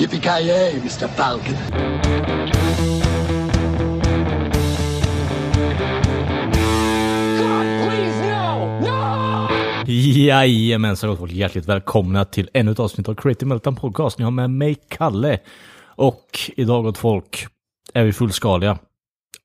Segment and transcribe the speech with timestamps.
[0.00, 1.08] Yippee-ki-yay, Mr.
[1.08, 1.54] Falcon.
[9.86, 14.18] Jajamensan gott folk, hjärtligt välkomna till ännu ett avsnitt av Creative Meltdown Podcast.
[14.18, 15.38] Ni har med mig Kalle.
[15.84, 17.46] Och idag gott folk
[17.94, 18.78] är vi fullskaliga.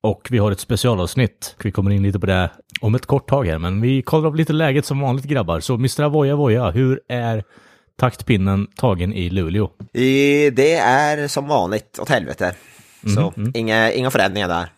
[0.00, 1.56] Och vi har ett specialavsnitt.
[1.62, 2.50] Vi kommer in lite på det
[2.80, 5.60] om ett kort tag här, men vi kollar upp lite läget som vanligt grabbar.
[5.60, 6.02] Så Mr.
[6.02, 7.44] Avoya Voya, hur är
[7.96, 9.70] taktpinnen tagen i Luleå?
[9.92, 12.54] I, det är som vanligt åt helvete.
[13.14, 14.68] Så Mhm, Inga, inga förändringar där.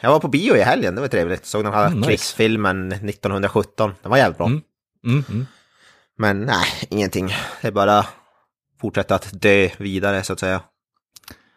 [0.00, 1.46] Jag var på bio i helgen, det var trevligt.
[1.46, 2.08] Såg den här Mm, nice.
[2.10, 3.92] krigsfilmen 1917.
[4.02, 4.46] Den var jävligt bra.
[4.46, 4.60] Mm.
[5.06, 5.46] Mm, mm.
[6.18, 7.28] Men nej, ingenting.
[7.60, 8.06] Det är bara
[8.80, 10.60] fortsätta att dö vidare så att säga.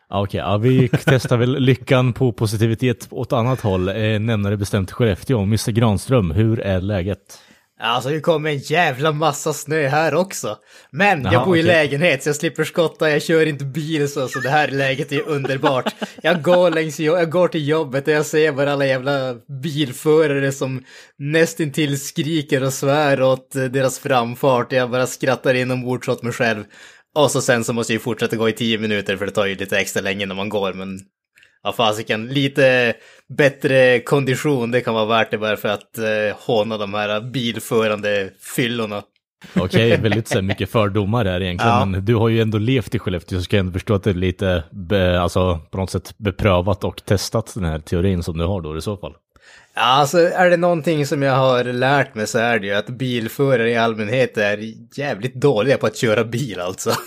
[0.09, 3.88] Ja, Okej, ja, vi testar väl lyckan på positivitet åt annat håll.
[3.90, 5.41] Eh, nämnare bestämt Skellefteå.
[5.43, 5.71] Mr.
[5.71, 7.40] Granström, hur är läget?
[7.79, 10.57] Alltså det kommer en jävla massa snö här också.
[10.91, 11.67] Men Jaha, jag bor i okej.
[11.67, 15.27] lägenhet så jag slipper skotta, jag kör inte bil så, så det här läget är
[15.27, 15.95] underbart.
[16.23, 20.84] Jag går längs, jag går till jobbet och jag ser bara alla jävla bilförare som
[21.17, 24.71] nästintill skriker och svär åt eh, deras framfart.
[24.71, 26.63] Jag bara skrattar inombords åt mig själv.
[27.15, 29.45] Och så sen så måste jag ju fortsätta gå i tio minuter för det tar
[29.45, 30.99] ju lite extra länge när man går men
[31.66, 32.94] Ja fasiken, lite
[33.38, 38.30] bättre kondition, det kan vara värt det bara för att eh, håna de här bilförande
[38.55, 39.02] fyllorna.
[39.55, 41.85] Okej, väldigt så här, mycket fördomar där egentligen, Ja.
[41.85, 44.10] men du har ju ändå levt i Skellefteå så ska jag ändå förstå att det
[44.10, 48.46] är lite, be, alltså på något sätt beprövat och testat den här teorin som du
[48.46, 49.13] har då i så fall.
[49.76, 52.88] Ja, alltså är det någonting som jag har lärt mig så är det ju att
[52.90, 54.60] bilförare i allmänhet är
[55.00, 56.91] jävligt dåliga på att köra bil alltså.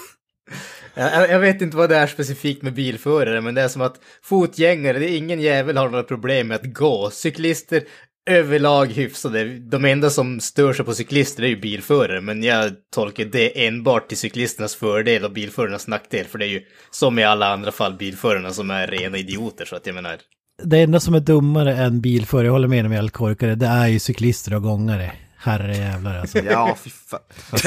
[0.94, 4.00] Jag, jag vet inte vad det är specifikt med bilförare, men det är som att
[4.22, 7.10] fotgängare, det är ingen jävel har några problem med att gå.
[7.10, 7.82] Cyklister
[8.28, 9.58] överlag hyfsade.
[9.58, 14.08] De enda som stör sig på cyklister är ju bilförare, men jag tolkar det enbart
[14.08, 17.94] till cyklisternas fördel och bilförarnas nackdel, för det är ju som i alla andra fall
[17.94, 20.16] bilförarna som är rena idioter, så att jag menar.
[20.62, 23.86] Det enda som är dummare än bilförare, jag håller med om jag korkade, det är
[23.86, 25.12] ju cyklister och gångare.
[25.40, 26.38] Herre jävlar alltså.
[26.38, 27.20] Ja, fy fan.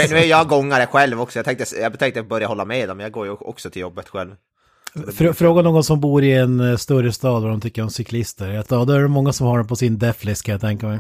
[0.10, 1.40] Nu är jag gångare själv också.
[1.40, 4.10] Jag tänkte, jag tänkte börja hålla med dem, men jag går ju också till jobbet
[4.10, 4.36] själv.
[4.96, 8.50] Fr- Fråga någon som bor i en eh, större stad vad de tycker om cyklister.
[8.70, 11.00] Ja, då är det många som har dem på sin deflist kan jag tänka mig.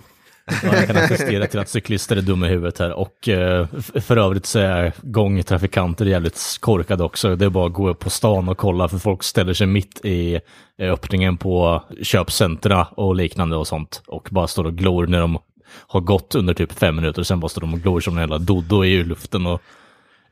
[0.64, 3.68] Ja, jag kan attestera till att cyklister är dumma i huvudet här och eh,
[4.02, 7.36] för övrigt så är gångtrafikanter jävligt korkade också.
[7.36, 10.06] Det är bara att gå upp på stan och kolla för folk ställer sig mitt
[10.06, 10.40] i
[10.82, 15.38] eh, öppningen på köpcentra och liknande och sånt och bara står och glor när de
[15.88, 18.22] har gått under typ fem minuter och sen bara står de och glor som en
[18.22, 19.62] jävla dodo i luften och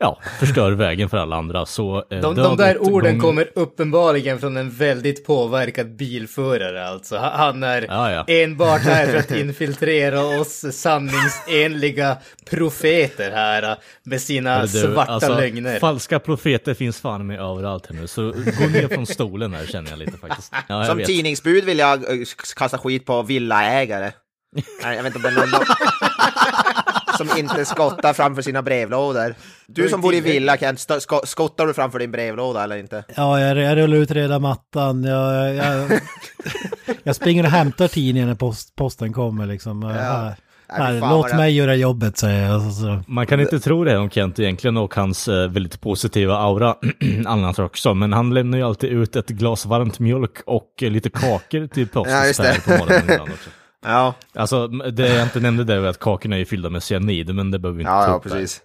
[0.02, 1.66] ja, förstör vägen för alla andra.
[1.66, 6.88] Så, eh, De, de där gått orden gång- kommer uppenbarligen från en väldigt påverkad bilförare
[6.88, 7.18] alltså.
[7.18, 8.24] Ha- Han är Ja, ja.
[8.28, 12.18] enbart här för att infiltrera oss sanningsenliga
[12.50, 15.80] profeter här äh, med sina du, svarta alltså, lögner.
[15.80, 19.90] Falska profeter finns fan med överallt här nu, så gå ner från stolen här känner
[19.90, 20.54] jag lite faktiskt.
[20.68, 21.08] Ja, jag Som vet.
[21.08, 22.26] tidningsbud vill jag eh,
[22.56, 24.12] kasta skit på villaägare.
[24.84, 25.66] Nej, jag vet inte om det är någon
[27.28, 29.36] som inte skottar framför sina brevlådor.
[29.68, 30.88] Du som bor i villa, Kent,
[31.24, 33.04] skottar du framför din brevlåda eller inte?
[33.16, 35.04] Ja, jag, jag rullar ut reda mattan.
[35.04, 35.92] Jag, jag,
[37.04, 39.84] jag springer och hämtar tidningen när post, posten kommer liksom.
[39.84, 40.36] Här,
[41.00, 42.62] fan låt mig göra jobbet säger jag.
[42.62, 43.02] Så, så.
[43.08, 46.76] Man kan inte tro det om Kent egentligen och hans eh, väldigt positiva aura
[47.26, 51.10] annars också, men han lämnar ju alltid ut ett glas varmt mjölk och eh, lite
[51.10, 52.62] kakor till Ja, postens det.
[52.66, 53.50] på morgonen också.
[53.86, 57.52] Ja, Alltså, det jag inte nämnde där var att kakorna är fyllda med cyanid, men
[57.52, 58.62] det behöver vi inte ja, ta ja upp precis.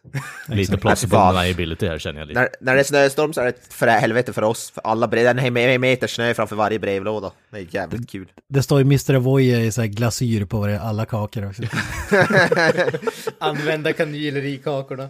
[0.48, 2.40] Lite plausible liability här känner jag lite.
[2.40, 4.70] När, när det är snöstorm så är det för helvete för oss.
[4.70, 7.30] För alla brev, en hem- en meter snö framför varje brevlåda.
[7.50, 8.26] Det är jävligt kul.
[8.48, 9.14] Det står ju Mr.
[9.14, 11.62] Avoya i så här glasyr på varje- alla kakor också.
[13.40, 15.08] Använda kanyler i kakorna.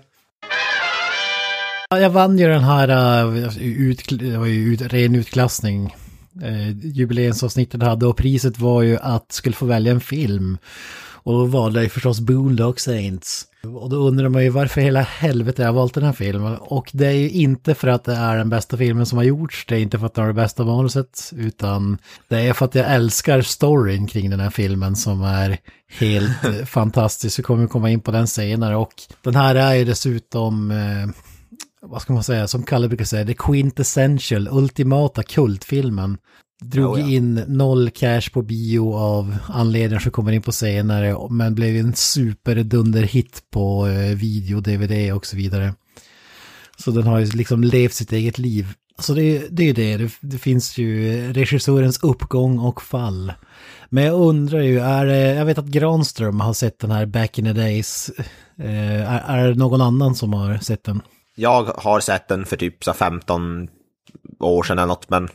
[1.90, 5.94] Ja, Jag vann ju den här, uh, ut, det var ju ut, ren utklassning,
[6.42, 10.58] uh, jubileumsavsnittet hade och priset var ju att skulle få välja en film.
[11.24, 13.46] Och då valde jag ju förstås Boondock Saints.
[13.62, 16.56] Och då undrar man ju varför hela helvete jag har valt den här filmen.
[16.56, 19.64] Och det är ju inte för att det är den bästa filmen som har gjorts,
[19.68, 21.98] det är inte för att den har det bästa manuset, utan
[22.28, 25.58] det är för att jag älskar storyn kring den här filmen som är
[25.98, 27.38] helt eh, fantastisk.
[27.38, 28.92] Vi kommer komma in på den senare och
[29.22, 31.08] den här är ju dessutom eh,
[31.86, 36.18] vad ska man säga, som Kalle brukar säga, the quintessential, ultimata kultfilmen.
[36.62, 37.06] Drog Oh, ja.
[37.06, 41.94] in noll cash på bio av anledningar som kommer in på senare, men blev en
[41.94, 45.74] superdunderhit på eh, video, DVD och så vidare.
[46.76, 48.66] Så den har ju liksom levt sitt eget liv.
[48.98, 53.32] Så det, det är ju det, det, det finns ju regissörens uppgång och fall.
[53.90, 57.38] Men jag undrar ju, är det, jag vet att Granström har sett den här Back
[57.38, 58.10] in the Days.
[58.58, 61.02] Eh, är, är det någon annan som har sett den?
[61.34, 63.68] Jag har sett den för typ så 15
[64.40, 65.28] år sedan eller något, men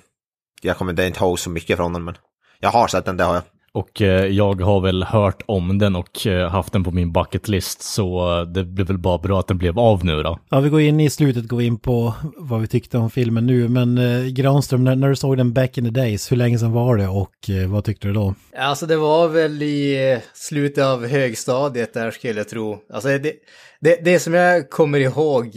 [0.61, 2.17] jag kommer inte ihåg så mycket från den, men
[2.59, 3.43] jag har sett den, det har jag.
[3.71, 7.47] Och eh, jag har väl hört om den och eh, haft den på min bucket
[7.47, 10.39] list, så eh, det blev väl bara bra att den blev av nu då.
[10.49, 13.67] Ja, vi går in i slutet, går in på vad vi tyckte om filmen nu.
[13.67, 16.71] Men eh, Granström, när, när du såg den back in the days, hur länge sedan
[16.71, 18.35] var det och eh, vad tyckte du då?
[18.57, 22.77] Alltså det var väl i slutet av högstadiet där skulle jag tro.
[22.93, 23.33] Alltså det,
[23.81, 25.51] det, det som jag kommer ihåg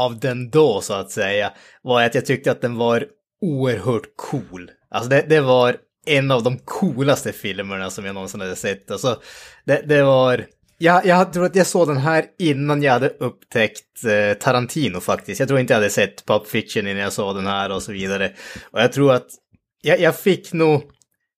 [0.00, 1.52] av den då så att säga
[1.82, 3.04] var att jag tyckte att den var
[3.40, 4.70] oerhört cool.
[4.90, 5.76] Alltså det, det var
[6.06, 8.90] en av de coolaste filmerna som jag någonsin hade sett.
[8.90, 9.20] Alltså
[9.64, 10.46] det, det var...
[10.78, 15.40] Jag, jag tror att jag såg den här innan jag hade upptäckt eh, Tarantino faktiskt.
[15.40, 17.92] Jag tror inte jag hade sett Pulp Fiction innan jag såg den här och så
[17.92, 18.32] vidare.
[18.70, 19.26] Och jag tror att
[19.82, 20.82] jag, jag fick nog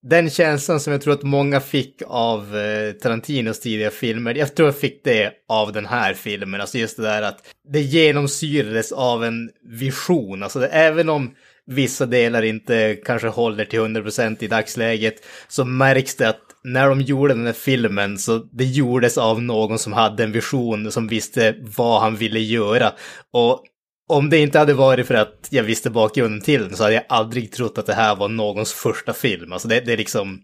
[0.03, 4.67] den känslan som jag tror att många fick av eh, Tarantinos tidiga filmer, jag tror
[4.67, 6.61] jag fick det av den här filmen.
[6.61, 10.43] Alltså just det där att det genomsyrades av en vision.
[10.43, 11.35] Alltså det, även om
[11.65, 15.15] vissa delar inte kanske håller till 100% i dagsläget
[15.47, 19.79] så märks det att när de gjorde den här filmen så det gjordes av någon
[19.79, 22.91] som hade en vision som visste vad han ville göra.
[23.31, 23.63] Och
[24.09, 27.05] om det inte hade varit för att jag visste bakgrunden till den så hade jag
[27.09, 29.53] aldrig trott att det här var någons första film.
[29.53, 30.41] Alltså det, det är liksom...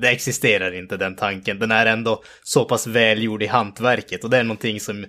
[0.00, 1.58] Det existerar inte den tanken.
[1.58, 5.06] Den är ändå så pass välgjord i hantverket och det är någonting som,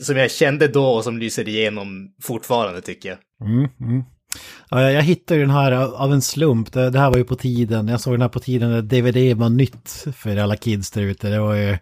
[0.00, 3.18] som jag kände då och som lyser igenom fortfarande tycker jag.
[3.48, 4.02] Mm, mm.
[4.70, 6.72] Jag, hittade den här av, en slump.
[6.72, 7.88] Det, det här var ju på tiden.
[7.88, 11.28] Jag såg den här på tiden när DVD var nytt för alla kids där ute.
[11.28, 11.78] Det var ju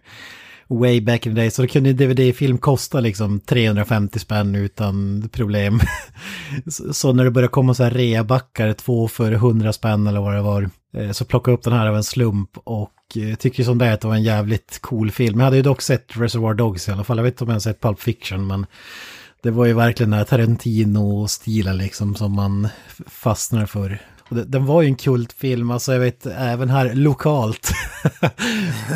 [0.79, 1.51] way back in the day.
[1.51, 5.79] Så då kunde DVD-film kosta liksom 350 spänn utan problem.
[6.91, 10.41] så, när det började komma så här reabackar, två för 100 spänn eller vad det
[10.41, 10.69] var.
[10.97, 13.85] Eh, så plockade jag upp den här av en slump och eh, tycker som det
[13.85, 15.39] är att det var en jävligt cool film.
[15.39, 17.17] Jag hade ju dock sett Reservoir Dogs i alla fall.
[17.17, 18.65] Jag vet inte om jag har sett Pulp Fiction men
[19.43, 22.67] det var ju verkligen den här Tarantino-stilen liksom som man
[23.07, 23.99] fastnar för.
[24.29, 27.71] Den var ju en kultfilm, alltså jag vet även här lokalt.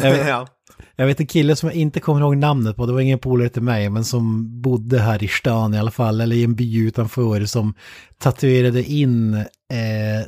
[0.04, 0.48] jag, vet, ja
[0.96, 3.50] jag vet en kille som jag inte kommer ihåg namnet på, det var ingen polare
[3.50, 6.78] till mig, men som bodde här i stan i alla fall, eller i en by
[6.78, 7.74] utanför, som
[8.18, 9.46] tatuerade in eh,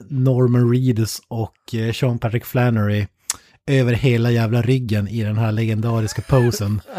[0.10, 3.08] Norman Reedus och eh, Sean Patrick Flannery
[3.68, 6.82] över hela jävla ryggen i den här legendariska posen.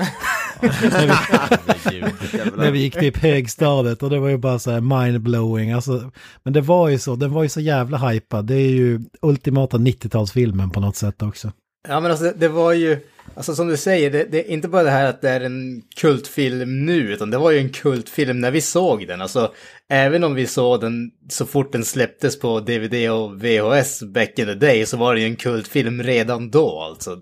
[2.57, 5.73] när vi gick typ högstadiet och det var ju bara så här mindblowing.
[5.73, 6.11] Alltså,
[6.43, 8.47] men det var ju så, den var ju så jävla hypad.
[8.47, 11.53] Det är ju ultimata 90-talsfilmen på något sätt också.
[11.89, 13.01] Ja men alltså det, det var ju,
[13.35, 15.83] alltså som du säger, det, det är inte bara det här att det är en
[15.97, 19.23] kultfilm nu, utan det var ju en kultfilm när vi såg den.
[19.23, 19.53] Alltså
[19.89, 24.47] även om vi såg den så fort den släpptes på DVD och VHS back in
[24.47, 27.17] the day så var det ju en kultfilm redan då alltså.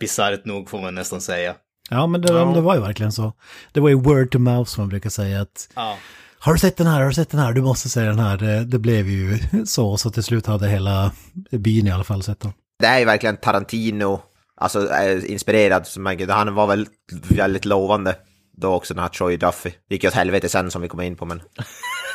[0.00, 1.54] Bisarrt nog får man nästan säga.
[1.90, 3.32] Ja, men det, det var ju verkligen så.
[3.72, 5.98] Det var ju word to mouth som man brukar säga att Ja.
[6.38, 8.36] har du sett den här, har du sett den här, du måste se den här.
[8.36, 11.12] Det, det blev ju så, så till slut hade hela
[11.50, 12.52] byn i alla fall sett den.
[12.78, 14.20] Det är ju verkligen Tarantino,
[14.62, 15.86] alltså eh, inspirerad,
[16.28, 16.86] han var väl
[17.28, 18.16] väldigt lovande
[18.56, 19.70] då också, den här Troy Duffy.
[19.88, 21.42] Det gick ju åt helvete sen som vi kommer in på, men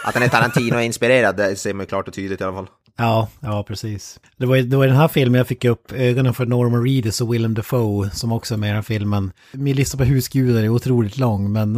[0.04, 2.68] att den är Tarantino-inspirerad, det ser man ju klart och tydligt i alla fall.
[2.98, 4.20] Ja, ja precis.
[4.38, 7.22] Det var, det var i den här filmen jag fick upp ögonen för Norman Reedus
[7.22, 9.32] och Willem Dafoe som också är med i den filmen.
[9.52, 11.74] Min lista på husgudar är otroligt lång men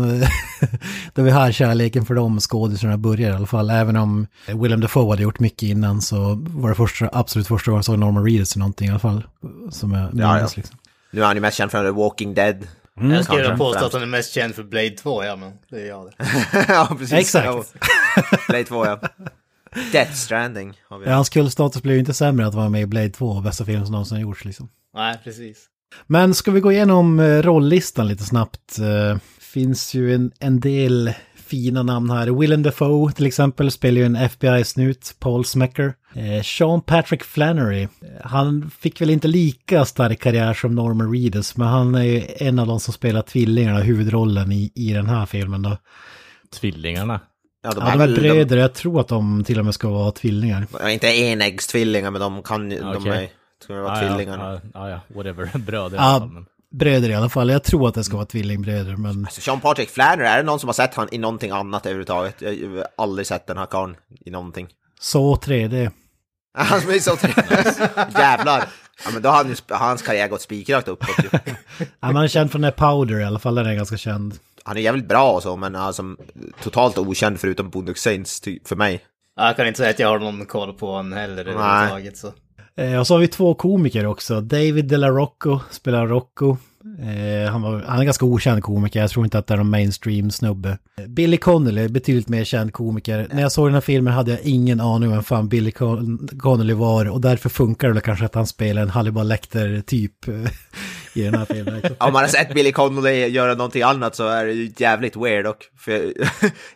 [1.13, 3.69] det var här kärleken för de skådisarna började i alla fall.
[3.69, 7.77] Även om Willem Dafoe hade gjort mycket innan så var det första, absolut första gången
[7.77, 9.23] jag såg Norman Reedus i någonting i alla fall.
[9.71, 10.49] Som jag minns ja.
[10.55, 10.77] liksom.
[11.11, 12.67] Nu är han ju mest känd från The Walking Dead.
[12.95, 15.87] jag skulle påstå att han är mest känd för Blade 2, ja men det är
[15.87, 16.25] jag det.
[16.67, 17.13] ja, precis.
[17.13, 17.45] Exakt.
[17.45, 17.63] Ja.
[18.47, 18.99] Blade 2, ja.
[19.91, 21.05] Death Stranding har vi.
[21.05, 23.85] Ja, hans kullstatus blev ju inte sämre att vara med i Blade 2, bästa film
[23.85, 24.69] som någonsin gjorts liksom.
[24.93, 25.65] Nej, precis.
[26.07, 28.79] Men ska vi gå igenom eh, rolllistan lite snabbt?
[28.79, 31.13] Eh, finns ju en, en del
[31.49, 32.39] fina namn här.
[32.39, 35.93] Willem Dafoe till exempel spelar ju en FBI-snut, Paul Smecker.
[36.13, 37.89] Eh, Sean Patrick Flannery, eh,
[38.23, 42.59] han fick väl inte lika stark karriär som Norman Reedus, men han är ju en
[42.59, 45.77] av de som spelar tvillingarna, huvudrollen i, i den här filmen då.
[46.59, 47.19] Tvillingarna.
[47.61, 50.67] Ja, Ja, de är bröder, jag tror att de till och med ska vara tvillingar.
[50.79, 53.11] De, inte enäggstvillingar, men de kan ju, de Okej.
[53.23, 53.29] är,
[53.63, 54.53] ska vara Ja, ja, tvillingarna.
[54.53, 55.57] Ja, ja, ja, whatever.
[55.57, 56.29] Bröder i alla Ja, fall.
[56.29, 56.45] Men...
[56.71, 57.49] bröder i alla fall.
[57.49, 59.25] Jag tror att det ska vara tvillingbröder, men...
[59.25, 62.41] Alltså, Sean Patrick Flannery, är det någon som har sett han i någonting annat överhuvudtaget?
[62.41, 64.67] Jag har aldrig sett den här karln i någonting.
[64.99, 65.91] Så 3D.
[66.57, 67.57] Han som är så trevlig.
[68.19, 68.63] Jävlar!
[69.05, 71.29] Ja, men då har han ju, hans karriär gått spikrakt uppåt ju.
[71.99, 74.33] Ja, man är känd från den här Powder i alla fall, den är ganska känd.
[74.65, 76.03] Han är jävligt bra och så, men alltså,
[76.63, 79.01] totalt okänd förutom Boondock Saints för mig.
[79.35, 82.27] Ja, Jag kan inte säga att jag har någon koll på honom heller överhuvudtaget så.
[82.77, 84.41] Eh, Och så har vi två komiker också.
[84.41, 86.57] David De La Rocco spelar Rocco.
[86.99, 89.57] Eh, han, var, han är en ganska okänd komiker, jag tror inte att det är
[89.57, 90.77] någon mainstream snubbe.
[91.07, 93.27] Billy Connolly, betydligt mer känd komiker.
[93.33, 96.27] När jag såg den här filmen hade jag ingen aning om vem fan Billy Con
[96.39, 100.33] Connolly var och därför funkar det kanske att han spelar en Hannibal Lecter-typ eh,
[101.13, 101.81] i den här filmen.
[101.97, 105.45] Om man har sett Billy Connolly göra någonting annat så är det ju jävligt weird.
[105.77, 106.13] För jag,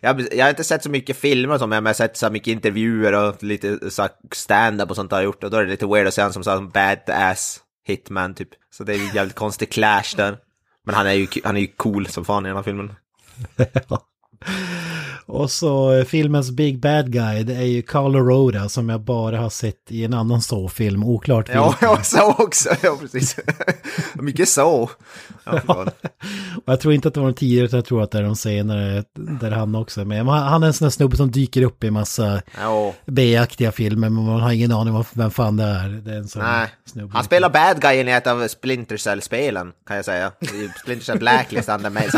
[0.00, 2.30] jag, jag har inte sett så mycket filmer som jag men jag har sett så
[2.30, 5.70] mycket intervjuer och lite så stand-up och sånt har jag gjort och då är det
[5.70, 8.48] lite weird att se honom som här badass hitman typ.
[8.70, 10.36] Så det är ju jävligt konstig clash där.
[10.84, 12.92] Men han är ju, han är ju cool som fan i den här filmen.
[15.26, 19.38] Och så eh, filmens Big Bad Guy, det är ju Carlo Roda som jag bara
[19.38, 21.88] har sett i en annan så-film, oklart Ja, vilken.
[21.88, 23.36] jag så också, ja precis.
[24.14, 24.90] Mycket så.
[25.44, 25.60] Ja.
[26.64, 28.22] Och jag tror inte att det var de tidigare, utan jag tror att det är
[28.22, 30.26] de senare, där han också är med.
[30.26, 34.24] Han är en sån där snubbe som dyker upp i massa Ja, B-aktiga filmer, men
[34.24, 35.88] man har ingen aning om vem fan det är.
[35.88, 36.68] Det är en sån nej.
[36.84, 37.10] snubbe.
[37.14, 40.32] Han spelar bad guyen i ett av Splinter Cell-spelen, kan jag säga.
[40.82, 42.10] Splinter Cell Blacklist, han är main,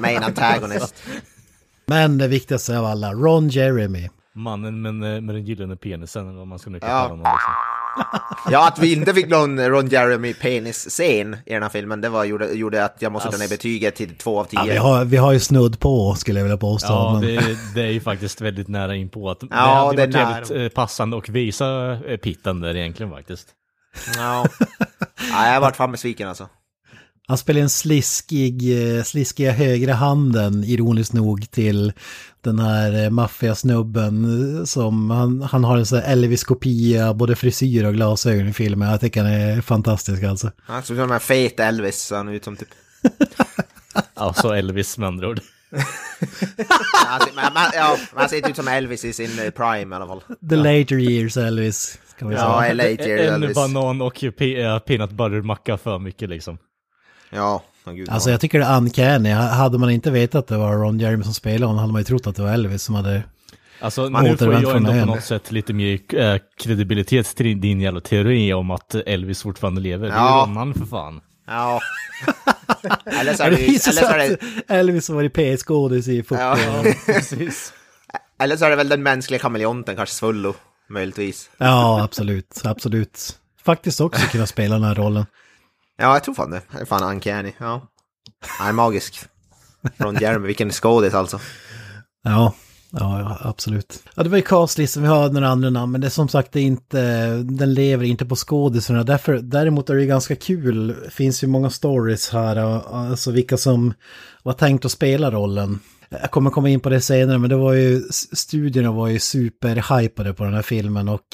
[0.00, 0.94] main antagonist.
[1.86, 4.08] Men det viktigaste av alla, Ron Jeremy.
[4.34, 6.86] Mannen med, med den gyllene penisen, eller vad man ska nu Ja.
[6.86, 7.18] kalla honom.
[7.18, 7.52] Liksom.
[8.52, 12.24] Ja, att vi inte fick någon Ron Jeremy penis-scen i den här filmen, det var,
[12.24, 14.78] gjorde, gjorde att jag måste dra ner betyget till två av Ja, vi, tio.
[14.80, 16.92] har, vi har ju snudd på, skulle jag vilja påstå.
[16.92, 17.22] Ja, men...
[17.22, 20.06] det, det är ju faktiskt väldigt nära in på att det Ja, hade det är
[20.06, 20.62] varit jävligt nära.
[20.64, 23.48] eh, passande att visa eh, pitten där egentligen faktiskt.
[24.16, 24.46] Ja.
[25.30, 26.48] ja, jag har varit fan besviken alltså.
[27.32, 28.62] Han spelar en sliskig,
[28.98, 31.92] eh, sliskiga högra handen, ironiskt nog, till
[32.40, 34.24] den här eh, maffiasnubben
[34.58, 38.90] eh, som, han, han har en sån här Elvis-kopia, både frisyr och glasögon i filmen.
[38.90, 40.50] Jag tycker han är fantastisk alltså.
[40.62, 42.68] Han såg ut som en fet Elvis, så han ut som typ.
[44.14, 45.40] Alltså Elvis med andra ord.
[46.20, 50.06] Ser, men, ja, men han ser inte ut som Elvis i sin prime i alla
[50.06, 50.22] fall.
[50.50, 52.74] The later years Elvis, kan vi Ja, säga.
[52.74, 53.54] LA till En Elvis.
[53.54, 56.58] banan och pe- peanut butter-macka för mycket liksom.
[57.34, 58.08] Ja, oh, gud.
[58.10, 59.30] Alltså jag tycker det är uncanny.
[59.30, 62.04] Hade man inte vetat att det var Ron Jeremy som spelade honom hade man ju
[62.04, 63.22] trott att det var Elvis som hade...
[63.80, 67.80] Alltså Man nu får jag ändå på något sätt lite mer eh, kredibilitet till din
[67.80, 70.06] jävla teori om att Elvis fortfarande lever.
[70.06, 70.44] Det är Ja.
[70.48, 71.20] Ronnan för fan.
[71.46, 71.80] Ja.
[73.20, 74.36] Eller så är Det eller så är det,
[74.74, 76.56] Elvis var i PS-skådis i 40 Ja.
[77.06, 77.72] Precis.
[78.38, 80.54] eller så är det väl den mänskliga kameleonten, kanske Svullo,
[80.88, 81.50] möjligtvis.
[81.58, 83.38] Ja, absolut, absolut.
[83.64, 85.26] Faktiskt också kunna spela den här rollen.
[85.98, 86.62] Ja, jag tror fan det.
[86.72, 87.52] Det är fan uncanny.
[87.58, 87.88] Ja.
[88.46, 89.20] Han är magisk.
[89.98, 91.40] Från Jeremy, vilken skådis alltså.
[92.24, 92.54] Ja,
[92.90, 94.02] ja, ja, absolut.
[94.14, 96.52] Ja, det var ju castlisten, vi har några andra namn, men det är som sagt
[96.52, 99.04] det är inte, den lever inte på skådisarna.
[99.04, 103.56] Därför, däremot är det ju ganska kul, det finns ju många stories här, alltså vilka
[103.56, 103.94] som
[104.42, 105.78] var tänkt att spela rollen.
[106.08, 110.34] Jag kommer komma in på det senare, men det var ju, studierna var ju superhypade
[110.34, 111.26] på den här filmen och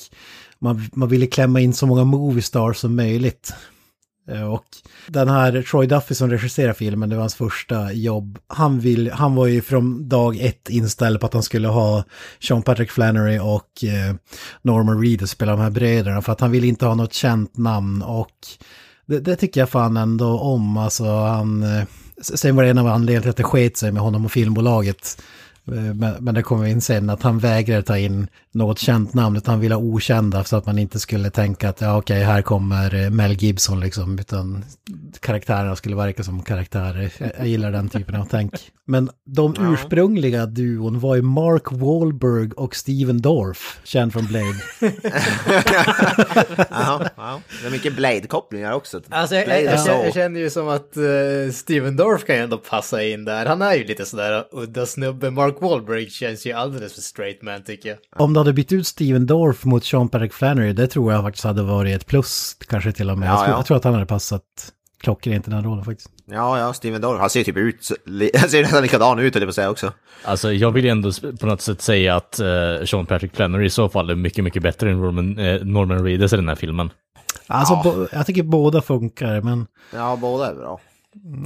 [0.58, 3.52] man, man ville klämma in så många movie stars som möjligt.
[4.28, 4.64] Eh, och
[5.06, 8.38] den här Troy Duffy som regisserar filmen, det var hans första jobb.
[8.46, 12.04] Han, vill, han var ju från dag ett inställd på att han skulle ha
[12.40, 14.14] Sean Patrick Flannery och eh,
[14.62, 18.02] Norman att spela de här bröderna för att han ville inte ha något känt namn
[18.02, 18.36] och
[19.06, 20.76] det, det tycker jag fan ändå om.
[20.76, 21.84] Alltså han, eh,
[22.20, 25.22] sen var det en av anledningarna till att det sket sig med honom och filmbolaget.
[25.72, 29.14] Eh, Men, men det kommer vi in sen att han vägrade ta in något känt
[29.14, 32.22] namn utan han ville ha okända så att man inte skulle tänka att ja okej
[32.24, 34.64] här kommer eh, Mel Gibson liksom utan
[35.20, 37.12] karaktärerna skulle verka som karaktärer.
[37.18, 38.52] Jag, jag gillar den typen av tänk.
[38.84, 44.54] Men de ursprungliga duon var ju Mark Wahlberg och Steven Dorff, känd från Blade.
[46.70, 47.40] Ja, ja.
[47.62, 49.00] Det är mycket Blade-kopplingar också.
[49.08, 52.58] Alltså jag, Blade jag, jag känner ju som att uh, Steven Dorff kan ju ändå
[52.58, 53.46] passa in där.
[53.46, 55.30] Han är ju lite sådär udda snubbe.
[55.30, 57.98] Mark Wahlberg känns ju alldeles för straight man tycker jag.
[58.16, 61.44] Om du hade bytt ut Steven Dorff mot Sean Patrick Flannery, det tror jag faktiskt
[61.44, 63.28] hade varit ett plus kanske till och med.
[63.28, 63.58] Ja, jag, tror, ja.
[63.58, 64.42] jag tror att han hade passat
[65.00, 66.10] klockrent i den här rollen faktiskt.
[66.30, 67.20] Ja, ja, Steven Dorff.
[67.20, 67.88] Han ser typ ut,
[68.40, 69.92] han ser nästan likadan ut, höll jag på säga också.
[70.24, 71.10] Alltså jag vill ju ändå
[71.40, 72.46] på något sätt säga att eh,
[72.84, 76.32] Sean Patrick Flannery i så fall är mycket, mycket bättre än Norman, eh, Norman Reedus
[76.32, 76.90] i den här filmen.
[77.46, 78.06] Alltså, Ja.
[78.12, 80.80] jag tycker båda funkar, men Ja, båda är bra.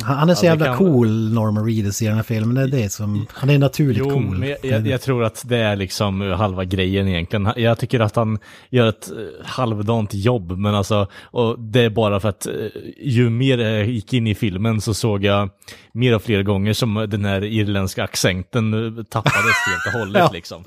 [0.03, 2.55] Han, är så jävla kan- cool, Norman Reedus, i den här filmen.
[2.55, 4.39] Det är det som, han är naturligt Jo, cool.
[4.39, 7.49] men jag, jag, tror att det är liksom eh, halva grejen egentligen.
[7.57, 8.39] Jag tycker att han
[8.71, 12.53] gör ett eh, halvdant jobb, men alltså, och det är bara för att eh,
[13.01, 15.51] ju mer jag gick in i filmen så såg jag
[15.93, 18.73] mer och fler gånger som den här irländska accenten
[19.11, 19.37] tappades
[19.69, 20.31] helt och hållet Ja.
[20.33, 20.65] liksom.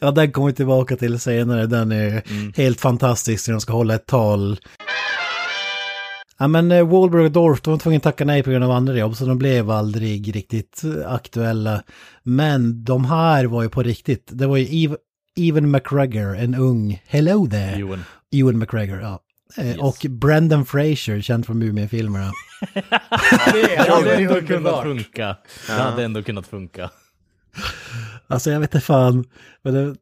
[0.00, 1.66] Ja, den kommer vi tillbaka till senare.
[1.66, 2.22] Den är
[2.56, 4.58] helt fantastisk när de ska hålla ett tal.
[6.40, 8.70] Ja, men eh, Wahlberg och Dorff, de var tvungna att tacka nej på grund av
[8.70, 11.82] andra jobb, så de blev aldrig riktigt eh, aktuella.
[12.22, 14.28] Men de här var ju på riktigt.
[14.32, 14.96] Det var ju Eve,
[15.36, 17.78] Evan McGregor, en ung, hello there.
[17.78, 18.04] Johan.
[18.32, 19.20] Ewan McGregor, ja.
[19.56, 22.32] Eh, Och Brendan Fraser, känd från Mumien-filmerna.
[23.52, 25.36] Det hade hade ändå kunnat funka.
[25.66, 26.90] Det hade ändå kunnat funka.
[28.26, 29.24] Alltså jag vet inte fan,
[29.62, 29.94] men det,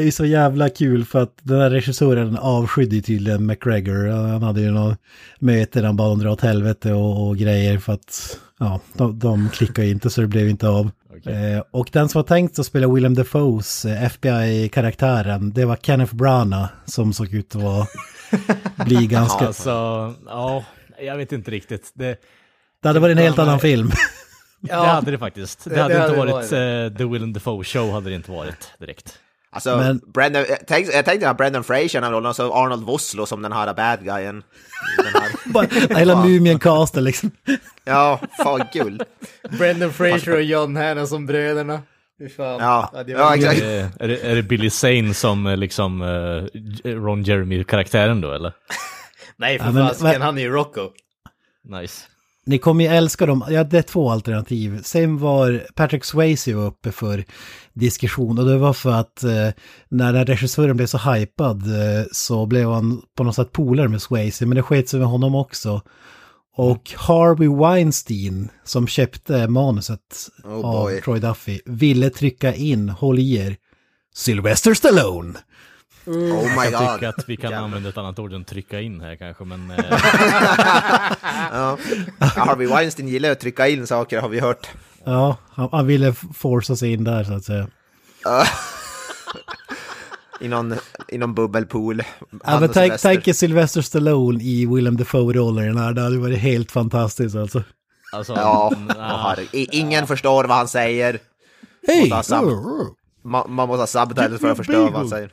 [0.00, 4.08] det är så jävla kul för att den här regissören avskydde tydligen McGregor.
[4.08, 4.98] Han hade ju något
[5.38, 9.18] möte där han bad honom dra åt helvete och, och grejer för att ja, de,
[9.18, 10.90] de klickade inte så det blev inte av.
[11.26, 16.14] Eh, och den som var tänkt att spela Willem Dafoes eh, FBI-karaktären, det var Kenneth
[16.14, 17.86] Branagh som såg ut att vara,
[18.86, 19.46] bli ganska...
[19.46, 19.70] Alltså,
[20.26, 20.64] ja,
[21.00, 21.92] jag vet inte riktigt.
[21.94, 22.20] Det,
[22.82, 23.90] Det hade varit en helt annan film.
[24.60, 25.64] det hade det faktiskt.
[25.64, 28.30] Det, det hade hade inte det varit eh, The Willem Dafoe Show hade det inte
[28.30, 29.18] varit direkt.
[29.56, 33.26] Alltså, Men- Brendan, jag tänkte, jag tänkte att Brendan Fraser när rollen, så Arnold Vosloo
[33.26, 34.42] som den här bad guyen.
[34.98, 35.94] Den här.
[35.98, 37.30] Hela Mumien-casten liksom.
[37.84, 39.02] Ja, fan guld.
[39.58, 41.82] Brendan Fraser och John Hanna som bröderna.
[42.36, 42.60] Fan.
[42.60, 43.60] Ja, det ja var- exakt.
[43.62, 48.52] Är, det, är det Billy Zane som eh, liksom eh, Ron Jeremy-karaktären då eller?
[49.36, 50.90] Nej, för Ja, fasiken, han är ju Rocco.
[51.80, 52.02] Nice.
[52.46, 53.44] Ni kommer ju älska dem.
[53.48, 54.82] Ja, det är två alternativ.
[54.82, 57.24] Sen var Patrick Swayze uppe för
[57.76, 59.48] diskussion och det var för att eh,
[59.88, 64.02] när den regissören blev så hypad eh, så blev han på något sätt polare med
[64.02, 65.82] Swayze, men det sket sig med honom också.
[66.56, 70.00] Och Harvey Weinstein, som köpte manuset
[70.44, 71.00] Oh av.
[71.04, 73.56] Troy Duffy, ville trycka in, håll i er,
[74.14, 75.34] Sylvester Stallone.
[76.06, 77.04] Oh my Jag tycker god.
[77.04, 77.64] att vi kan Jävlar.
[77.64, 79.76] använda ett annat ord än trycka in här kanske, men eh,
[81.52, 81.78] Ja.
[82.18, 84.68] Harvey Weinstein gillar att trycka in saker har vi hört.
[85.06, 87.68] Ja, han, han ville forsa sig in där så att säga.
[90.40, 90.74] I någon,
[91.08, 92.02] i någon bubbelpool.
[92.44, 96.72] Ja, men tänk, tänk er Sylvester Stallone i Willem Dafoe-rollen här, det hade varit helt
[96.72, 97.62] fantastiskt alltså.
[98.12, 98.32] alltså...
[98.34, 99.36] Ja.
[99.52, 101.18] I- ingen förstår vad han säger.
[101.86, 102.10] Hej!
[102.10, 102.48] ta sam-
[103.24, 105.30] Ma- man måste ha subtitles för att förstå vad han säger.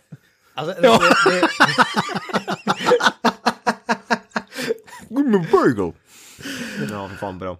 [0.55, 1.47] Alltså, det, det,
[6.91, 7.57] Ja, för fan bra.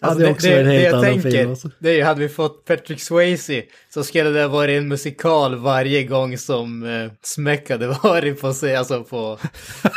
[0.00, 1.50] Alltså, det är också en helt annan film.
[1.50, 1.70] Alltså.
[1.78, 6.04] det är ju, hade vi fått Patrick Swayze så skulle det varit en musikal varje
[6.04, 9.38] gång som eh, Smäck hade varit på sig, alltså på,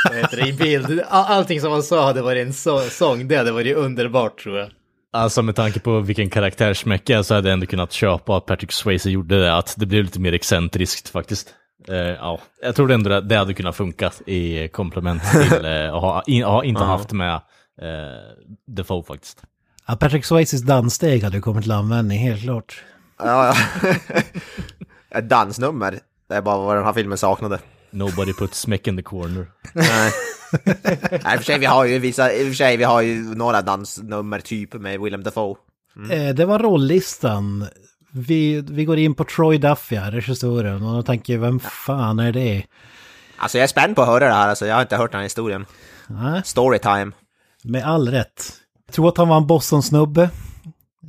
[0.06, 1.02] vad heter det, i bild.
[1.08, 4.58] All, allting som han sa hade varit en så, sång, det hade varit underbart tror
[4.58, 4.70] jag.
[5.14, 8.72] Alltså med tanke på vilken karaktärsmäcka jag så hade jag ändå kunnat köpa att Patrick
[8.72, 11.54] Swayze gjorde det, att det blev lite mer excentriskt faktiskt.
[11.88, 16.02] Eh, ja, jag tror ändå det, det hade kunnat funka i komplement till eh, att
[16.02, 17.42] ha, in, ha inte haft med eh,
[18.68, 19.44] Defoe faktiskt.
[19.90, 22.84] Ja, Patrick Swayzes danssteg hade ju kommit till användning, helt klart.
[23.20, 23.94] Ja, ja.
[25.18, 26.00] Ett dansnummer.
[26.28, 27.60] Det är bara vad den här filmen saknade.
[27.92, 29.48] Nobody put smack in the corner.
[29.74, 30.12] Nej.
[31.24, 33.02] Nej, i och för sig, vi har ju vissa, i och för sig, vi har
[33.02, 35.56] ju några dansnummer typ med Willem Dafoe.
[36.12, 37.68] Eh, det var rollistan.
[38.12, 42.32] Vi, vi går in på Troy Duffy, här, regissören, och jag tänker, vem fan är
[42.32, 42.64] det?
[43.38, 45.20] Alltså jag är spänd på att höra det här, alltså jag har inte hört den
[45.20, 45.66] här historien.
[46.44, 47.12] Storytime.
[47.64, 48.54] med all rätt.
[48.90, 50.30] Jag tror att han var en Boston-snubbe.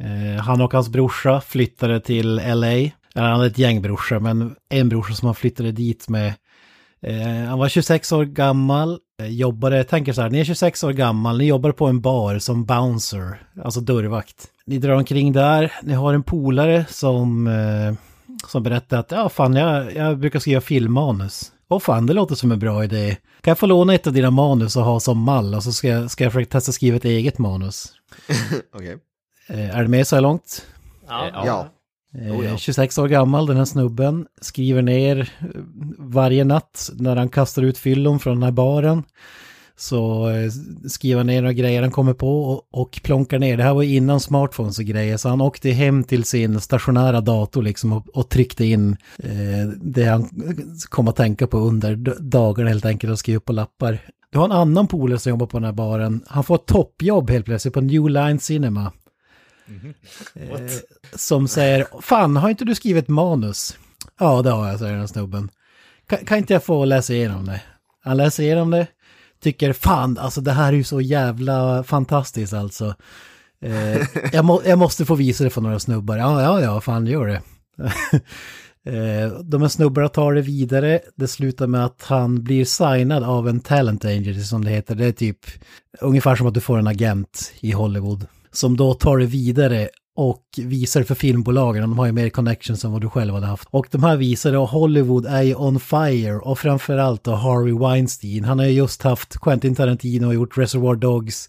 [0.00, 2.66] Eh, han och hans brorsa flyttade till LA.
[2.66, 6.34] Eller han hade ett gäng brorsor, men en brorsa som han flyttade dit med.
[7.02, 10.92] Eh, han var 26 år gammal, eh, jobbade, tänker så här, ni är 26 år
[10.92, 14.46] gammal, ni jobbar på en bar som bouncer, alltså dörrvakt.
[14.66, 17.94] Ni drar omkring där, ni har en polare som, eh,
[18.46, 21.52] som berättar att ja fan, jag, jag brukar skriva filmmanus.
[21.72, 23.16] Åh fan, det låter som en bra idé.
[23.40, 25.88] Kan jag få låna ett av dina manus och ha som mall och så ska
[25.88, 27.92] jag, ska jag försöka testa skriva ett eget manus.
[28.74, 28.96] Okej.
[29.48, 30.66] Eh, är det med så här långt?
[31.09, 31.30] Ja.
[31.46, 31.68] Ja.
[32.20, 32.56] Eh, Oh ja.
[32.56, 35.46] 26 år gammal, den här snubben, skriver ner eh,
[35.98, 39.02] varje natt när han kastar ut fyllon från den här baren.
[39.80, 40.50] Så eh,
[40.88, 43.56] skriver ner några grejer han kommer på och, och plonkar ner.
[43.56, 47.62] Det här var innan smartphones och grejer, så han åkte hem till sin stationära dator
[47.62, 50.28] liksom och, och tryckte in eh, det han
[50.88, 53.98] kom att tänka på under dagarna helt enkelt och skrev upp på lappar.
[54.30, 56.24] Du har en annan polare som jobbar på den här baren.
[56.26, 58.92] Han får ett toppjobb helt plötsligt på New Line Cinema
[61.14, 63.78] som säger Fan, har inte du skrivit manus?
[64.18, 65.50] Ja, det har jag, säger den snubben.
[66.08, 67.62] Kan, kan inte jag få läsa igenom det?
[68.02, 68.86] Han läser igenom det,
[69.40, 72.94] tycker fan, alltså det här är ju så jävla fantastiskt alltså.
[73.64, 76.16] Eh, jag, må, jag måste få visa det för några snubbar.
[76.16, 77.42] Ja, ja, ja, fan gör det.
[78.96, 81.00] eh, de här snubbarna tar det vidare.
[81.16, 84.94] Det slutar med att han blir signad av en talent angel som det heter.
[84.94, 85.38] Det är typ
[86.00, 88.26] ungefär som att du får en agent i Hollywood.
[88.53, 89.88] Som då tar det vidare
[90.20, 91.83] och visar för filmbolagen.
[91.83, 93.68] De har ju mer connections än vad du själv hade haft.
[93.70, 98.44] Och de här visar då Hollywood är ju on fire och framförallt då Harvey Weinstein.
[98.44, 101.48] Han har ju just haft Quentin Tarantino och gjort Reservoir Dogs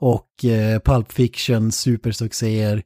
[0.00, 2.82] och eh, Pulp Fiction, supersuccéer.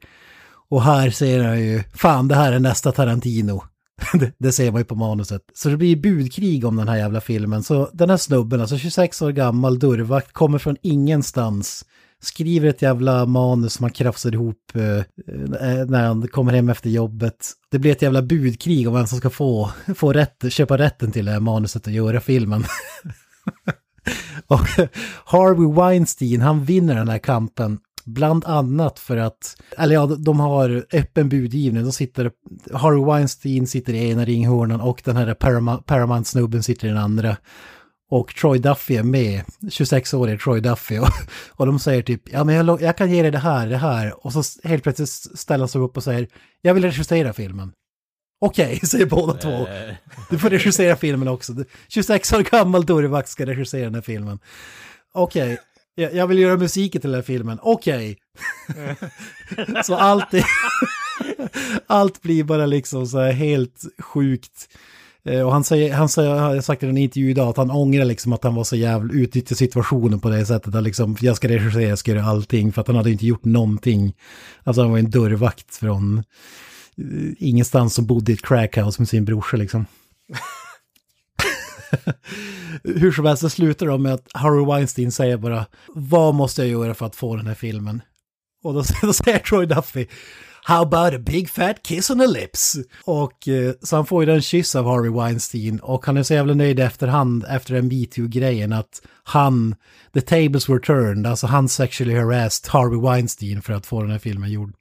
[0.69, 3.63] Och här ser han ju, fan det här är nästa Tarantino.
[4.13, 5.43] det, det ser man ju på manuset.
[5.55, 7.63] Så det blir budkrig om den här jävla filmen.
[7.63, 11.85] Så den här snubben, alltså 26 år gammal dörrvakt, kommer från ingenstans.
[12.21, 16.91] Skriver ett jävla manus som han krafsar ihop eh, eh, när han kommer hem efter
[16.91, 17.53] jobbet.
[17.71, 21.25] Det blir ett jävla budkrig om vem som ska få, få rätt, köpa rätten till
[21.25, 22.65] det här manuset och göra filmen.
[24.47, 24.89] och
[25.25, 27.79] Harvey Weinstein, han vinner den här kampen.
[28.05, 31.85] Bland annat för att, eller ja, de har öppen budgivning.
[31.85, 32.31] De sitter,
[32.73, 35.35] Harvey Weinstein sitter i ena ringhörnan och den här
[35.81, 37.37] Paramount-snubben sitter i den andra.
[38.11, 40.99] Och Troy Duffy är med, 26-årig Troy Duffy.
[40.99, 41.09] Och,
[41.51, 44.27] och de säger typ, ja men jag, jag, kan ge dig det här, det här.
[44.27, 46.29] Och så helt plötsligt ställer han sig upp och säger,
[46.63, 47.73] jag vill regissera filmen.
[48.41, 49.67] Okej, okay, säger båda två.
[50.31, 51.53] Du får regissera filmen också.
[51.89, 54.39] 26 år gammal dörrvakt ska regissera den här filmen.
[55.13, 55.65] Okej, okay.
[55.95, 57.59] jag, jag vill göra musiken till den här filmen.
[57.63, 58.19] Okej.
[58.69, 59.83] Okay.
[59.85, 60.45] så allt, är,
[61.87, 64.69] allt blir bara liksom så här helt sjukt.
[65.29, 67.71] Eh, och han säger, han säger, jag har sagt i en intervju idag, att han
[67.71, 70.75] ångrar liksom att han var så jävla utnyttjade situationen på det sättet.
[70.75, 73.45] Att liksom, jag ska regissera, jag ska göra allting, för att han hade inte gjort
[73.45, 74.15] någonting.
[74.65, 76.19] Alltså han var en dörrvakt från
[76.99, 79.87] uh, ingenstans som bodde i ett crackhouse med sin brorsa liksom.
[82.85, 86.71] Hur som helst, så slutar de med att Harry Weinstein säger bara, vad måste jag
[86.71, 88.03] göra för att få den här filmen?
[88.63, 90.07] Och då, då säger Troy Duffy,
[90.69, 92.77] How about a big fat kiss on the lips?
[93.05, 96.35] Och eh, så han får ju den kyss av Harvey Weinstein och han är så
[96.35, 99.75] jävla nöjd efterhand efter den metoo-grejen att han,
[100.15, 104.19] the tables were turned, alltså han sexually harassed Harvey Weinstein för att få den här
[104.19, 104.73] filmen gjord.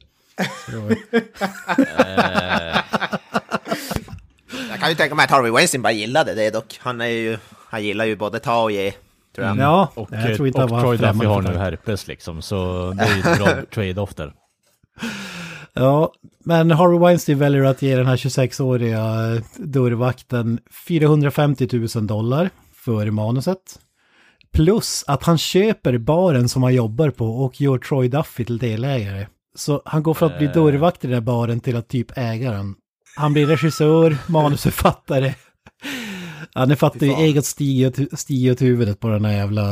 [4.70, 6.80] jag kan ju tänka mig att Harvey Weinstein bara gillade det dock.
[6.80, 7.38] Han är ju,
[7.70, 8.92] han gillar ju både ta och ge.
[9.36, 9.52] Tror jag.
[9.52, 9.64] Mm.
[9.64, 13.16] Ja, och, jag tror inte och Troy Duffy har nu herpes liksom, så det är
[13.16, 14.34] ju ett bra trade-off där.
[15.80, 16.14] Ja,
[16.46, 19.04] men Harvey Weinstein väljer att ge den här 26-åriga
[19.58, 23.80] dörrvakten 450 000 dollar för manuset.
[24.54, 29.28] Plus att han köper baren som han jobbar på och gör Troy Duffy till delägare.
[29.56, 30.54] Så han går från att bli eh.
[30.54, 32.76] dörrvakt i den där baren till att typ äga den.
[33.16, 35.34] Han blir regissör, manusförfattare.
[36.54, 39.64] Han är fattig, eget stig åt huvudet på den här jävla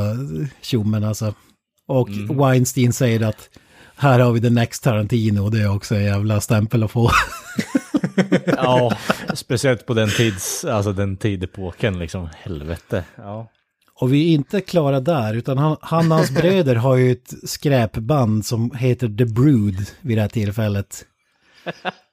[0.61, 1.33] tjommen alltså.
[1.87, 2.37] Och mm.
[2.37, 3.49] Weinstein säger att
[3.97, 7.11] här har vi the next Tarantino och det är också en jävla stämpel att få.
[8.45, 8.97] ja,
[9.33, 13.03] speciellt på den tids, alltså den tidepoken liksom, helvete.
[13.15, 13.51] Ja.
[13.99, 17.33] Och vi är inte klara där, utan han, han och hans bröder har ju ett
[17.43, 21.05] skräpband som heter The Brood vid det här tillfället.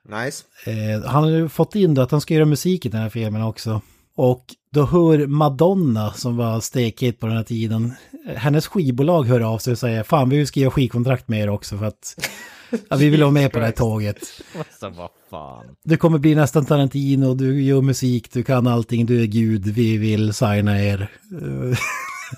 [0.09, 0.45] Nice.
[0.67, 3.09] Eh, han har ju fått in då att han ska göra musik i den här
[3.09, 3.81] filmen också.
[4.17, 7.93] Och då hör Madonna, som var stekhet på den här tiden,
[8.37, 11.79] hennes skivbolag hör av sig och säger fan vi vill skriva skivkontrakt med er också
[11.79, 12.29] för att
[12.89, 14.19] ja, vi vill vara med på det här tåget.
[14.59, 15.77] Alltså, vad fan.
[15.85, 19.97] Du kommer bli nästan Tarantino, du gör musik, du kan allting, du är gud, vi
[19.97, 21.11] vill signa er.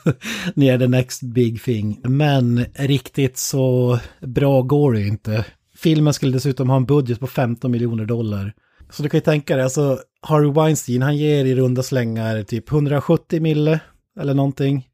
[0.55, 2.01] Ni är the next big thing.
[2.03, 5.45] Men riktigt så bra går det inte.
[5.77, 8.55] Filmen skulle dessutom ha en budget på 15 miljoner dollar.
[8.91, 12.73] Så du kan ju tänka dig, alltså Harry Weinstein, han ger i runda slängar typ
[12.73, 13.81] 170 mille
[14.21, 14.89] eller någonting.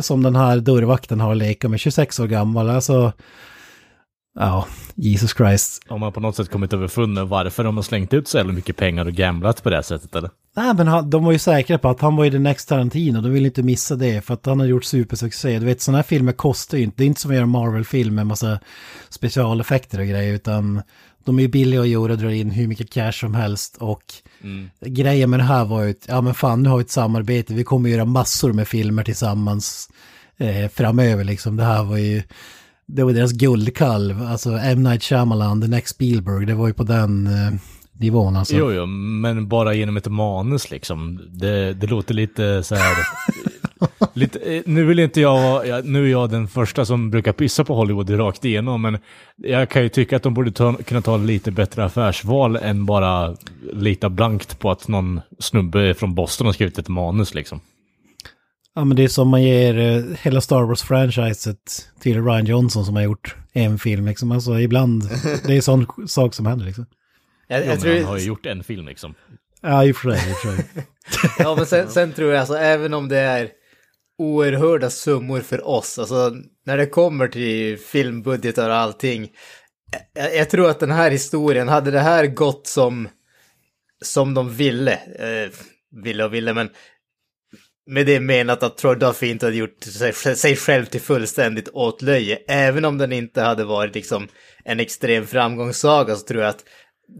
[0.00, 2.70] Som den här dörrvakten har leka med, 26 år gammal.
[2.70, 3.12] Alltså,
[4.38, 5.82] ja, Jesus Christ.
[5.88, 8.52] Har man på något sätt kommit överfund med varför de har slängt ut så jävla
[8.52, 10.30] mycket pengar och gamblat på det sättet eller?
[10.56, 13.20] Nej, men han, de var ju säkra på att han var ju den next Tarantino,
[13.20, 15.58] de ville inte missa det för att han har gjort supersuccé.
[15.58, 18.14] Du vet, sådana här filmer kostar ju inte, det är inte som att göra Marvel-film
[18.14, 18.58] med massa
[19.08, 20.82] specialeffekter och grejer, utan
[21.26, 24.02] de är ju billiga att göra och drar in hur mycket cash som helst och
[24.42, 24.70] mm.
[24.80, 27.54] grejen med det här var ju att, ja men fan nu har vi ett samarbete,
[27.54, 29.90] vi kommer göra massor med filmer tillsammans
[30.36, 31.56] eh, framöver liksom.
[31.56, 32.22] Det här var ju,
[32.86, 34.82] det var deras guldkalv, alltså M.
[34.82, 37.52] Night Shyamalan, The Next Spielberg, det var ju på den eh,
[37.92, 38.56] nivån alltså.
[38.56, 41.20] Jo, jo, men bara genom ett manus liksom.
[41.30, 42.96] Det, det låter lite så här
[44.14, 47.74] Lite, eh, nu vill inte jag, nu är jag den första som brukar pissa på
[47.74, 48.98] Hollywood rakt igenom, men
[49.36, 53.36] jag kan ju tycka att de borde ta, kunna ta lite bättre affärsval än bara
[53.72, 57.60] lita blankt på att någon snubbe från Boston har skrivit ett manus liksom.
[58.74, 62.96] Ja men det är som man ger eh, hela Star Wars-franchiset till Ryan Johnson som
[62.96, 64.32] har gjort en film liksom.
[64.32, 65.02] Alltså ibland,
[65.46, 66.86] det är sån sak som händer liksom.
[67.48, 67.94] Jag, jag jo, tror...
[67.94, 69.14] Han har ju gjort en film liksom.
[69.60, 70.30] Ja, i och för sig.
[70.30, 70.64] I och för sig.
[71.38, 73.48] ja, men sen, sen, tror jag alltså, även om det är
[74.18, 75.98] oerhörda summor för oss.
[75.98, 76.32] Alltså
[76.66, 79.28] när det kommer till filmbudgetar och allting.
[80.14, 83.08] Jag, jag, tror att den här historien, hade det här gått som,
[84.04, 85.50] som de ville, eh,
[86.02, 86.70] ville och ville, men
[87.86, 92.38] med det menat att Troy Duffy inte hade gjort sig, sig själv till fullständigt åtlöje.
[92.48, 94.28] Även om den inte hade varit liksom
[94.64, 96.64] en extrem framgångssaga så tror jag att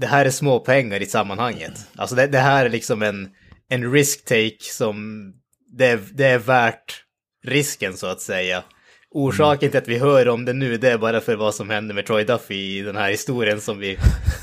[0.00, 1.72] det här är små pengar i sammanhanget.
[1.96, 3.28] Alltså det, det här är liksom en,
[3.68, 4.96] en risk take som
[5.76, 7.02] det, är- det är värt
[7.44, 8.62] risken så att säga.
[9.10, 11.94] Orsaken till att vi hör om det nu, det är bara för vad som händer
[11.94, 13.98] med Troy Duffy i den här historien som vi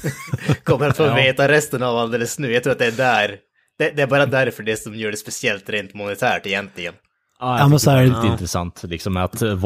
[0.63, 2.53] kommer att få veta resten av alldeles nu.
[2.53, 3.37] Jag tror att det är där,
[3.77, 6.93] det, det är bara därför det som gör det speciellt rent monetärt egentligen.
[7.39, 9.57] Ja, Ja, men så här- det är lite intressant, liksom att eh,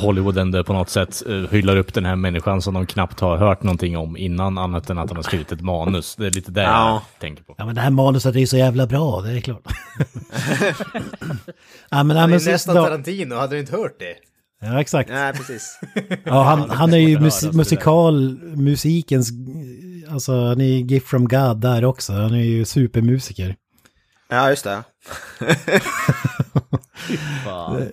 [0.00, 3.36] Hollywood ändå på något sätt eh, hyllar upp den här människan som de knappt har
[3.36, 6.16] hört någonting om innan, annat än att han har skrivit ett manus.
[6.16, 7.02] Det är lite det Ja.
[7.12, 7.54] jag tänker på.
[7.58, 9.62] Ja men det här manuset är ju så jävla bra, det är klart.
[11.90, 14.14] ja men, ja, Det men är så, nästan då, Tarantino, hade du inte hört det?
[14.60, 15.10] Ja exakt.
[15.10, 15.80] Nej, precis.
[16.24, 19.30] Ja, han, han är ju mus det musikal, musikens,
[20.10, 22.12] alltså han är gift from God där också.
[22.12, 23.56] Han är ju supermusiker.
[24.28, 24.82] Ja, just det.
[27.44, 27.88] Fan.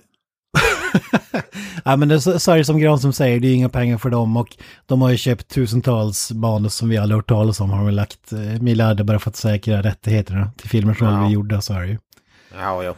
[1.84, 4.36] Ja men det, är det som Gran som säger, det är inga pengar för dem
[4.36, 7.70] och de har ju köpt tusentals manus som vi aldrig hört talas om.
[7.70, 11.26] Har de lagt eh, miljarder bara för att säkra rättigheterna till filmer som Ja.
[11.26, 11.98] vi gjorde, så är det ju.
[12.54, 12.94] Ja, ja.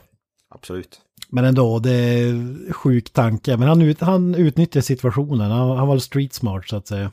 [0.54, 1.00] Absolut.
[1.30, 3.56] Men ändå, det är sjuk tanke.
[3.56, 7.10] Men han, ut, han utnyttjar situationen, han, han var street smart så att säga.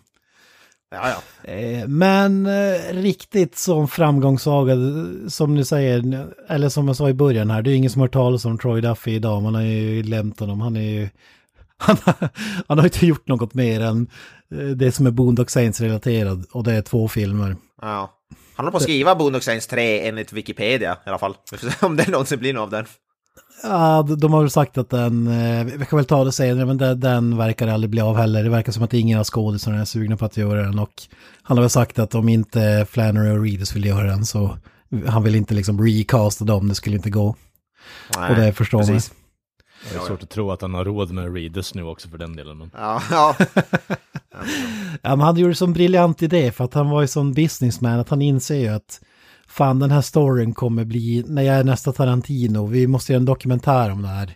[0.96, 1.10] Ja,
[1.44, 1.52] ja.
[1.52, 4.76] Eh, Men eh, riktigt som framgångssaga,
[5.30, 8.08] som ni säger, eller som jag sa i början här, det är ingen som har
[8.08, 11.10] hört talas om Troy Duffy idag, man har ju lämnat honom, han är ju...
[11.78, 12.30] Han, har-
[12.68, 14.08] han har inte gjort något mer än
[14.52, 17.56] eh, det som är Boondock Saints relaterad, och det är två filmer.
[17.82, 18.12] ja.
[18.56, 21.34] Han håller på att skriva Boondock Saints 3 enligt Wikipedia i alla fall.
[21.82, 22.86] Om det någonsin blir något av den.
[23.64, 26.78] Ja, de- har väl sagt att den, eh, vi kan väl ta det senare, men
[26.78, 28.44] den, den verkar aldrig bli av heller.
[28.44, 31.04] Det verkar som att ingen av skådisarna är sugna på att göra den och
[31.44, 34.58] han har väl sagt att om inte Flannery och Reedus vill göra den så
[35.08, 37.36] han vill inte liksom recasta dem, det skulle inte gå.
[38.18, 38.88] Nej, och det förstår man.
[38.88, 42.36] Det är svårt att tro att han har råd med Readers nu också för den
[42.36, 42.58] delen.
[42.58, 42.72] Men...
[42.74, 43.36] Ja, ja.
[45.02, 48.00] Ja, men han gjorde det som briljant idé för att han var ju sån businessman
[48.00, 49.02] att han inser ju att
[49.56, 53.26] fan den här storyn kommer bli, när jag är nästa Tarantino, vi måste göra en
[53.26, 54.36] dokumentär om det här.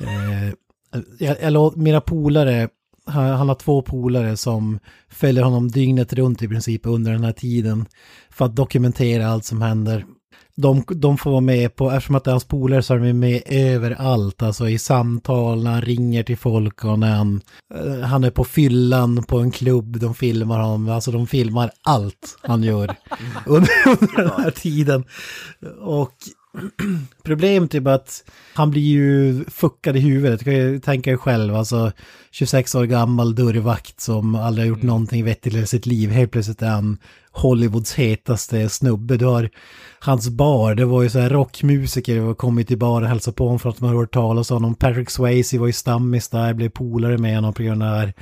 [0.00, 0.54] Eh,
[1.18, 2.68] jag, jag, mina polare,
[3.06, 4.78] han, han har två polare som
[5.08, 7.86] följer honom dygnet runt i princip under den här tiden
[8.30, 10.04] för att dokumentera allt som händer.
[10.56, 13.12] De, de får vara med på, eftersom att det är hans polare så är de
[13.12, 17.40] med överallt, alltså i samtal, när han ringer till folk och när han,
[17.74, 22.38] eh, han är på fyllan på en klubb, de filmar honom, alltså de filmar allt
[22.42, 22.96] han gör
[23.46, 25.04] under, under den här tiden.
[25.80, 26.14] Och
[27.22, 31.18] problemet är bara att han blir ju fuckad i huvudet, du kan ju tänka dig
[31.18, 31.92] själv, alltså
[32.30, 36.62] 26 år gammal dörrvakt som aldrig har gjort någonting vettigt i sitt liv, helt plötsligt
[36.62, 36.98] är han
[37.32, 39.16] Hollywoods hetaste snubbe.
[39.16, 39.50] Du har
[40.00, 43.44] hans bar, det var ju så här rockmusiker som kommit till baren och hälsat på
[43.44, 44.74] honom för att man har hört talas om honom.
[44.74, 48.12] Patrick Swayze var ju stammis där, blev polare med honom på grund av det här.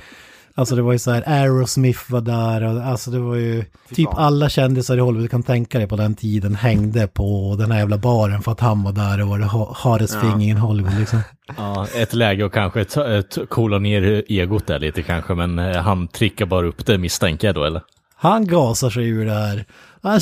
[0.55, 4.09] Alltså det var ju så här, Aerosmith var där, och, alltså det var ju typ
[4.13, 7.97] alla kändisar i Hollywood kan tänka dig på den tiden hängde på den här jävla
[7.97, 11.19] baren för att han var där och var det ha- hardest thing in Hollywood liksom.
[11.57, 16.07] Ja, ett läge och kanske t- coola ner egot där lite kanske, men eh, han
[16.07, 17.81] trickar bara upp det misstänker jag då eller?
[18.15, 19.65] Han gasar sig ur det här.
[20.01, 20.19] Han,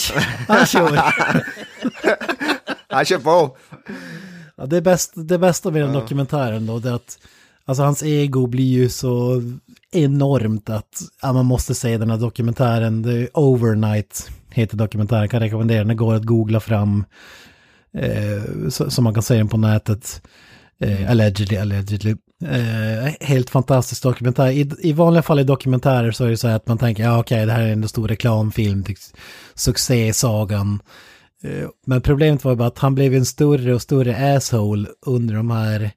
[0.48, 1.14] han kör.
[2.90, 3.58] Han kör på.
[4.56, 7.18] Ja, det, bäst, det bästa med den dokumentären då, det är att
[7.70, 9.42] alltså, hans ego blir ju så
[9.92, 13.04] enormt att ja, man måste se den här dokumentären.
[13.04, 15.88] The Overnight heter dokumentären, kan rekommendera den.
[15.88, 17.06] Det går att googla fram
[17.94, 20.22] eh, så, så man kan se den på nätet.
[20.80, 22.16] Eh, allegedly, allegedly.
[22.46, 24.50] Eh, helt fantastisk dokumentär.
[24.52, 27.20] I, I vanliga fall i dokumentärer så är det så här att man tänker, ja
[27.20, 28.84] okej, det här är en stor reklamfilm
[29.56, 30.82] succésagan.
[31.44, 35.52] Eh, Men problemet var bara att han blev en större och större asshole under de
[35.52, 35.92] här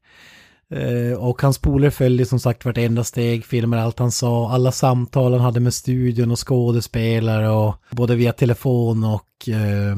[0.72, 5.32] Eh, och hans polare följde som sagt vartenda steg, filmade allt han sa, alla samtal
[5.32, 9.96] han hade med studion och skådespelare och både via telefon och eh,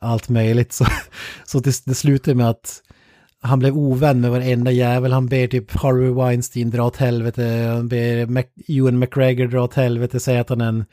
[0.00, 0.72] allt möjligt.
[0.72, 0.86] Så,
[1.44, 2.82] så det, det slutade med att
[3.40, 5.12] han blev ovän med varenda jävel.
[5.12, 7.72] Han ber typ Harvey Weinstein dra åt helvete.
[7.74, 10.20] Han ber Mac Ewan McGregor dra åt helvete.
[10.20, 10.84] Säga att han är en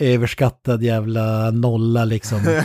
[0.00, 2.40] överskattad jävla nolla liksom.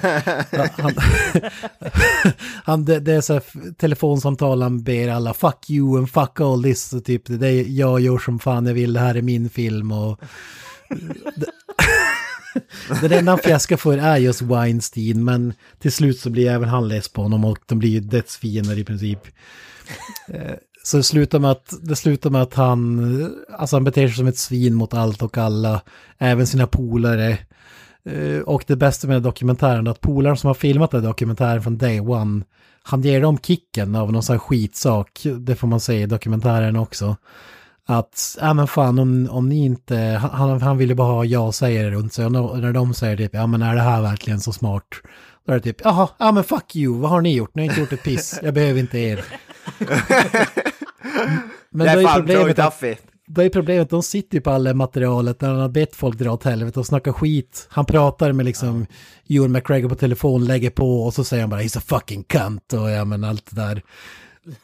[0.78, 0.94] han,
[2.64, 6.64] han, det, det är så här telefonsamtal han ber alla fuck you and fuck all
[6.64, 6.94] this.
[6.94, 8.94] Och typ det är jag gör som fan jag vill.
[8.94, 10.22] Det här är min film och...
[11.36, 11.48] Det,
[13.08, 16.88] det enda han fjäskar för är just Weinstein, men till slut så blir även han
[16.88, 19.20] less på honom och de blir ju dödsfiender i princip.
[20.86, 24.28] Så det slutar med att, det slutar med att han, alltså han beter sig som
[24.28, 25.82] ett svin mot allt och alla,
[26.18, 27.38] även sina polare.
[28.10, 31.78] Eh, och det bästa med dokumentären är att polaren som har filmat den dokumentären från
[31.78, 32.44] day one,
[32.84, 36.76] han ger dem kicken av någon sån här skitsak, det får man säga i dokumentären
[36.76, 37.16] också.
[37.86, 39.98] att, ja men fan om, om ni inte,
[40.32, 43.48] han, han ville bara ha jag säger runt sig och när de säger typ, ja
[43.48, 44.88] men är det här verkligen så smart?
[45.46, 47.56] Då är det typ, jaha, ja men fuck you, vad har ni gjort?
[47.56, 49.26] Ni har inte gjort ett piss, jag behöver inte er.
[51.70, 52.96] Men det då är är fan problemet Troy att, Duffy.
[53.28, 56.32] då är problemet, de sitter ju på alla materialet när han har bett folk dra
[56.32, 57.68] åt helvete och snacka skit.
[57.70, 58.86] Han pratar med liksom
[59.30, 62.74] Ewan McGregor på telefon, lägger på och så säger han bara he's a fucking cunt
[62.74, 63.82] och ja men allt det där.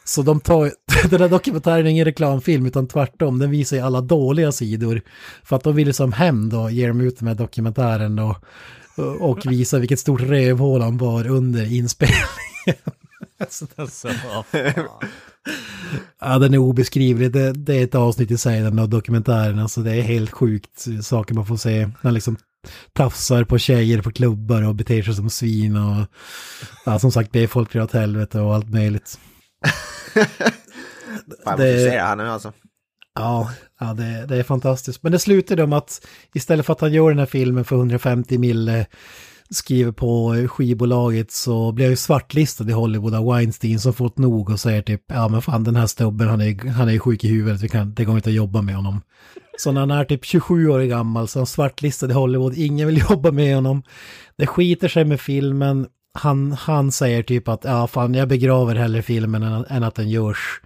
[0.04, 0.72] Så de tar,
[1.10, 5.00] den här dokumentären är ingen reklamfilm utan tvärtom, den visar ju alla dåliga sidor.
[5.44, 8.36] För att de vill som hem då ge dem ut med dokumentären och,
[9.20, 12.26] och visa vilket stort rövhål han var under inspelningen.
[13.48, 14.08] Så Alltså,
[16.20, 17.32] ja, den är obeskrivlig.
[17.32, 19.58] Det, det är ett avsnitt i sig, den där dokumentären.
[19.58, 21.88] Alltså det är helt sjukt saker man får se.
[22.02, 22.36] Han liksom
[22.92, 26.06] tafsar på tjejer på klubbar och beter sig som svin och
[26.86, 29.18] ja, som sagt ber folk dra åt helvete och allt möjligt.
[31.44, 31.78] Fan, Det- det...
[31.78, 32.52] se det här nu alltså.
[33.14, 33.50] Ja,
[33.80, 35.02] ja det, det är fantastiskt.
[35.02, 38.38] Men det slutade med att istället för att han gör den här filmen för 150
[38.38, 38.86] mille
[39.52, 44.50] skriver på skivbolaget så blir jag ju svartlistad i Hollywood av Weinstein som fått nog
[44.50, 47.28] och säger typ ja men fan den här stubben han är, han är sjuk i
[47.28, 49.00] huvudet, vi kan, det går inte att jobba med honom.
[49.58, 52.86] Så när han är typ 27 år gammal så är han svartlistad i Hollywood, ingen
[52.86, 53.82] vill jobba med honom.
[54.38, 59.02] Det skiter sig med filmen, han, han säger typ att ja fan jag begraver hellre
[59.02, 60.60] filmen än, än att den görs.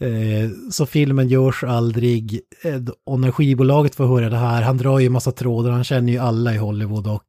[0.00, 2.40] Eh, så filmen görs aldrig.
[2.64, 6.12] Eh, och när skivbolaget får höra det här, han drar ju massa trådar, han känner
[6.12, 7.26] ju alla i Hollywood och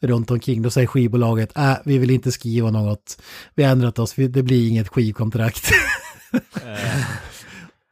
[0.00, 0.62] runt omkring.
[0.62, 3.22] Då säger skivbolaget, äh, vi vill inte skriva något.
[3.54, 5.70] Vi har ändrat oss, det blir inget skivkontrakt.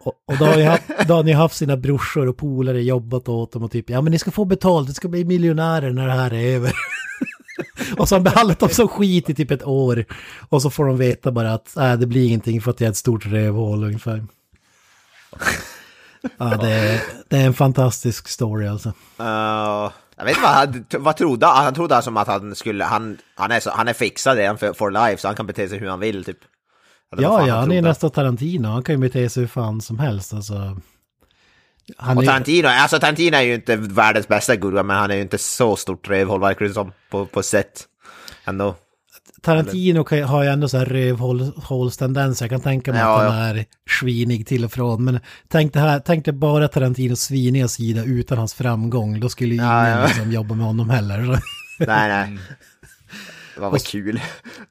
[0.00, 3.28] och, och då, har ni haft, då har ni haft sina brorsor och polare jobbat
[3.28, 6.06] åt dem och typ, ja men ni ska få betalt, ni ska bli miljonärer när
[6.06, 6.72] det här är över.
[7.96, 10.04] och så har de behandlat dem som skit i typ ett år.
[10.48, 12.90] Och så får de veta bara att äh, det blir ingenting för att jag är
[12.90, 14.24] ett stort rövhål ungefär.
[16.38, 18.88] Ja, det är, det är en fantastisk story alltså.
[19.20, 21.64] Uh, jag vet inte vad han vad trodde han?
[21.64, 24.72] Han trodde som att han skulle, han, han, är, så, han är fixad redan för,
[24.72, 26.38] for life så han kan bete sig hur han vill typ.
[27.12, 27.80] Eller Ja, ja, han är trodde.
[27.88, 28.68] nästa Tarantino.
[28.68, 30.76] Han kan ju bete sig hur fan som helst alltså.
[31.96, 35.14] Han Och är, Tarantino, alltså Tarantino är ju inte världens bästa gurka men han är
[35.14, 37.84] ju inte så stort rövhål verkar det som på, på sätt.
[38.44, 38.74] Ändå.
[39.44, 42.44] Tarantino kan, har ju ändå så här rövhålstendenser.
[42.44, 43.46] Jag kan tänka mig Ja, att han ja.
[43.46, 43.64] är
[44.00, 45.04] svinig till och från.
[45.04, 49.20] Men tänk det här, tänk dig bara Tarantinos sviniga sida utan hans framgång.
[49.20, 50.06] Då skulle ju ingen Ja, ja.
[50.06, 51.18] Liksom jobba med honom heller.
[51.78, 52.38] Nej, nej.
[53.54, 54.20] Det var väl kul.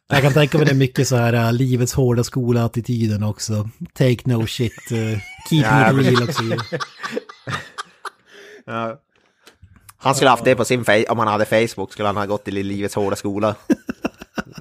[0.09, 3.69] Jag kan tänka mig det är mycket så här äh, livets hårda skola-attityden också.
[3.93, 4.97] Take no shit, uh,
[5.49, 6.43] keep Ja, it real också.
[8.65, 8.99] Ja.
[9.97, 12.45] Han skulle haft det på sin face, om han hade Facebook skulle han ha gått
[12.45, 13.55] till livets hårda skola.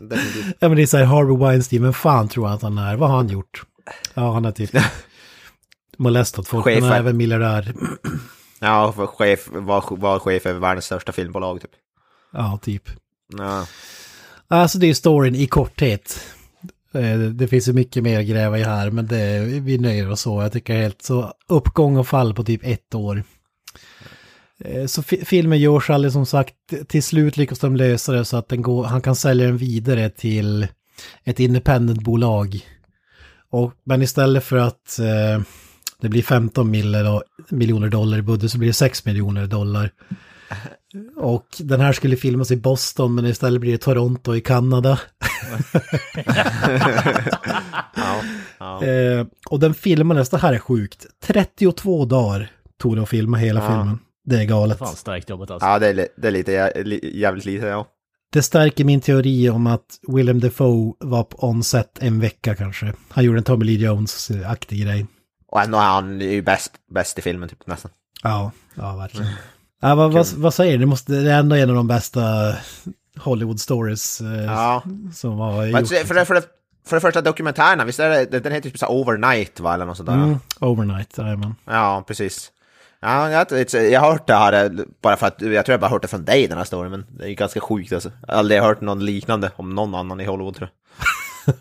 [0.01, 0.57] Definitivt.
[0.61, 2.97] Ja men det är så här Harvey Weinstein, men fan tror han att han är?
[2.97, 3.63] Vad har han gjort?
[4.15, 4.71] Ja han har typ
[5.97, 6.97] molestat folk, han är Chefer.
[6.97, 7.75] även miljardär.
[8.61, 11.71] Ja, för chef, var, var chef över världens största filmbolag typ.
[12.33, 12.91] Ja, typ.
[13.39, 13.67] Ja.
[14.49, 16.21] Alltså det är storyn i korthet.
[16.95, 20.21] Eh, Det finns ju mycket mer att gräva i här, men det, vi nöjer oss
[20.21, 20.43] så.
[20.43, 23.25] Jag tycker helt så uppgång och fall på typ ett år.
[24.65, 26.55] Eh, Så fi- filmen görs aldrig som sagt,
[26.89, 30.67] till slut lyckas de lösa det så att går, han kan sälja den vidare till
[31.25, 32.61] ett independent-bolag.
[33.51, 35.43] Och, men istället för att eh,
[36.01, 39.91] det blir 15 miller och- miljoner dollar i budget så blir det 6 miljoner dollar.
[41.17, 44.99] Och den här skulle filmas i Boston men istället blir det Toronto i Kanada.
[47.97, 48.23] Ja.
[48.59, 48.85] Ja.
[48.85, 53.61] Eh, och den filmades, det här är sjukt, 32 dagar tog det att filma hela
[53.61, 53.67] Ja.
[53.69, 53.99] filmen.
[54.25, 54.79] Det är galet.
[54.79, 55.69] Fan starkt jobbat alltså.
[55.69, 57.87] ja, det är, det är lite jä- li- jävligt lite, ja.
[58.33, 62.93] Det stärker min teori om att Willem Dafoe var på on-set en vecka kanske.
[63.09, 65.07] Han gjorde en Tommy Lee Jones-aktig grej.
[65.49, 67.91] Och ändå är han ju bäst, bäst i filmen typ nästan.
[68.23, 69.27] Ja, ja verkligen.
[69.81, 70.79] Ja, vad, vad, vad säger du?
[70.79, 72.55] Det, måste, det är ändå en av de bästa
[73.19, 74.83] Hollywood-stories eh, Ja.
[75.15, 75.89] som har gjorts.
[75.91, 76.43] för, det, för,
[76.87, 79.97] för det första dokumentärerna, visst är det, den heter typ så Overnight va, eller något
[79.97, 80.15] sånt där?
[80.15, 81.55] Mm, overnight, jajamän.
[81.65, 82.51] Ja, precis.
[83.03, 84.71] Ja, jag, jag, jag har hört det här, eh,
[85.03, 87.07] bara för att, jag tror jag bara hört det från dig den här storyn, men
[87.19, 88.13] det är ju ganska sjukt alltså.
[88.27, 90.79] Jag har aldrig hört någon liknande om någon annan i Hollywood tror jag.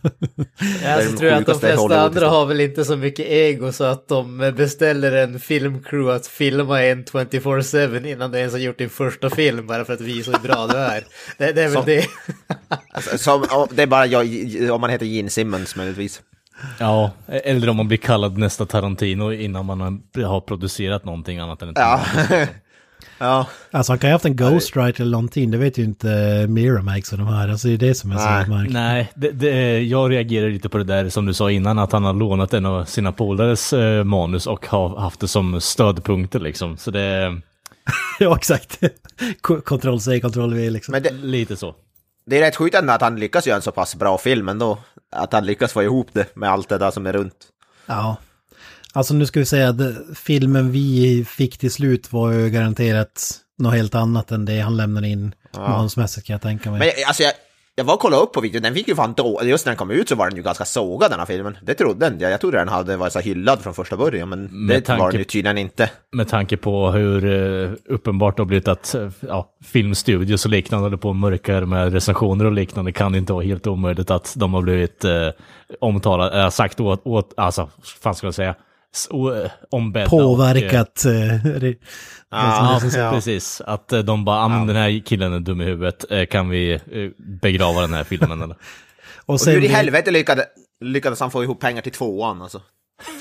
[0.84, 2.30] Ja, Det är så den tror jag att de flesta andra liksom.
[2.30, 7.04] har väl inte så mycket ego så att de beställer en filmcrew att filma en
[7.06, 10.68] 24-7 innan de ens har gjort din första film bara för att visa hur bra
[10.68, 11.04] du är.
[11.38, 12.06] Det, det är väl Så- det.
[12.94, 14.26] Alltså, som, det är bara jag,
[14.72, 16.22] om man heter Gene Simmons möjligtvis.
[16.80, 21.70] Ja, eller om man blir kallad nästa Tarantino innan man har- producerat någonting annat än
[21.70, 22.01] ett Ja.
[23.18, 26.07] Ja, Alltså han kan ju ha haft en ghostwriter eller någonting, det vet ju inte
[26.49, 27.49] Miramax och de här.
[27.49, 28.45] Alltså det är det som är Nej.
[28.45, 28.74] så märkligt.
[28.74, 32.03] Nej, det, det, jag reagerar lite på det där som du sa innan, att han
[32.03, 36.78] har lånat en av sina polares eh, manus och har haft det som stödpunkter liksom.
[36.78, 37.38] Så det
[38.20, 38.80] ja, exakt.
[39.64, 40.91] Kontroll C, kontroll V liksom.
[40.91, 41.76] men det, lite så.
[42.26, 44.78] Det är rätt sjukt ändå att han lyckas göra en så pass bra film ändå.
[45.11, 47.47] Att han lyckas få ihop det med allt det där som är runt.
[47.86, 48.15] Ja.
[48.93, 53.74] Alltså nu ska vi säga att filmen vi fick till slut var ju garanterat något
[53.74, 56.80] helt annat än det han lämnade in manusmässigt kan jag tänka mig.
[56.80, 57.34] Men alltså jag,
[57.76, 59.78] jag var och kollade upp på videon, den fick ju fan då, just när den
[59.78, 61.57] kom ut så var den ju ganska sågad den här filmen.
[61.63, 64.65] Det trodde inte jag, jag trodde den hade varit så hyllad från första början, men
[64.65, 65.89] Med det tanke- var den ju tydligen inte.
[66.11, 67.26] Med tanke på hur
[67.65, 71.65] eh, uppenbart det har blivit att eh, ja, filmstudios och liknande håller på och mörkar
[71.65, 75.28] med recensioner och liknande kan det inte vara helt omöjligt att de har blivit eh,
[75.80, 77.69] omtalade, äh, sagt åt, åt, alltså,
[78.03, 78.55] fan ska jag säga,
[79.72, 80.06] Ombedda.
[80.06, 81.04] och, eh, Påverkat.
[81.06, 81.76] re-
[82.32, 83.12] Ja, Ja.
[83.12, 83.62] precis.
[83.62, 86.50] Att eh, de bara, ah, men den här killen är dum i huvudet, eh, kan
[86.50, 86.80] vi eh,
[87.42, 88.56] begrava den här filmen eller?
[89.26, 90.46] och Och hur i helvete lyckades,
[90.82, 92.62] lyckades han få ihop pengar till tvåan alltså?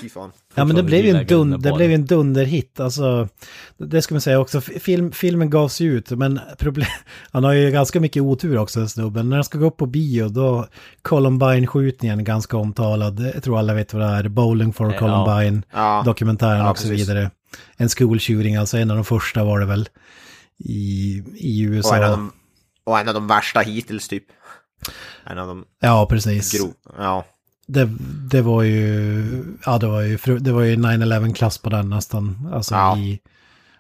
[0.01, 0.33] Fy fan.
[0.55, 3.29] Ja men det blev ju en, dun, det blev ju en dunderhit, alltså.
[3.79, 6.87] Det ska man säga också, Film, filmen gavs ju ut, men problem,
[7.33, 9.29] han har ju ganska mycket otur också den snubben.
[9.29, 10.67] När han ska gå upp på bio, då
[11.03, 13.21] Columbine-skjutningen ganska omtalad.
[13.35, 14.99] Jag tror alla vet vad det är, Bowling for Ja.
[14.99, 16.03] Columbine, Ja.
[16.07, 17.09] dokumentären Ja, och så precis.
[17.09, 17.31] vidare.
[17.77, 19.89] En school shooting, alltså en av de första var det väl
[20.59, 21.97] i, i Och USA.
[21.97, 22.33] en, av de,
[22.85, 24.25] och en av de värsta hittills typ.
[25.27, 26.59] En av de Ja, precis.
[26.59, 26.73] grov...
[26.99, 27.25] Ja.
[27.73, 27.89] Det,
[28.31, 32.51] det var ju, ja det var ju, det var ju 9-11-klass på den nästan.
[32.53, 32.99] Alltså Ja.
[32.99, 33.21] i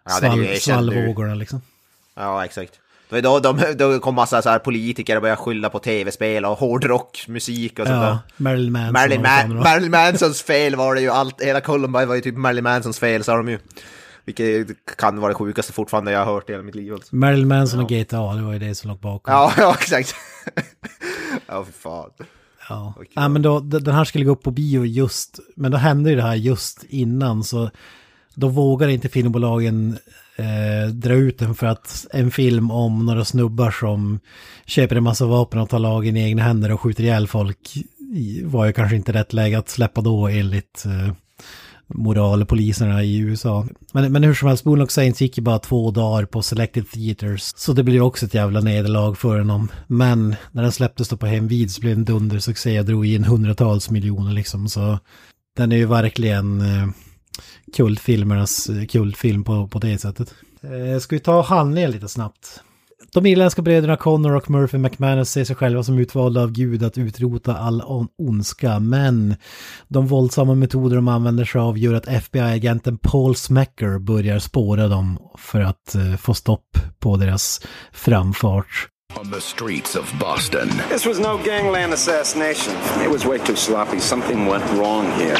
[0.04, 0.56] Ja, svall, nu.
[0.56, 1.60] svallvågorna liksom.
[2.16, 2.72] Ja, exakt.
[3.22, 7.78] Då, de, då kom massa så här politiker och började skylla på tv-spel och hårdrockmusik
[7.78, 8.06] och sånt där.
[8.08, 8.92] Ja, Marilyn Manson.
[8.92, 9.62] Marilyn, var.
[9.64, 13.24] Marilyn Mansons fel var det ju, allt, hela Columbine var ju typ Marilyn Mansons fel
[13.24, 13.58] sa de ju.
[14.24, 16.92] Vilket kan vara det sjukaste fortfarande jag har hört i hela mitt liv.
[16.94, 17.16] Alltså.
[17.16, 19.34] Marilyn Manson och GTA, det var ju det som låg bakom.
[19.34, 20.14] Ja, ja, exakt.
[21.46, 22.10] ja, för fan.
[22.70, 22.94] Ja.
[23.14, 26.16] Ja men då, den här skulle gå upp på bio just, men då hände ju
[26.16, 27.70] det här just innan så
[28.34, 29.98] då vågar inte filmbolagen
[30.36, 34.20] eh, dra ut den för att en film om några snubbar som
[34.66, 37.74] köper en massa vapen och tar lagen i egna händer och skjuter ihjäl folk
[38.44, 41.14] var ju kanske inte rätt läge att släppa då enligt eh,
[41.94, 43.66] moralpoliserna i USA.
[43.92, 47.52] Men, men hur som helst, Boonlock Saints gick ju bara två dagar på Selected Theaters.
[47.56, 49.68] Så det blev också ett jävla nederlag för honom.
[49.86, 53.24] Men när den släpptes då på hemvid så blev det en dundersuccé och drog in
[53.24, 54.68] hundratals miljoner liksom.
[54.68, 54.98] Så
[55.56, 56.88] den är ju verkligen eh,
[57.76, 60.34] kultfilmernas eh, kultfilm på, på det sättet.
[60.62, 62.62] Eh, ska vi ta handlingen lite snabbt?
[63.12, 66.98] De irländska bröderna Connor och Murphy McManus ser sig själva som utvalda av Gud att
[66.98, 69.34] utrota all on- ondska, men
[69.88, 75.18] de våldsamma metoder de använder sig av gör att FBI-agenten Paul Smecker börjar spåra dem
[75.38, 77.60] för att eh, få stopp på deras
[77.92, 78.88] framfart.
[79.20, 82.74] On the streets of Boston, This was no gangland assassination.
[83.04, 84.00] It was way too sloppy.
[84.00, 85.38] Something went wrong here.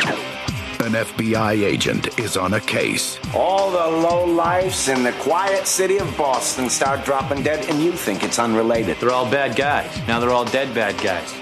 [0.81, 3.19] An FBI agent is on a case.
[3.35, 7.93] All the low lifes in the quiet city of Boston start dropping dead, and you
[7.93, 8.97] think it's unrelated.
[8.99, 9.91] They're all bad guys.
[10.09, 11.33] Now they're all dead bad guys.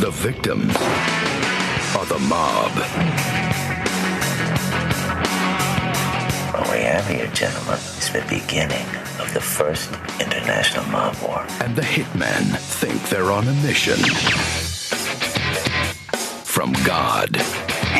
[0.00, 0.74] The victims
[1.96, 2.72] are the mob.
[6.52, 8.86] What we have here, gentlemen, is the beginning
[9.20, 9.90] of the first
[10.20, 11.46] international mob war.
[11.60, 13.98] And the hitmen think they're on a mission
[16.44, 17.40] from God.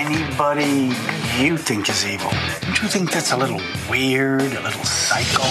[0.04, 0.90] Anybody
[1.38, 2.32] you think is evil.
[2.62, 5.44] Don't you think that's a little weird, a little psycho?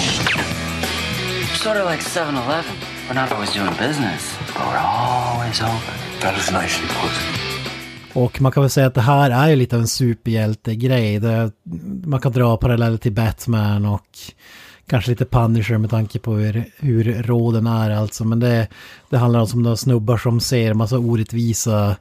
[1.63, 2.75] Sort of like 7 Eleven.
[3.07, 5.95] We're not always doing business, but we're always open.
[6.19, 7.11] That is nice and put.
[8.13, 11.19] Och man kan väl säga att det här är ju lite av en superhjältegrej.
[11.19, 11.51] Det,
[12.05, 14.07] man kan dra paralleller till Batman och
[14.87, 18.23] kanske lite Punisher med tanke på hur, hur råden är alltså.
[18.23, 18.67] Men det,
[19.09, 21.95] det handlar alltså om några snubbar som ser massa orättvisa eh,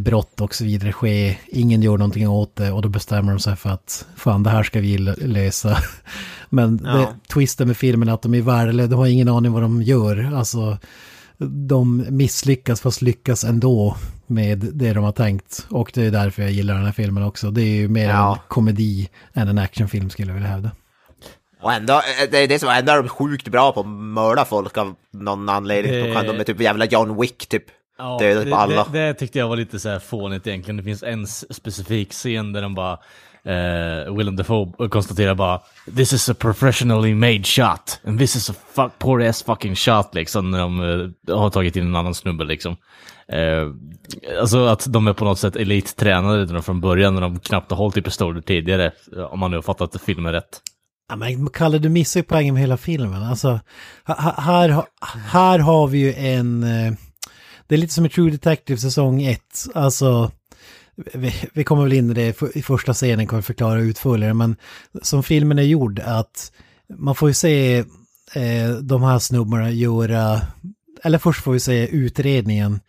[0.00, 1.36] brott och så vidare ske.
[1.46, 4.62] Ingen gör någonting åt det och då bestämmer de sig för att fan det här
[4.62, 5.78] ska vi lösa.
[6.48, 7.14] Men det, Ja.
[7.32, 10.32] twisten med filmen är att de är värdelösa, de har ingen aning vad de gör.
[10.36, 10.78] Alltså
[11.68, 13.96] de misslyckas fast lyckas ändå
[14.26, 15.66] med det de har tänkt.
[15.70, 17.50] Och det är därför jag gillar den här filmen också.
[17.50, 18.32] Det är ju mer Ja.
[18.34, 20.70] en komedi än en actionfilm skulle jag vilja hävda.
[21.62, 24.44] Och ändå, eh, det är det som ändå är de sjukt bra på att mörda
[24.44, 25.92] folk av någon anledning.
[25.92, 27.64] De, kan, de är typ jävla John Wick typ.
[27.98, 28.84] Ja, Dödat på alla.
[28.92, 30.76] Det, det tyckte jag var lite så här fånigt egentligen.
[30.76, 32.92] Det finns en specifik scen där de bara,
[33.44, 35.60] eh, Willem Dafoe konstaterar bara
[35.96, 38.00] This is a professionally made shot.
[38.06, 40.50] And this is a fuck, poor ass fucking shot liksom.
[40.50, 40.80] När de
[41.28, 42.76] eh, har tagit in en annan snubbe liksom.
[43.28, 43.68] Eh,
[44.40, 47.78] alltså att de är på något sätt elittränade redan från början när de knappt har
[47.78, 48.92] hållit i pistoler tidigare.
[49.30, 50.60] Om man nu har fattat filmen rätt.
[51.08, 53.22] Ja, men Kalle, du missar ju poängen med hela filmen.
[53.22, 53.60] Alltså,
[54.38, 54.82] här,
[55.26, 56.62] här har vi ju en...
[56.62, 56.92] eh,
[57.66, 59.40] det är lite som i True Detective säsong 1.
[59.74, 60.30] Alltså,
[61.14, 64.56] vi, vi kommer väl in i det i första scenen, kommer förklara utförligare, men
[65.02, 66.52] som filmen är gjord, att
[66.98, 67.78] man får ju se
[68.34, 70.40] eh, de här snubbarna göra...
[71.02, 72.80] Eller först får vi se utredningen.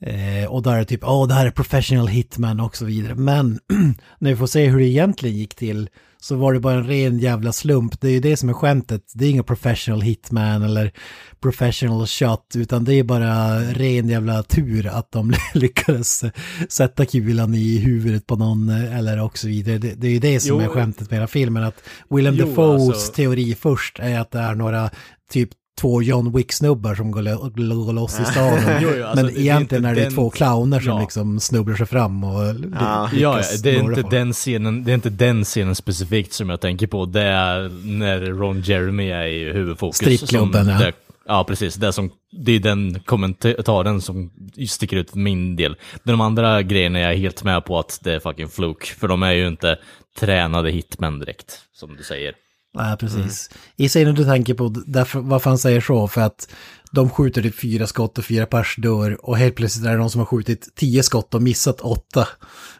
[0.00, 3.14] Eh, och där är det typ, åh det här är professional hitman och så vidare.
[3.14, 3.60] Men
[4.18, 5.88] när vi får se hur det egentligen gick till
[6.26, 8.00] så var det bara en ren jävla slump.
[8.00, 9.02] Det är ju det som är skämtet.
[9.14, 10.92] Det är inga professional hitman eller
[11.40, 16.24] professional shot, utan det är bara ren jävla tur att de lyckades
[16.68, 19.78] sätta kulan i huvudet på någon eh, eller och så vidare.
[19.78, 20.60] Det, det är ju det som Jo.
[20.60, 21.64] är skämtet med hela filmen.
[21.64, 24.90] Att Willem Jo, Dafoes alltså- teori först är att det är några
[25.30, 25.50] typ
[25.80, 28.58] två John Wick-snubbar som går, lo- går loss i stan.
[28.82, 31.00] Jo, jo, alltså, Men det är egentligen inte är det den- två clowner som Ja.
[31.00, 32.42] liksom snubblar sig fram och
[32.80, 33.10] Ja.
[33.14, 34.10] Ja, det är inte folk.
[34.10, 37.04] den scenen, det är inte den scenen specifikt som jag tänker på.
[37.06, 39.96] Det är när Ron Jeremy är i huvudfokus.
[39.96, 40.92] Strippklubben, ja.
[41.26, 41.74] ja, precis.
[41.74, 44.30] Det är, som, det är den kommentaren som
[44.68, 45.76] sticker ut för min del.
[46.04, 48.84] De andra grejerna är jag helt med på att det är fucking fluk.
[48.86, 49.78] För de är ju inte
[50.20, 52.34] tränade hitmen direkt, som du säger.
[52.76, 53.50] Nej, precis.
[53.76, 56.48] I scenen du tänker på, därför, varför han säger så, för att
[56.90, 60.10] de skjuter typ fyra skott och fyra pers dör och helt plötsligt är det någon
[60.10, 62.28] som har skjutit tio skott och missat åtta.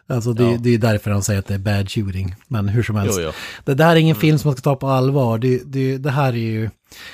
[0.07, 0.57] Alltså det, Ja.
[0.59, 2.35] det är därför han säger att det är bad shooting.
[2.47, 3.17] Men hur som helst.
[3.19, 3.31] Jo, jo.
[3.65, 5.37] Det, det här är ingen film som man ska ta på allvar.
[5.37, 6.69] Det, det, det här är ju...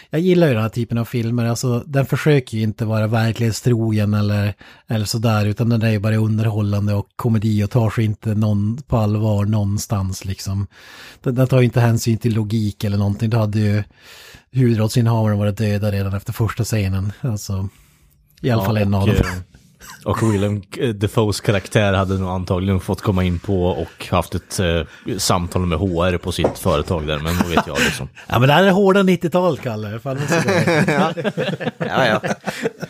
[0.09, 1.45] Jag gillar ju den här typen av filmer.
[1.45, 4.53] Alltså den försöker ju inte vara verklighetstrogen eller,
[4.87, 5.45] eller sådär.
[5.45, 9.45] Utan den är ju bara underhållande och komedi och tar sig inte någon på allvar
[9.45, 10.67] någonstans liksom.
[11.21, 13.29] Den, den tar ju inte hänsyn till logik eller någonting.
[13.29, 13.83] Det hade ju
[14.51, 17.11] huvudrollsinnehavaren varit döda redan efter första scenen.
[17.21, 17.69] Alltså,
[18.41, 19.15] i alla Ja, fall en av dem.
[20.05, 20.61] eh, Och Willem
[20.95, 24.81] Defoes karaktär hade nog antagligen fått komma in på och haft ett eh,
[25.17, 28.09] samtal med HR på sitt företag där, men vad vet jag liksom.
[28.27, 29.99] Ja men det här är hårda 90-tal, Kalle.
[29.99, 31.31] Fan, det är så bra.
[31.87, 32.21] Ja, ja.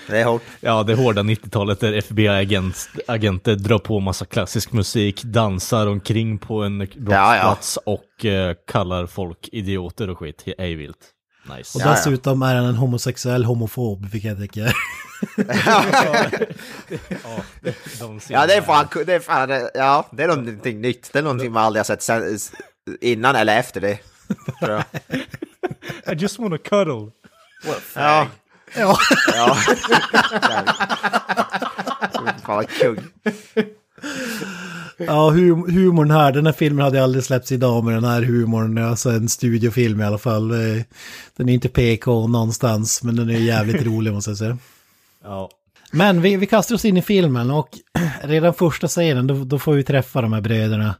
[0.08, 0.42] Det är hårt.
[0.62, 6.78] Ja, det hårda 90-talet där FBI-agenter drar på massa klassisk musik, dansar omkring på en
[6.78, 10.44] brottsplats och eh, kallar folk idioter och skit.
[10.58, 10.98] Ju vilt.
[11.58, 11.78] Nice.
[11.78, 14.74] Och dessutom är han en homosexuell homofob, vilket jag tycker.
[18.00, 21.10] De Ja, det är fan, det är fan, ja, det är någonting nytt.
[21.14, 22.38] Det är någonting man aldrig har sett sen,
[23.02, 24.00] innan eller efter det.
[26.12, 27.12] I just wanna cuddle.
[27.96, 28.28] Ja.
[28.76, 28.98] Ja.
[29.34, 29.56] Ja.
[32.44, 32.98] Fan vad kung.
[34.98, 38.78] Ja, hum humorn här, den här filmen hade aldrig släppts idag med den här humorn.
[38.78, 40.52] Alltså en studiofilm i alla fall.
[40.52, 40.82] Eh,
[41.36, 44.58] Den är inte PK någonstans, men den är jävligt rolig måste jag säga.
[45.24, 45.50] Ja.
[45.92, 47.70] Men vi, vi kastar oss in i filmen och
[48.24, 50.96] redan första scenen då, då får vi träffa de här bröderna.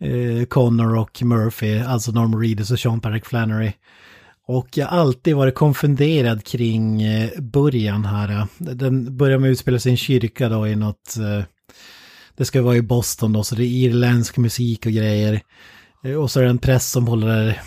[0.00, 3.72] Eh, Connor och Murphy, alltså Norm Reedus och Sean Patrick Flannery.
[4.46, 8.46] Och jag har alltid varit konfunderad kring eh, början här.
[8.58, 11.16] Den börjar med att utspela sig i en kyrka då i något...
[11.16, 11.44] Eh,
[12.36, 15.40] det ska vara i Boston då, så det är irländsk musik och grejer.
[16.04, 17.62] Eh, och så är det en präst som håller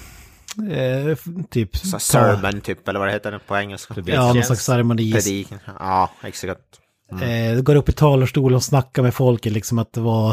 [0.71, 1.17] eh,
[1.49, 1.77] typ...
[1.77, 3.93] Så Sermon typ, eller vad det heter på engelska.
[4.05, 5.13] Ja, någon slags ceremoni.
[5.13, 5.59] Predikan.
[5.79, 6.61] Ja, exakt.
[7.21, 10.31] Eh, går upp i talarstolen och snackar med folket liksom att det var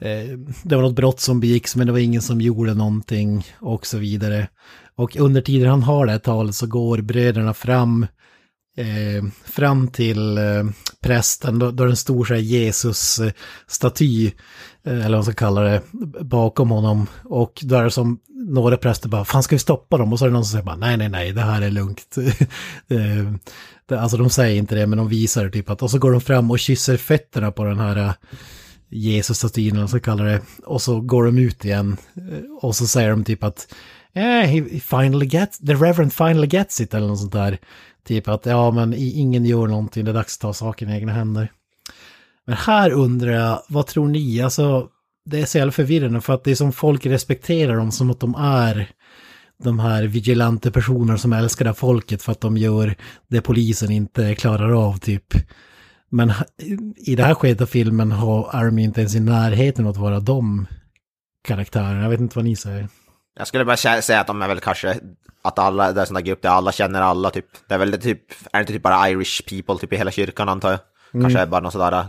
[0.00, 3.86] eh, det var något brott som begicks men det var ingen som gjorde någonting och
[3.86, 4.48] så vidare.
[4.96, 8.06] Och under tiden han har det här talet så går bröderna fram
[8.76, 10.64] eh, fram till eh,
[11.00, 14.32] prästen, då, då är det en stor Jesus-staty,
[14.84, 15.82] Eh, eller vad man ska kalla det,
[16.20, 17.06] bakom honom.
[17.24, 20.12] Och då är det som några präster bara, fan ska vi stoppa dem?
[20.12, 22.16] Och så är det någon som säger bara, nej, nej, nej, det här är lugnt.
[22.88, 23.32] Eh,
[23.86, 26.12] det, alltså de säger inte det, men de visar det typ att, och så går
[26.12, 28.12] de fram och kysser fötterna på den här eh,
[28.90, 30.40] Jesus-statyn, eller vad man ska kalla det.
[30.64, 31.96] Och så går de ut igen.
[32.60, 33.74] Och så säger de typ att,
[34.14, 37.58] yeah, he finally gets, the reverend finally gets it, eller något sånt där.
[38.06, 41.12] Typ att, ja men ingen gör någonting, det är dags att ta saken i egna
[41.12, 41.52] händer.
[42.46, 44.42] Men här undrar jag, vad tror ni?
[44.42, 44.88] Alltså,
[45.30, 48.20] det är så jävla förvirrande för att det är som folk respekterar dem som att
[48.20, 48.90] de är
[49.62, 52.94] de här vigilante personer som älskar det här folket för att de gör
[53.28, 55.34] det polisen inte klarar av typ.
[56.10, 56.32] Men
[56.96, 60.66] i det här skedet av filmen har Army inte ens i närheten att vara de
[61.48, 62.02] karaktärerna.
[62.02, 62.88] Jag vet inte vad ni säger.
[63.38, 65.00] Jag skulle bara säga att de är väl kanske,
[65.42, 67.46] att alla, det är sån där grupp där alla känner alla typ.
[67.68, 70.10] Det är väl det typ, är det inte typ bara Irish people typ i hela
[70.10, 70.80] kyrkan antar jag?
[71.12, 72.06] Kanske är bara någon sådär,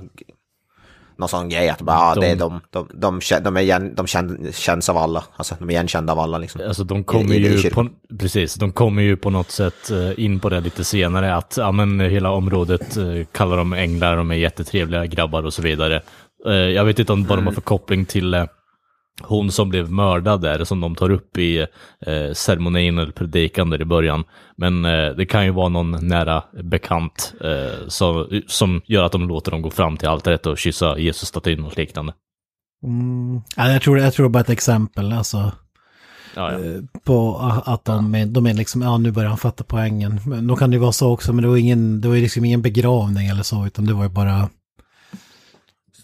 [1.17, 4.07] någon sån grej att bara, ja, det är de, de, de, de, är igen, de
[4.07, 6.61] kän, känns av alla, alltså de är igenkända av alla liksom.
[6.67, 7.89] Alltså de kommer I- ju på,
[8.19, 11.71] precis, de kommer ju på något sätt eh, in på det lite senare att ja,
[11.71, 16.01] men hela området eh, kallar dem änglar, de är jättetrevliga grabbar och så vidare.
[16.47, 18.33] Eh, Jag vet inte om vad de har för koppling till,
[19.21, 21.59] hon som blev mördad där, som de tar upp i
[22.05, 24.23] eh, ceremonin eller predikan där i början.
[24.57, 29.27] Men eh, det kan ju vara någon nära bekant eh, som, som gör att de
[29.27, 32.13] låter dem gå fram till altaret och kyssa Jesus-statyn och liknande.
[32.85, 33.41] Mm.
[33.57, 35.51] Ja, jag, tror, jag tror bara ett exempel, alltså.
[36.35, 36.59] Ja, ja.
[36.59, 40.19] eh, På att de, är- de är liksom, ja nu börjar han fatta poängen.
[40.25, 42.21] Men då kan det ju vara så också, men det var, ingen, det var ju
[42.21, 44.49] liksom ingen begravning eller så, utan det var ju bara...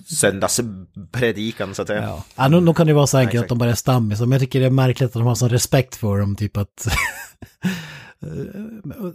[0.09, 2.01] Söndagspredikan så att säga.
[2.01, 3.45] Ja, ja då, då kan det vara så enkelt exakt.
[3.45, 5.49] att de bara är stammisar, men jag tycker det är märkligt att de har sån
[5.49, 6.87] respekt för dem, typ att...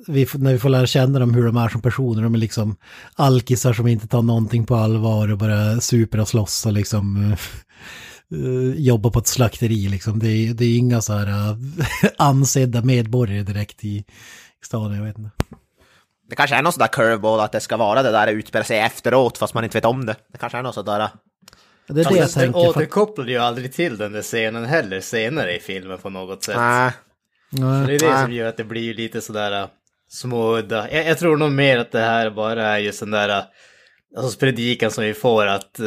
[0.06, 2.76] vi, när vi får lära känna dem hur de är som personer, de är liksom
[3.14, 7.22] alkisar som inte tar någonting på allvar och bara super och slåss och liksom...
[8.32, 10.18] eh, jobbar på ett slakteri liksom.
[10.18, 11.56] Det är, det är inga så här eh,
[12.18, 14.04] ansedda medborgare direkt i, i
[14.64, 15.30] staden, jag vet inte.
[16.34, 18.78] Det kanske är någon sån där curveball att det ska vara det där utspelar sig
[18.78, 20.16] efteråt fast man inte vet om det.
[20.32, 21.08] Det kanske är något sådär.
[21.88, 22.60] Det är det jag den tänker.
[22.60, 26.56] För, återkopplar ju aldrig till den där scenen heller senare i filmen på något sätt.
[26.56, 26.92] Nej.
[27.50, 28.22] Så det är det Nej.
[28.22, 29.68] som gör att det blir ju lite sådär äh,
[30.08, 30.90] småudda.
[30.92, 33.44] Jag, jag tror nog mer att det här bara är just den där äh,
[34.16, 35.86] alltså predikan som vi får att eh,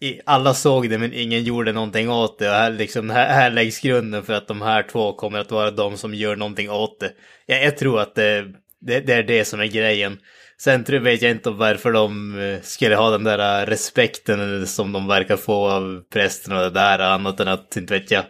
[0.00, 2.48] i, alla såg det men ingen gjorde någonting åt det.
[2.48, 5.70] Och här, liksom, här, här läggs grunden för att de här två kommer att vara
[5.70, 7.12] de som gör någonting åt det.
[7.46, 8.44] Jag, jag tror att det,
[8.80, 10.18] det, det är det som är grejen.
[10.60, 14.92] Sen tror, vet jag inte varför de eh, skulle ha den där äh, respekten som
[14.92, 18.24] de verkar få av prästen och det där, annat än att, inte vet jag,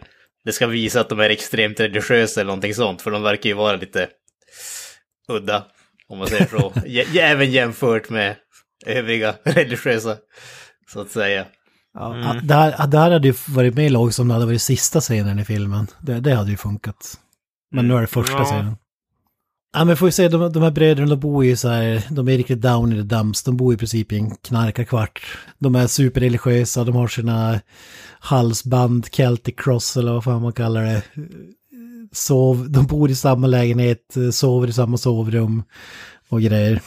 [0.45, 3.55] det ska visa att de är extremt religiösa eller någonting sånt, för de verkar ju
[3.55, 4.07] vara lite
[5.31, 5.65] udda,
[6.09, 6.73] om man säger så.
[6.85, 8.35] J- även jämfört med
[8.85, 10.17] övriga religiösa,
[10.93, 11.45] så att säga.
[11.93, 15.01] ja, det, här, det här hade ju varit mer logiskt om det hade varit sista
[15.01, 15.87] scenen i filmen.
[16.01, 17.13] Det, det hade ju funkat.
[17.71, 18.45] Men nu är det första Ja.
[18.45, 18.75] scenen.
[19.73, 22.27] Ja men får vi se, de, de här bröderna de bor ju så här, de
[22.27, 25.21] är riktigt down in the dumps, de bor i princip i en knarkarkvart.
[25.59, 27.59] De är superreligiösa, de har sina
[28.19, 31.03] halsband, Celtic cross eller vad fan man kallar det.
[32.11, 35.63] Sov, de bor i samma lägenhet, sover i samma sovrum
[36.29, 36.81] och grejer.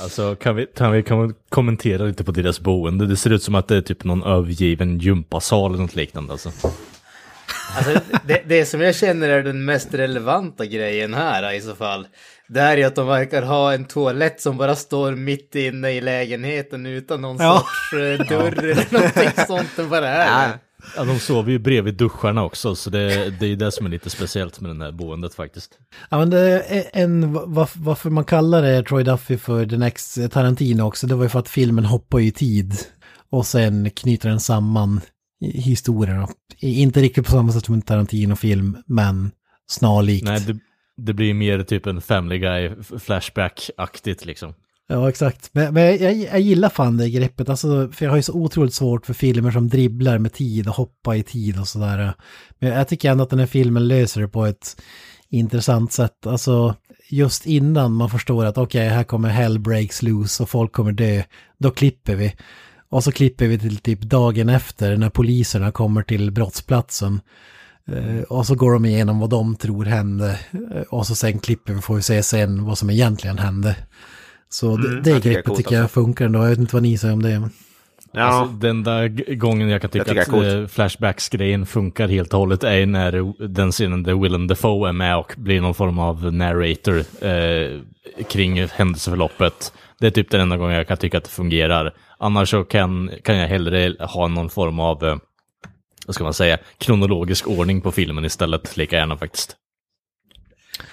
[0.00, 3.06] Alltså kan vi, kan vi kan vi kommentera lite på deras boende?
[3.06, 6.50] Det ser ut som att det är typ någon övergiven gympasal eller något liknande alltså.
[7.76, 12.06] Alltså, det, det som jag känner är den mest relevanta grejen här i så fall,
[12.48, 16.00] det är ju att de verkar ha en toalett som bara står mitt inne i
[16.00, 17.58] lägenheten utan någon Ja.
[17.58, 19.68] sorts eh, dörr eller någonting sånt.
[19.76, 20.58] Den bara är där.
[20.96, 23.90] Ja, de sover ju bredvid duscharna också, så det, det är ju det som är
[23.90, 25.70] lite speciellt med det här boendet faktiskt.
[26.10, 30.18] Ja men det är en, varför, varför man kallar det Troy Duffy för The Next
[30.32, 32.74] Tarantino också, det var ju för att filmen hoppar i tid.
[33.30, 35.00] Och sen knyter den samman
[35.50, 36.28] historierna.
[36.60, 39.30] Inte riktigt på samma sätt som en Tarantino-film, men
[39.66, 40.24] snarlikt.
[40.24, 40.58] Nej, det,
[40.96, 44.54] det blir mer typ en Family Guy flashback-aktigt liksom.
[44.88, 45.50] Ja, exakt.
[45.52, 48.74] Men, men jag, jag gillar fan det greppet, alltså, för jag har ju så otroligt
[48.74, 52.14] svårt för filmer som dribblar med tid och hoppar i tid och sådär.
[52.58, 54.82] Men jag tycker ändå att den här filmen löser det på ett
[55.28, 56.26] intressant sätt.
[56.26, 56.74] Alltså,
[57.10, 61.22] just innan man förstår att okej, här kommer hell breaks loose och folk kommer dö,
[61.58, 62.34] då klipper vi.
[62.94, 67.20] Och så klipper vi till typ dagen efter när poliserna kommer till brottsplatsen.
[67.88, 70.38] Eh, och så går de igenom vad de tror hände.
[70.74, 73.76] Eh, och så sen klipper vi får vi se sen vad som egentligen hände.
[74.48, 76.42] Så det, tycker det är greppet coolt tycker jag funkar ändå.
[76.42, 77.40] Jag vet inte vad ni säger om det.
[77.40, 77.50] Men...
[78.12, 78.22] Ja.
[78.22, 82.40] Alltså, den där gången jag kan tycka Jag tycker att eh, Flashbacks-grejen funkar helt och
[82.40, 86.32] hållet är när den scenen där Willem Dafoe är med och blir någon form av
[86.32, 87.80] narrator eh,
[88.28, 89.72] kring händelseförloppet.
[90.00, 91.94] Det är typ den enda gången jag kan tycka att det fungerar.
[92.24, 95.16] Annars så kan, kan jag hellre ha någon form av, eh,
[96.06, 99.56] vad ska man säga, kronologisk ordning på filmen istället, lika gärna faktiskt.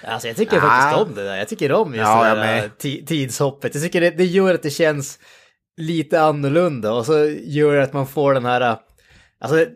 [0.04, 0.62] Alltså jag tycker Ja.
[0.62, 1.36] faktiskt om det där.
[1.36, 2.70] Jag tycker om just Ja, det där
[3.06, 3.74] tidshoppet.
[3.74, 5.18] Jag tycker det, det gör att det känns
[5.76, 8.76] lite annorlunda och så gör det att man får den här,
[9.40, 9.66] alltså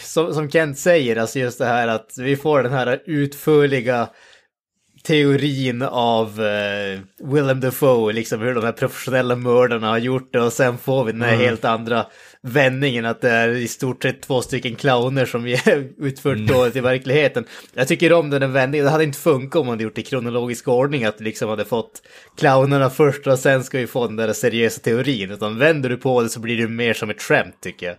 [0.00, 4.08] som, som Kent säger, alltså just det här att vi får den här utförliga
[5.02, 10.52] teorin av uh, Willem Dafoe, liksom hur de här professionella mördarna har gjort det och
[10.52, 12.06] sen får vi den här helt andra
[12.42, 16.80] vändningen att det är i stort sett två stycken clowner som är utfört dåligt i
[16.80, 17.44] verkligheten.
[17.74, 20.04] Jag tycker om den vändningen, det hade inte funkat om man hade gjort det i
[20.04, 22.02] kronologisk ordning, att liksom hade fått
[22.38, 26.22] clownerna först och sen ska vi få den där seriösa teorin, utan vänder du på
[26.22, 27.96] det så blir det mer som ett skämt tycker jag.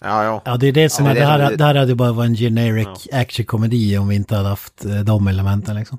[0.00, 0.42] Ja, ja.
[0.44, 1.94] Ja, det är det som Ja, är, det det, är här, det- här hade ju
[1.94, 5.98] bara varit en generic actionkomedi om vi inte hade haft eh, de elementen liksom.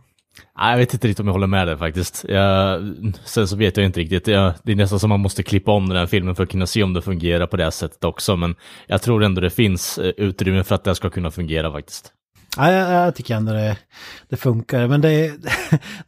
[0.58, 2.26] Nej, jag vet inte riktigt om jag håller med dig faktiskt.
[2.30, 2.82] Jag,
[3.26, 4.28] sen så vet jag inte riktigt.
[4.28, 6.66] Jag, det är nästan som man måste klippa om den här filmen för att kunna
[6.66, 8.36] se om det fungerar på det här sättet också.
[8.36, 8.56] Men
[8.88, 12.14] jag tror ändå det finns eh, utrymme för att det ska kunna fungera faktiskt.
[12.58, 13.78] Ja, jag, jag tycker ändå det,
[14.30, 14.88] det funkar.
[14.88, 15.34] Men det,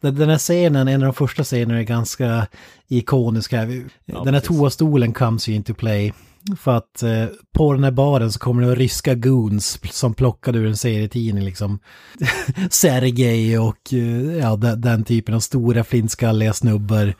[0.00, 2.46] den här scenen, en av de första scenerna är ganska
[2.88, 3.84] ikonisk här.
[4.24, 6.12] Den här toastolen comes ju into play.
[6.58, 10.66] För att eh, på den här baren så kommer det ryska goons som plockade ur
[10.66, 11.78] en serietidning liksom.
[12.70, 17.14] Sergej och eh, ja, den, den typen av stora flintskalliga snubbar.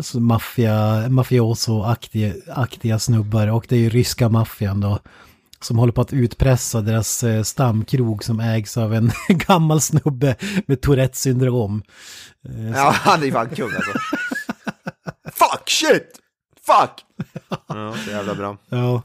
[0.00, 4.98] Så Maffia, mafioso-aktiga aktiga snubbar och det är ju ryska maffian då.
[5.60, 10.80] Som håller på att utpressa deras eh, stamkrog som ägs av en gammal snubbe med
[10.80, 11.82] Tourettes syndrom.
[12.48, 13.92] Eh, Ja, han är ju fan kung alltså.
[15.32, 16.18] Fuck shit!
[16.66, 17.04] Fuck!
[17.68, 18.56] Ja, så jävla bra.
[18.68, 19.02] Ja,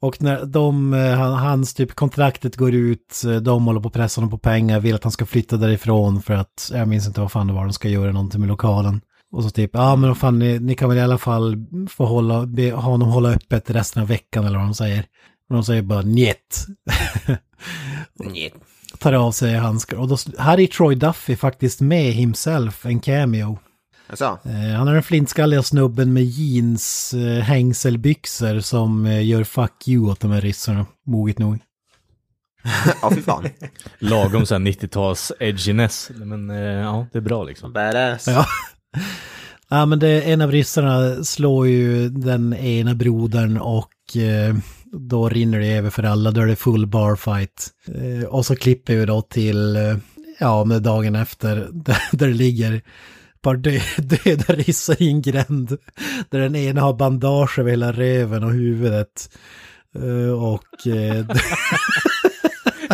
[0.00, 3.94] och när de, eh, han- hans typ kontraktet går ut, eh, de håller på att
[3.94, 7.20] pressa honom på pengar, vill att han ska flytta därifrån för att, jag minns inte
[7.20, 9.00] vad fan det var, de ska göra någonting med lokalen.
[9.32, 11.56] Och så typ, ja men vad fan, ni, ni kan väl i alla fall
[11.90, 15.04] få hålla, be ha honom hålla öppet resten av veckan eller vad de säger.
[15.48, 16.66] Och de säger bara njet.
[18.32, 18.52] Njet.
[18.98, 19.96] Tar av sig handskar.
[19.96, 23.58] Och då, här är Troy Duffy faktiskt med himself, en cameo.
[24.10, 29.88] Alltså, Eh, Han är den flintskalliga snubben med jeans eh, hängselbyxor som eh, gör fuck
[29.88, 31.58] you åt de här ryssarna, moget nog.
[33.02, 33.48] ja fy fan.
[33.98, 36.10] Lagom så här 90-tals edginess.
[36.14, 37.72] Men eh, ja, det är bra liksom.
[37.72, 38.26] Badass.
[38.26, 38.46] Ja.
[39.68, 44.54] ja, men det, en av ryssarna slår ju den ena brodern och eh,
[44.92, 47.68] då rinner det över för alla, då är det full bar fight.
[47.94, 49.96] Eh, och så klipper vi då till, eh,
[50.40, 52.82] ja, med dagen efter, där, där det ligger
[53.42, 55.76] par dö, döda ryssar i en gränd.
[56.30, 59.30] Där den ena har bandage över hela röven och huvudet.
[59.94, 61.26] Eh, och eh,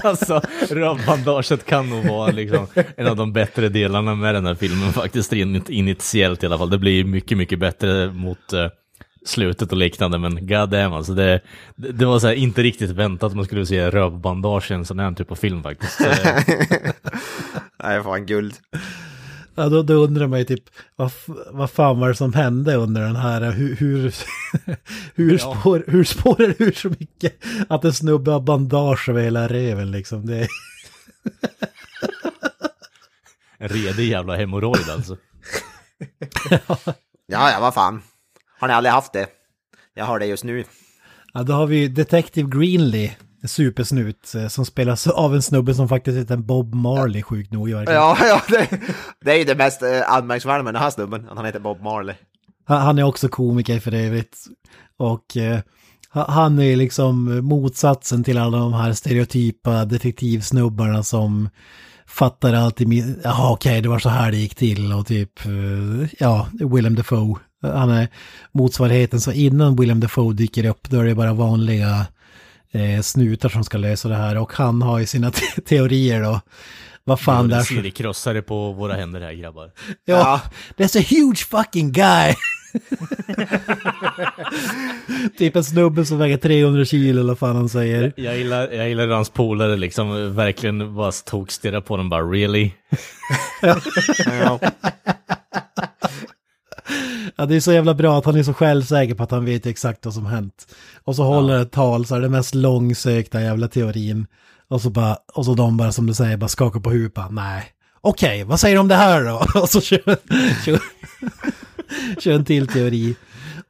[0.04, 0.40] Alltså,
[0.70, 2.66] rövbandaget kan nog vara liksom
[2.96, 6.70] en av de bättre delarna med den här filmen faktiskt, in- initiellt i alla fall.
[6.70, 8.66] Det blir mycket, mycket bättre mot eh,
[9.26, 11.12] slutet och liknande, men god damn alltså.
[11.14, 11.40] Det,
[11.76, 14.98] det, var så här, inte riktigt väntat att man skulle se rövbandage i en sån
[14.98, 16.00] här typ av film faktiskt.
[17.82, 18.54] Nej, fan guld.
[19.58, 20.64] Ja, då, då undrar man ju typ,
[20.96, 21.10] vad,
[21.50, 24.14] vad fan var det som hände under den här, hur, hur,
[25.14, 25.38] hur, Ja.
[25.60, 27.36] spår, hur spårar det ur så mycket
[27.68, 30.26] att en snubbe har bandage över hela reven liksom?
[30.26, 30.48] Det,
[33.58, 35.16] en redig jävla hemorrojd alltså.
[37.28, 38.02] Ja, ja, vad fan.
[38.58, 39.26] Har ni aldrig haft det?
[39.94, 40.64] Jag har det just nu.
[41.34, 45.74] ja, då har vi ju Detective Greenlee, en supersnut, eh, som spelas av en snubbe
[45.74, 47.68] som faktiskt heter Bob Marley, sjukt nog.
[47.70, 47.84] Ja,
[48.20, 48.68] ja, det,
[49.24, 51.82] det är ju det mest eh, anmärkningsvärda med den här snubben, att han heter Bob
[51.82, 52.14] Marley.
[52.64, 54.36] Han, han är också komiker för övrigt.
[54.98, 55.58] Och eh,
[56.12, 61.48] ha- han är liksom motsatsen till alla de här stereotypa detektivsnubbarna som
[62.06, 66.08] fattar alltid, mi- jaha okej det var så här det gick till och typ, eh,
[66.18, 67.38] ja, Willem Dafoe.
[67.62, 68.08] Han är
[68.52, 72.06] motsvarigheten, så innan Willem Dafoe dyker upp då är det bara vanliga
[72.72, 76.40] eh, snutar som ska lösa det här och han har ju sina te- teorier då.
[77.04, 79.70] Vad fan Det är seriekrossare på våra händer här grabbar.
[80.04, 80.40] Ja,
[80.76, 82.34] that's a huge fucking guy!
[85.38, 88.12] typ en snubbe som väger 300 kilo eller vad fan han säger.
[88.16, 92.70] Jag gillar, jag gillar hans polare liksom verkligen bara tokstirrar på den bara really.
[93.62, 93.80] Ja.
[97.36, 99.66] Ja, det är så jävla bra att han är så självsäker på att han vet
[99.66, 100.66] exakt vad som hänt.
[101.04, 104.26] Och så håller ett tal, så är det mest långsökta jävla teorin.
[104.68, 107.72] Och så bara, och så de bara som du säger, bara skakar på huvudet, nej.
[108.00, 109.60] Okej, vad säger du om det här då?
[109.60, 110.00] Och så kör,
[110.64, 110.80] kör,
[112.20, 113.16] kör en till teori.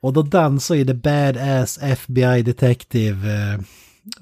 [0.00, 3.60] Och då dansar ju the badass FBI detective eh,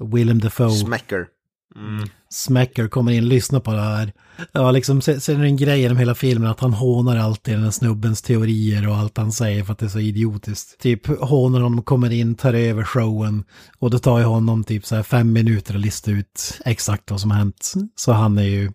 [0.05, 0.71] Willem Dafoe.
[0.71, 1.27] Smäcker.
[1.75, 2.09] Mm.
[2.35, 4.13] Smacker kommer in, lyssnar på det här.
[4.51, 7.63] Ja, liksom, sen är det en grej genom hela filmen att han hånar alltid den
[7.63, 10.79] här snubbens teorier och allt han säger för att det är så idiotiskt.
[10.79, 13.43] Typ hånar honom, kommer in, tar över showen
[13.79, 17.21] och det tar ju honom typ så här fem minuter att lista ut exakt vad
[17.21, 17.73] som har hänt.
[17.95, 18.71] Så han är ju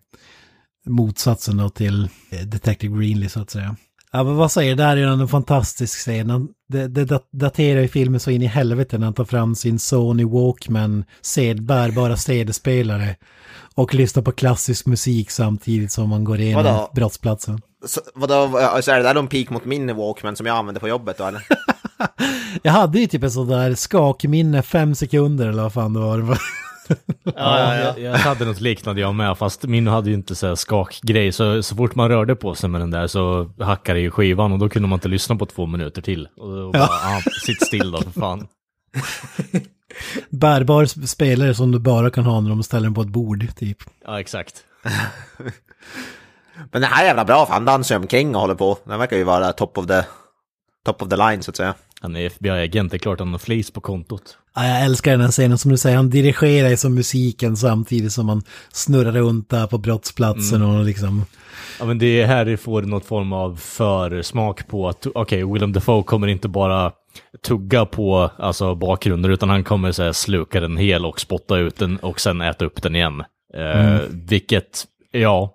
[0.87, 2.09] motsatsen då till
[2.47, 3.77] Detective Greenlee så att säga.
[4.13, 6.49] Ja, men vad säger, det här är ju en fantastisk scen.
[6.69, 9.79] Det, det dat- daterar ju filmen så in i helvete när han tar fram sin
[9.79, 13.17] Sony Walkman, sed, bärbara CD-spelare
[13.75, 16.91] och lyssnar på klassisk musik samtidigt som man går igenom Vadå?
[16.95, 17.61] brottsplatsen.
[17.87, 18.51] Så, vadå,
[18.83, 21.25] så är det där någon peak mot min Walkman som jag använder på jobbet då
[21.25, 21.43] eller?
[22.63, 26.39] Jag hade ju typ en sån där skakminne, fem sekunder eller vad fan det var.
[27.37, 30.55] Ja, Jag, jag hade något liknande jag med, fast min hade ju inte så här
[30.55, 34.53] skakgrej, så, så fort man rörde på sig med den där så hackade ju skivan
[34.53, 36.29] och då kunde man inte lyssna på två minuter till.
[36.37, 38.49] Och då bara, ah, sitt still då för fan.
[40.31, 43.47] Bärbar sp- spelare som du bara kan ha när de ställer den på ett bord,
[43.57, 43.79] typ.
[44.07, 44.55] Ja, exakt.
[46.73, 48.79] Men det här är jävla bra, för han dansar ju omkring och håller på.
[48.85, 50.03] Den verkar ju vara top of the,
[50.87, 51.75] top of the line så att säga.
[52.03, 54.37] Han är FBI-agent, det är klart han har flis på kontot.
[54.55, 58.13] Ja, jag älskar den här scenen, som du säger, han dirigerar ju som musiken samtidigt
[58.13, 58.43] som man
[58.73, 61.25] snurrar runt där på brottsplatsen och liksom...
[61.79, 65.73] Ja men det är här det får något form av försmak på att okej, Willem
[65.73, 66.93] Dafoe kommer inte bara
[67.43, 71.77] tugga på alltså, bakgrunden, utan han kommer så här, sluka den hel och spotta ut
[71.77, 73.25] den och sen äta upp den igen.
[73.55, 75.55] Eh, Vilket, ja,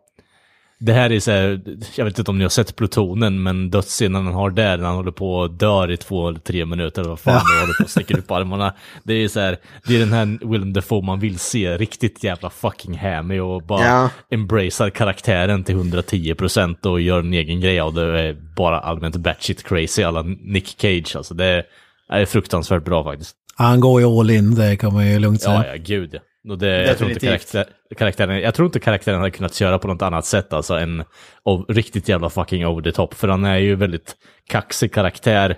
[0.85, 1.61] det här är så här,
[1.95, 4.95] jag vet inte om ni har sett plutonen, men dödsscenen han har där, när han
[4.95, 7.83] håller på och dör i två eller tre minuter, eller vad fan det håller på
[7.83, 8.73] att sticka upp armarna.
[9.03, 9.57] Det är så här,
[9.87, 13.81] det är den här Willem Dafoe man vill se, riktigt jävla fucking hammy och bara
[13.85, 14.09] Ja.
[14.31, 19.63] embracear karaktären till 110% och gör en egen grej av det, är bara allmänt batshit
[19.63, 21.63] crazy, alla Nick Cage, alltså det är,
[22.09, 23.35] är fruktansvärt bra faktiskt.
[23.57, 25.55] Han går ju all in, det kan man ju lugnt säga.
[25.55, 26.19] Ja, ja, gud ja.
[26.49, 27.65] Och det, jag, tror inte karaktär,
[27.97, 31.03] karaktären, jag tror inte karaktären hade kunnat köra på något annat sätt, alltså än
[31.43, 33.13] o- riktigt jävla fucking over the top.
[33.13, 34.15] För han är ju väldigt
[34.49, 35.57] kaxig karaktär.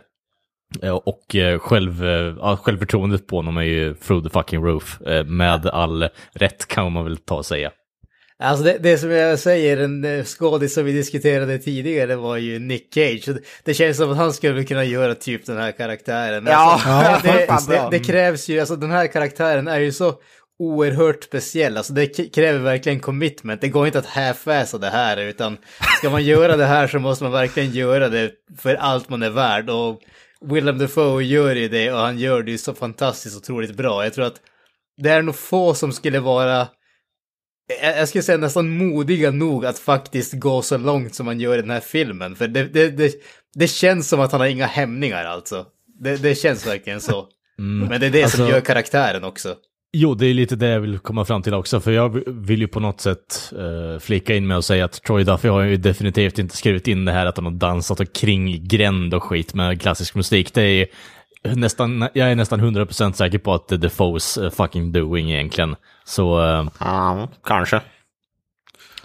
[0.81, 4.99] eh, Och eh, själv, eh, ja, självförtroendet på honom är ju through the fucking roof.
[5.25, 7.71] Med all rätt kan man väl ta och säga.
[8.39, 12.93] Alltså det, det som jag säger, en skådis som vi diskuterade tidigare var ju Nick
[12.93, 13.29] Cage.
[13.63, 16.45] Det, känns som att han skulle kunna göra typ den här karaktären.
[16.47, 20.13] Ja, alltså, ja, det, det, det krävs ju, alltså den här karaktären är ju så
[20.59, 21.77] oerhört speciell.
[21.77, 23.61] Alltså det kräver verkligen commitment.
[23.61, 25.57] Det går inte att half-assa det här, utan
[25.97, 29.29] ska man göra det här så måste man verkligen göra det för allt man är
[29.29, 29.69] värd.
[29.69, 30.01] Och
[30.41, 34.03] Willem Dafoe gör ju det och han gör det ju så fantastiskt otroligt bra.
[34.03, 34.41] Jag tror att
[34.97, 36.67] det är nog få som skulle vara
[37.81, 41.61] jag skulle säga nästan modiga nog att faktiskt gå så långt som man gör i
[41.61, 42.35] den här filmen.
[42.35, 43.13] För det, det, det,
[43.55, 45.65] det känns som att han har inga hämningar alltså.
[46.03, 47.27] Det, det känns verkligen så.
[47.89, 49.55] Men det är det som Alltså- gör karaktären också.
[49.99, 52.67] Jo, det är lite det jag vill komma fram till också, för jag vill ju
[52.67, 56.39] på något sätt uh, flika in med och säga att Troy Duffy har ju definitivt
[56.39, 59.81] inte skrivit in det här att han har dansat och kring gränd och skit med
[59.81, 60.53] klassisk musik.
[60.53, 60.87] Det är
[61.55, 65.75] nästan, jag är nästan 100% säker på att det är Defoes uh, fucking doing egentligen.
[66.05, 67.81] Så, uh, Ja, kanske.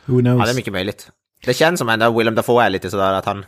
[0.04, 0.38] Who knows?
[0.38, 1.10] Ja, det är mycket möjligt.
[1.44, 3.44] Det känns som ändå att Willem Dafoe är lite sådär att han...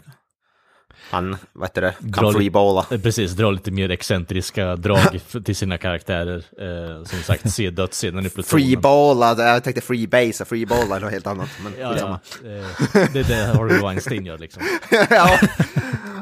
[1.11, 2.87] Han, vad heter det, kan freeballa.
[2.91, 6.37] eh, precis, dra lite mer excentriska drag till sina karaktärer.
[6.37, 8.65] Eh, som sagt, se dödsscenen i plutonen.
[8.65, 11.49] Freeballa, jag tänkte freebase, freeballa är något helt annat.
[11.63, 12.21] Men Ja, ja.
[12.49, 14.63] Eh, det är det Harvey Weinstein gör liksom.
[15.11, 15.39] ja.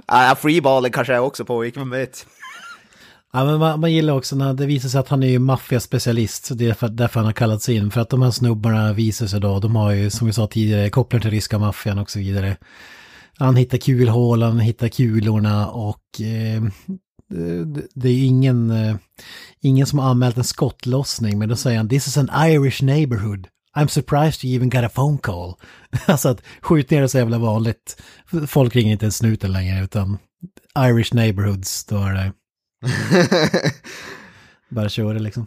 [0.06, 2.26] ja, freeballen kanske jag också pågick, vem vet.
[3.32, 6.44] Ja, men man, man gillar också när det visar sig att han är ju maffiaspecialist.
[6.44, 7.90] Så det är för, därför han har kallats in.
[7.90, 10.90] För att de här snubbarna visar sig då, de har ju som vi sa tidigare
[10.90, 12.56] kopplar till ryska maffian och så vidare.
[13.42, 16.62] Han hittar kulhål, han hittar kulorna och eh,
[17.64, 18.96] det, det är ingen, eh,
[19.60, 21.38] ingen som har anmält en skottlossning.
[21.38, 23.48] Men då säger han this is an Irish neighborhood.
[23.76, 25.54] I'm surprised you even got a phone call.
[26.06, 28.02] alltså att skjutningar är så jävla vanligt.
[28.46, 30.18] Folk ringer inte en snuten längre utan
[30.78, 32.32] Irish neighborhoods, då är det
[34.70, 35.46] bara köra liksom.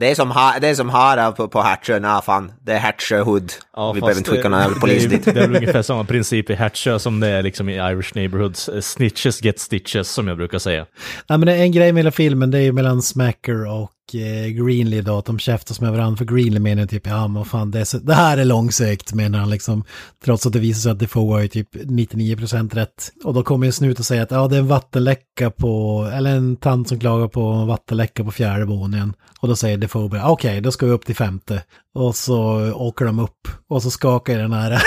[0.00, 2.78] Det är som, ha, det är som Hara på, på Hatchön, ja fan, det är
[2.78, 3.52] Hatchö Hood.
[3.76, 5.24] Ja, Vi behöver inte skicka någon det- jävla polis dit.
[5.24, 8.68] Det är väl ungefär samma princip i Hatchö som det är liksom i Irish Neighborhoods.
[8.68, 10.86] Eh, Snitches get stitches, som jag brukar säga.
[11.28, 15.02] Nej men en grej med hela filmen, det är ju mellan Smacker och Eh, Greenlee
[15.02, 16.16] då, att de käftas med varandra.
[16.16, 19.12] För Greenlee menar typ, ja men vad fan, det, är så, det här är långsökt
[19.12, 19.84] menar han liksom.
[20.24, 23.12] Trots att det visar sig att Defoe har ju typ 99% rätt.
[23.24, 26.36] Och då kommer en snut och säger att ja det är en vattenläcka på, eller
[26.36, 29.14] en tant som klagar på en vattenläcka på fjärde våningen.
[29.40, 31.62] Och då säger Defoe bara, okej då ska vi upp till femte.
[31.94, 34.82] Och så åker de upp och så skakar den här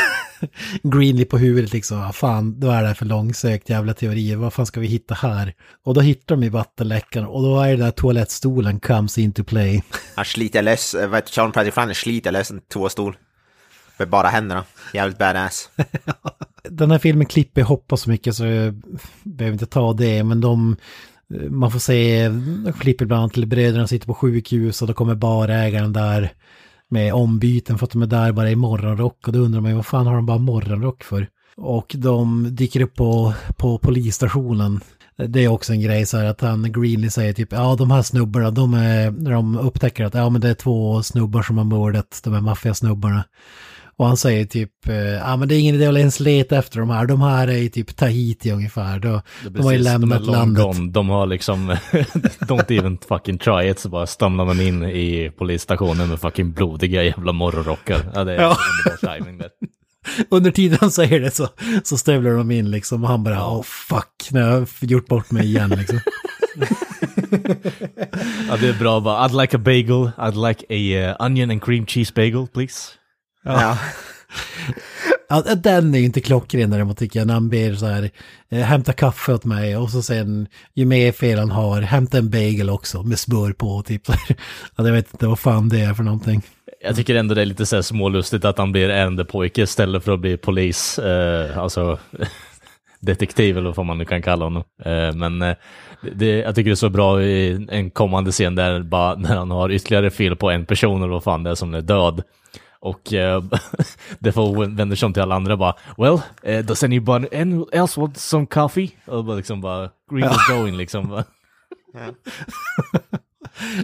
[0.84, 4.54] Greenlee på huvudet liksom, vad fan, vad är det här för långsökt jävla teorier, vad
[4.54, 5.54] fan ska vi hitta här?
[5.84, 9.84] Och då hittar de i vattenläckan och då är det där toalettstolen comes into play.
[10.16, 13.18] Han sliter lös, eh, vad heter Sean Patrick Flanner sliter lös en toastol.
[13.98, 14.64] Med bara händerna.
[14.94, 15.70] Jävligt badass.
[16.64, 18.82] Den här filmen klipper hoppa så mycket så jag
[19.24, 20.78] behöver inte ta det, men de
[21.50, 25.16] man får se, de klipper bland annat till bröderna sitter på sjukhus och då kommer
[25.16, 26.34] barägaren där
[26.92, 29.76] med ombyten för att de är där bara i morgonrock och då undrar man ju
[29.76, 31.28] vad fan har de bara morgonrock för?
[31.56, 34.80] Och de dyker upp på, på polisstationen.
[35.16, 38.02] Det är också en grej så här att han Greenlee säger typ ja de här
[38.02, 41.66] snubbarna de är, när de upptäcker att ja men det är två snubbar som har
[41.66, 43.24] mördat de här maffiasnubbarna.
[44.02, 46.80] Och han säger typ, eh, ja men det är ingen idé att ens leta efter
[46.80, 49.00] de här, de här är i typ Tahiti ungefär.
[49.00, 50.64] Då, de har ju Precis, lämnat de landet.
[50.64, 50.92] gone.
[50.92, 51.72] De har liksom,
[52.40, 57.04] don't even fucking try it, så bara stamlar man in i polisstationen med fucking blodiga
[57.04, 58.12] jävla morgonrockar.
[58.14, 58.58] Ja, det är Ja.
[58.88, 59.50] underbar timing där.
[60.30, 61.48] Under tiden han säger det så,
[61.84, 65.32] så stövlar de in liksom och han bara, åh fuck, nu har jag gjort bort
[65.32, 66.00] mig igen liksom.
[68.50, 71.62] Ja, det är bra bara, I'd like a bagel, I'd like a uh, onion and
[71.64, 72.92] cream cheese bagel, please.
[73.44, 73.78] Ja.
[75.30, 78.10] Ja, den är ju inte klockren däremot tycker jag, när han ber så här,
[78.52, 82.30] eh, hämta kaffe åt mig och så sen, ju mer fel han har, hämta en
[82.30, 84.06] bagel också med smör på, typ.
[84.06, 84.36] så här.
[84.76, 86.42] Ja, jag vet inte vad fan det är för någonting.
[86.84, 90.12] Jag tycker ändå det är lite så här smålustigt att han blir ärendepojke istället för
[90.12, 91.00] att bli polis.
[91.00, 92.00] Eh, alltså,
[93.00, 94.64] detektiv eller vad man nu kan kalla honom.
[94.86, 95.56] Eh, men eh,
[96.16, 99.52] det, jag tycker det är så bra i en kommande scen där bara när han
[99.52, 102.24] har ytterligare fel på en person eller vad fan det är som är död.
[102.82, 103.44] Och eh,
[104.20, 107.28] det får vänder sig om till alla andra bara Well, eh, does anybody
[107.72, 108.92] else want some coffee?
[109.06, 111.24] Och bara liksom bara Green is going liksom.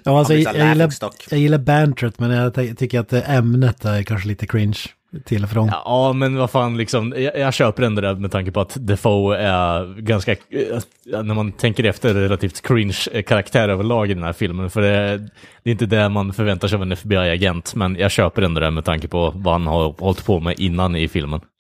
[0.04, 0.92] Ja, alltså, jag, jag, gillar,
[1.30, 4.80] jag gillar bantret men jag ty- tycker att ämnet är kanske lite cringe
[5.26, 5.68] till och från.
[5.68, 9.38] Ja, men vad fan, liksom, jag, jag köper ändå det med tanke på att Defoe
[9.38, 10.80] är ganska, eh,
[11.24, 14.70] när man tänker efter, relativt cringe karaktär överlag i den här filmen.
[14.70, 15.18] För det,
[15.64, 18.72] det är inte det man förväntar sig av en FBI-agent, men jag köper ändå det
[18.72, 21.42] med tanke på vad han har hållit på med innan i filmen.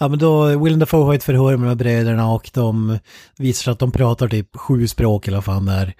[0.00, 2.98] Ja men då, Willem Dafoe har ett förhör med de här bröderna och de
[3.38, 5.94] visar sig att de pratar typ sju språk eller vad fan det är.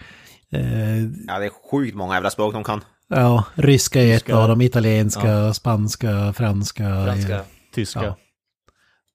[0.53, 2.81] Eh, Ja, det är sjukt många jävla språk de kan.
[3.15, 7.05] Ja, ryska är ett av dem, italienska, spanska, franska.
[7.05, 7.41] Franska.
[7.75, 8.05] Tyska.
[8.05, 8.17] Ja.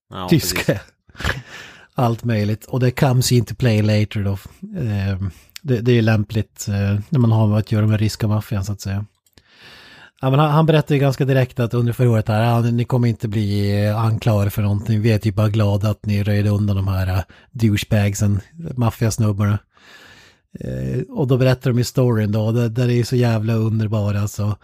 [0.10, 0.52] Ja, precis.
[0.52, 0.80] tyska.
[1.96, 2.66] Allt möjligt.
[2.66, 4.32] Och det comes into play later då.
[4.80, 5.22] Eh,
[5.62, 8.82] det, det är lämpligt eh, när man har att göra med ryska maffian så att
[8.82, 9.06] säga.
[10.22, 13.08] Ja, men han, han berättar ju ganska direkt att under förhöret här, ja, ni kommer
[13.08, 15.02] inte bli eh, anklagade för någonting.
[15.02, 17.22] Vi är typ bara glada att ni röjde undan de här uh,
[17.52, 18.40] douchebagsen,
[18.76, 19.60] maffiasnubbarna.
[20.60, 24.14] Eh, och då berättar de ju storyn då, det, där är ju så jävla underbar
[24.14, 24.58] alltså.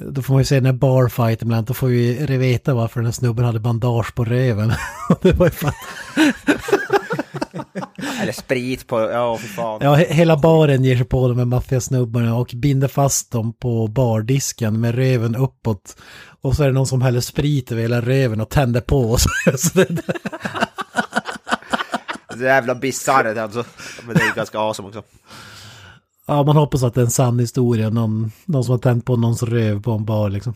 [0.00, 3.06] Då får man ju se den här barfighten ibland, då får vi veta varför den
[3.06, 4.72] här snubben hade bandage på röven.
[5.22, 5.72] Det var ju fan...
[8.22, 9.80] Eller sprit på, ja fy fan.
[9.82, 13.86] Ja, he- hela baren ger sig på de här maffiasnubbarna och binder fast dem på
[13.86, 15.96] bardisken med röven uppåt.
[16.40, 19.10] Och så är det någon som häller sprit över hela röven och tänder på.
[19.10, 20.02] Och så, så det,
[22.38, 23.64] Det är jävla bisarrt alltså.
[24.06, 25.02] Men det är ju ganska awesome också.
[26.26, 27.90] ja, man hoppas att det är en sann historia.
[27.90, 30.54] Någon, någon som har tänt på någons röv på en bar liksom.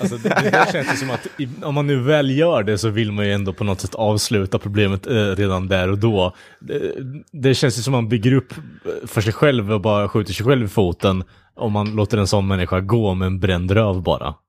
[0.00, 1.26] Alltså, det, det där känns ju som att
[1.62, 4.58] om man nu väl gör det så vill man ju ändå på något sätt avsluta
[4.58, 6.36] problemet eh, redan där och då.
[6.60, 6.92] Det,
[7.32, 10.32] det känns ju som att man bygger upp eh, för sig själv och bara skjuter
[10.32, 11.24] sig själv i foten
[11.56, 14.34] om man låter en sån människa gå med en bränd röv bara.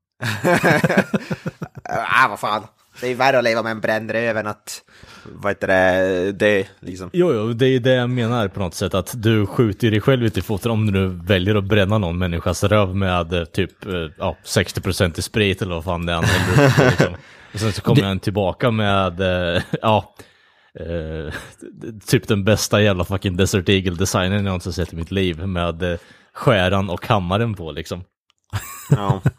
[1.90, 2.64] Ah, vad fan.
[3.00, 4.82] Det är ju värre att leva med en bränd röv än att,
[5.32, 7.10] vad heter det, dö liksom.
[7.14, 10.26] Jo, jo, det är det jag menar på något sätt, att du skjuter dig själv
[10.26, 13.86] ut i foten om du nu väljer att bränna någon människas röv med eh, typ
[13.86, 16.22] eh, ja, 60% i sprit eller vad fan det är
[16.90, 17.14] liksom.
[17.54, 20.16] Och sen så kommer han tillbaka med, eh, ja,
[20.80, 21.34] eh,
[22.08, 26.00] typ den bästa jävla fucking Desert Eagle-designen jag någonsin sett i mitt liv med
[26.34, 28.04] skäran och hammaren på liksom.
[28.90, 29.22] Ja.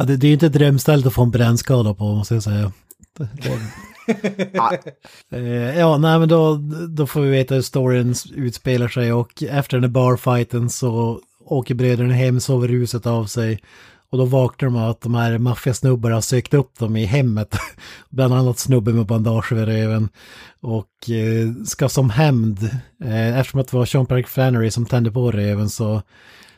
[0.00, 2.42] Ja, det, det är ju inte ett drömställt att få en brännskada på, måste jag
[2.42, 2.72] säga.
[3.18, 3.58] Det, det,
[5.32, 9.76] Eh, ja, nej men då, då får vi veta hur storyn utspelar sig och efter
[9.76, 13.60] den här barfighten så åker bröderna hem, sover ruset av sig
[14.10, 17.56] och då vaknar de av att de här maffiasnubbarna har sökt upp dem i hemmet.
[18.08, 20.08] Bland annat snubben med bandage över röven.
[20.60, 22.70] Och eh, ska som hämnd,
[23.04, 26.02] eh, eftersom att det var Sean Park Flannery som tände på röven så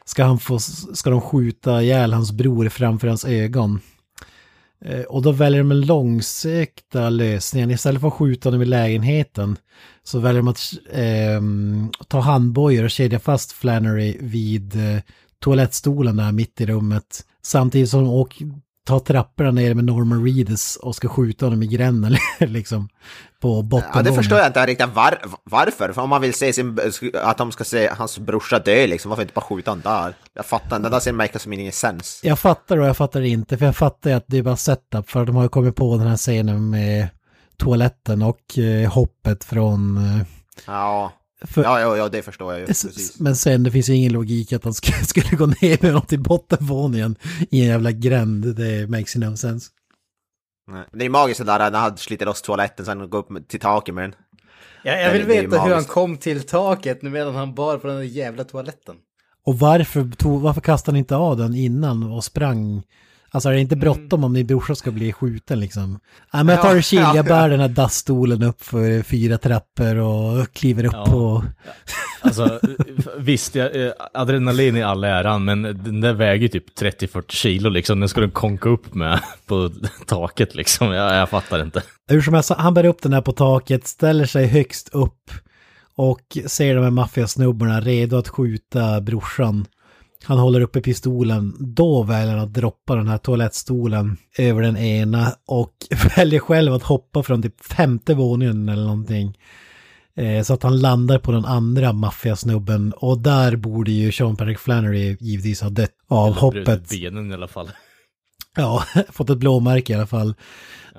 [0.04, 3.80] ska, han få, ska de skjuta ihjäl hans bror framför hans ögon.
[4.84, 7.70] Eh, och då väljer de en långsökta lösningen.
[7.70, 9.56] Istället för att skjuta dem i lägenheten
[10.02, 15.02] så väljer de att eh, ta handbojor och kedja fast Flannery vid eh,
[15.38, 17.26] toalettstolen där mitt i rummet.
[17.42, 18.46] Samtidigt som de åker,
[18.90, 22.88] tar trapporna ner med Norman Reedus och ska skjuta honom i gränden liksom.
[23.40, 24.06] På bottenvåningen.
[24.06, 25.92] ja, det förstår jag inte riktigt var, varför.
[25.92, 26.78] För om man vill se sin,
[27.14, 30.14] att de ska se hans brorsa dö liksom, varför inte bara skjuta honom där?
[30.34, 32.20] Jag fattar inte, det där ser make som ingen sens.
[32.22, 35.24] Jag fattar och jag fattar inte, för jag fattar att det är bara setup, för
[35.24, 37.08] de har ju kommit på den här scenen med
[37.56, 39.96] toaletten och eh, hoppet från...
[39.96, 40.26] Eh,
[40.66, 42.66] Ja, för, ja, ja, ja, det förstår jag ju.
[42.66, 43.20] Precis.
[43.20, 46.12] Men sen det finns ju ingen logik att han skulle, skulle gå ner med något
[46.12, 47.16] i bottenvåningen
[47.50, 48.56] i en jävla gränd.
[48.56, 49.70] Det makes no sense.
[50.72, 50.84] Nej.
[50.92, 53.94] Det är magiskt det där när han sliter loss toaletten sen går upp till taket
[53.94, 54.14] med den.
[54.84, 57.96] Jag, jag vill veta hur han kom till taket nu medan han bar på den
[57.96, 58.96] där jävla toaletten.
[59.44, 62.82] Och varför, tog, varför kastade han inte av den innan och sprang?
[63.32, 66.00] Alltså är det inte bråttom om din brorsa ska bli skjuten liksom?
[66.32, 67.22] Nej men jag tar det chill, ja, jag ja.
[67.22, 71.04] bär den här dassstolen upp för fyra trappor och kliver upp Ja.
[71.06, 71.44] på...
[72.22, 72.60] Alltså,
[73.18, 78.00] visst, jag, eh, adrenalin i all äran, men den där väger typ 30-40 kilo liksom.
[78.00, 79.70] Den ska den konka upp med på
[80.06, 80.92] taket liksom.
[80.92, 81.82] Jag, jag fattar inte.
[82.08, 85.30] Hur som helst, han bär upp den här på taket, ställer sig högst upp
[85.96, 89.66] och ser de här maffiasnubbarna redo att skjuta brorsan.
[90.24, 95.32] Han håller uppe pistolen, då väljer han att droppa den här toalettstolen över den ena
[95.46, 95.72] och
[96.16, 99.38] väljer själv att hoppa från typ femte våningen eller någonting.
[100.16, 104.58] Eh, Så att han landar på den andra maffiasnubben och där borde ju Sean Patrick
[104.58, 106.88] Flannery givetvis ha dött av Eller hoppet.
[106.88, 107.70] benen i alla fall.
[108.56, 110.34] Ja, fått ett blåmärke i alla fall.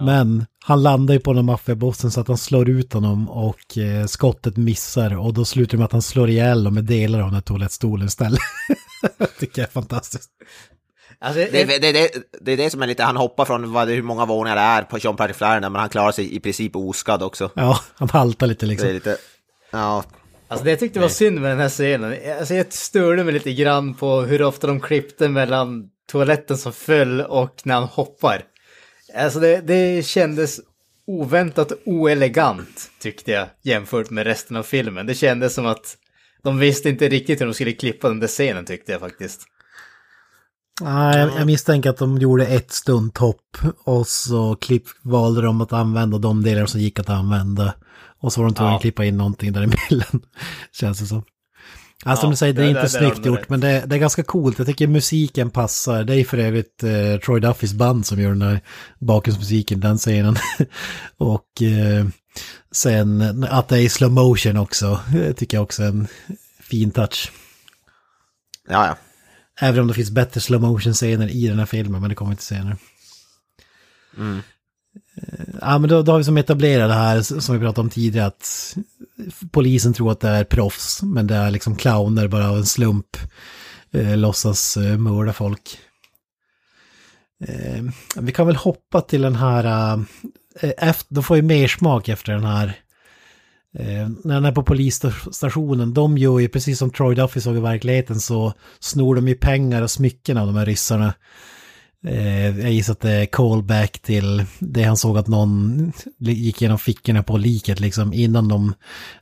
[0.01, 4.05] Men Han landar ju på den maffiabossen så att han slår ut honom och eh,
[4.05, 7.25] skottet missar och då slutar det med att han slår ihjäl dem med delar av
[7.25, 8.39] den här toalettstolen istället.
[9.39, 10.29] tycker jag är fantastiskt.
[11.19, 14.01] Alltså, Det, det, det, det är det som är lite, han hoppar från vad, hur
[14.01, 17.51] många våningar det är på Jean Patrick men han klarar sig i princip oskadd också.
[17.55, 18.93] Ja, han haltar lite Det är liksom.
[18.93, 19.17] lite,
[19.71, 20.03] ja,
[20.51, 23.53] Alltså det jag tyckte var synd med den här scenen, alltså jag störde mig lite
[23.53, 28.43] grann på hur ofta de klippte mellan toaletten som föll och när han hoppar.
[29.15, 30.59] Alltså det, det kändes
[31.07, 35.05] oväntat oelegant tyckte jag jämfört med resten av filmen.
[35.05, 35.97] Det kändes som att
[36.43, 39.41] de visste inte riktigt hur de skulle klippa den där scenen tyckte jag faktiskt.
[40.81, 45.73] Nej, jag, jag misstänker att de gjorde ett stunthopp och så klipp, valde de att
[45.73, 47.73] använda de delar som gick att använda.
[48.21, 48.75] Och så var de tvungna Ja.
[48.75, 50.21] att klippa in någonting däremellan,
[50.71, 51.23] känns det som.
[52.05, 53.49] Alltså som Ja, du säger, det är inte det- snyggt gjort, rätt.
[53.49, 54.57] men det, det är ganska coolt.
[54.57, 56.03] Jag tycker musiken passar.
[56.03, 58.59] Det är för övrigt eh, Troy Duffys band som gör den där
[58.99, 60.35] bakgrundsmusiken, den scenen.
[61.17, 62.05] och eh,
[62.71, 66.07] sen att det är i slow motion också, eh, tycker jag också är en
[66.59, 67.31] fin touch.
[68.67, 68.97] ja, ja.
[69.59, 72.35] Även om det finns bättre slow motion scener i den här filmen, men det kommer
[72.35, 72.77] till senare.
[74.17, 74.37] Mm.
[74.37, 77.89] Eh, Ja, men då, då har vi som etablerat det här som vi pratade om
[77.89, 78.77] tidigare att
[79.51, 83.17] polisen tror att det är proffs, men det är liksom clowner bara av en slump
[83.91, 85.77] eh, låtsas eh, mörda folk.
[87.47, 87.83] Eh,
[88.15, 90.03] vi kan väl hoppa till den här, eh,
[90.61, 92.81] Eh, efter, de får ju mer smak efter den här
[93.73, 97.59] Eh, när den är på polisstationen, de gör ju precis som Troy Duffy såg i
[97.59, 101.13] verkligheten så snor de ju pengar och smycken av de här ryssarna.
[102.07, 106.79] Eh, jag gissar att det är callback till det han såg att någon gick igenom
[106.79, 108.73] fickorna på liket liksom innan de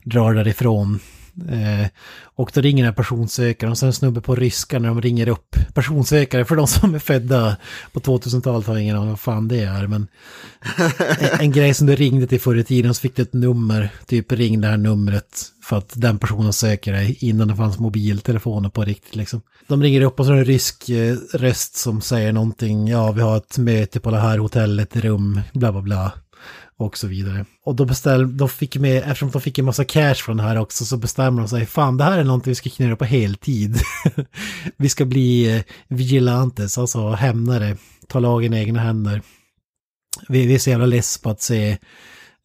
[0.04, 1.00] drar därifrån.
[1.48, 1.86] Eh,
[2.22, 5.28] och då ringer den här personsökaren och sen en snubbe på ryska när de ringer
[5.28, 5.56] upp.
[5.74, 7.56] Personsökare för de som är födda
[7.92, 9.86] på 2000-talet har ingen aning vad fan det är.
[9.86, 10.06] Men
[11.20, 13.90] en, en grej som du ringde till förr i tiden så fick du ett nummer.
[14.06, 18.68] Typ ring det här numret för att den personen söker dig innan det fanns mobiltelefoner
[18.68, 19.42] på riktigt liksom.
[19.68, 22.88] De ringer upp och så är det en rysk eh, röst som säger någonting.
[22.88, 26.12] Ja, vi har ett möte på det här hotellet, rum, bla bla bla
[26.84, 27.44] och så vidare.
[27.64, 30.56] Och då beställde, de fick med, eftersom de fick en massa cash från det här
[30.56, 33.80] också så bestämmer de sig, fan det här är någonting vi ska knära på heltid.
[34.76, 37.76] vi ska bli eh, vigilantes, alltså hämnare,
[38.08, 39.22] ta lagen i egna händer.
[40.28, 41.78] Vi, vi är så jävla less på att se,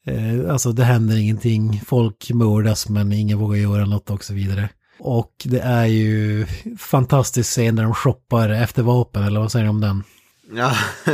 [0.05, 4.69] eh, alltså det händer ingenting, folk mördas men ingen vågar göra något och så vidare.
[4.99, 6.45] Och det är ju
[6.77, 10.03] fantastisk scen när de shoppar efter vapen, eller vad säger du om den?
[10.53, 10.75] Ja,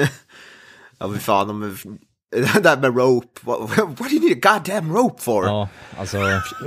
[0.97, 1.77] ja men fan, de,
[2.31, 5.45] det där med rope, what, what do you need a goddamn rope for?
[5.45, 6.17] Ja, alltså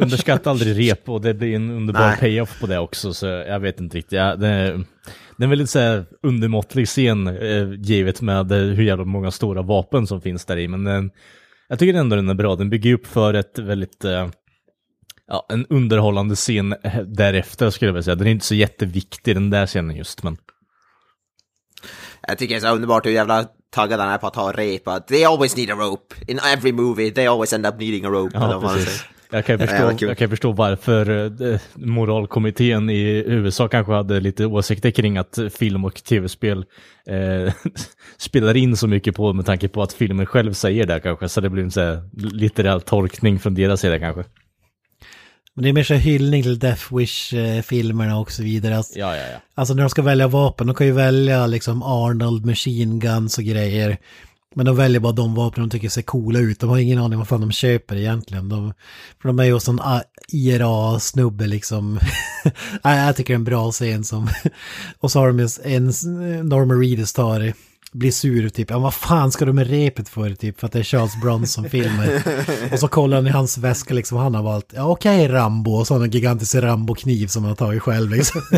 [0.00, 2.16] underskatta aldrig rep och det blir en underbar Nej.
[2.20, 4.12] payoff på det också, så jag vet inte riktigt.
[4.12, 4.72] Ja, det, är,
[5.36, 9.30] det är en väldigt så här, undermåttlig scen, eh, givet med eh, hur jävla många
[9.30, 11.10] stora vapen som finns där i, men den,
[11.68, 12.56] jag tycker ändå den är bra.
[12.56, 14.28] Den bygger upp för ett väldigt, eh,
[15.26, 18.14] ja, en underhållande scen eh, därefter skulle jag vilja säga.
[18.14, 20.36] Den är inte så jätteviktig den där scenen just, men
[22.28, 25.06] Jag tycker det är så underbart hur jävla taggad han är på att ha rep.
[25.08, 26.14] They always need a rope.
[26.26, 28.30] In every movie, they always end up needing a rope.
[28.34, 28.76] Ja.
[29.30, 31.10] Jag kan, Ja, förstå, jag kan förstå varför
[31.52, 36.64] eh, moralkommittén i USA kanske hade lite åsikter kring att film och tv-spel
[37.06, 37.52] eh,
[38.18, 41.28] spelar in så mycket på med tanke på att filmen själv säger det kanske.
[41.28, 44.24] Så det blir en litterär tolkning från deras sida kanske.
[45.54, 48.76] Men det är mer så hyllning till Death Wish-filmerna och så vidare.
[48.76, 49.38] Alltså, Ja, ja, ja.
[49.54, 53.44] alltså när de ska välja vapen, de kan ju välja liksom Arnold, Machine Guns och
[53.44, 53.98] grejer.
[54.54, 56.60] Men de väljer bara de vapen de tycker ser coola ut.
[56.60, 58.48] De har ingen aning vad fan de köper egentligen.
[58.48, 58.74] De,
[59.22, 61.98] för de är ju sån ah, IRA-snubbe liksom.
[62.82, 64.28] Jag tycker det är en bra scen som...
[65.00, 65.84] och så har de en...
[66.48, 67.52] Norman Reedus tar
[67.94, 70.78] blir sur typ, ja vad fan ska du med repet för typ, för att det
[70.78, 72.22] är Charles Bronson-filmer.
[72.72, 75.86] och så kollar han i hans väska liksom, han har valt, ja okej Rambo, och
[75.86, 78.40] så har han en gigantisk Rambo-kniv som han har tagit själv liksom.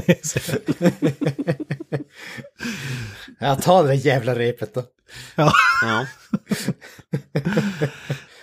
[3.41, 4.83] Ja, ta det där jävla repet då.
[5.37, 5.53] ja.
[5.83, 6.07] Ja.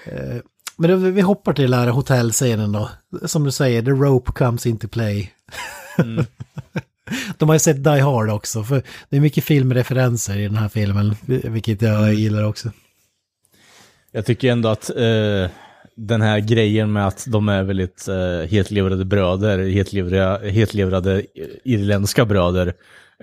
[0.06, 0.36] Eh,
[0.78, 2.90] Men då, vi hoppar till den här hotellscenen då.
[3.26, 5.34] Som du säger, the rope comes into play.
[7.38, 10.70] De har ju sett Die Hard också, för det är mycket filmreferenser i den här
[10.70, 12.72] filmen, vilket jag gillar också.
[14.12, 15.50] Jag tycker ändå att eh,
[15.96, 21.24] den här grejen med att de är väldigt eh, hetlevrade bröder, hetlevrade, hetlevrade
[21.64, 22.74] irländska bröder,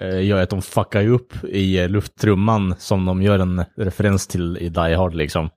[0.01, 4.57] eh, gör att de fuckar upp i eh, lufttrumman som de gör en referens till
[4.57, 5.51] i Die Hard liksom.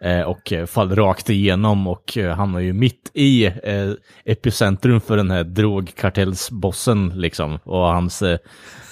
[0.00, 3.90] Eh, och eh, faller rakt igenom och eh, hamnar ju mitt i eh,
[4.24, 7.58] epicentrum för den här drogkartellsbossen liksom.
[7.64, 8.38] Och hans eh,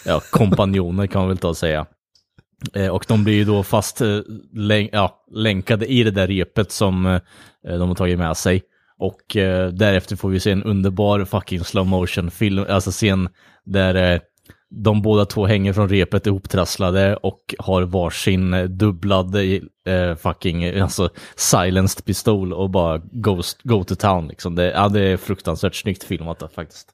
[0.04, 1.86] ja, kompanjoner kan man väl ta och säga.
[2.74, 4.00] Eh, och de blir ju då fast
[4.52, 7.20] län ja, länkade i det där repet som
[7.62, 8.62] de har tagit med sig.
[8.98, 9.20] Och
[9.72, 13.28] därefter får vi se en underbar fucking slow motion film, alltså scen
[13.64, 14.20] där
[14.70, 22.04] de båda två hänger från repet ihoptrasslade och har varsin dubblad eh, fucking alltså silenced
[22.04, 24.54] pistol och bara goes, go to town liksom.
[24.54, 26.92] Det, ja, det är fruktansvärt snyggt filmat faktiskt.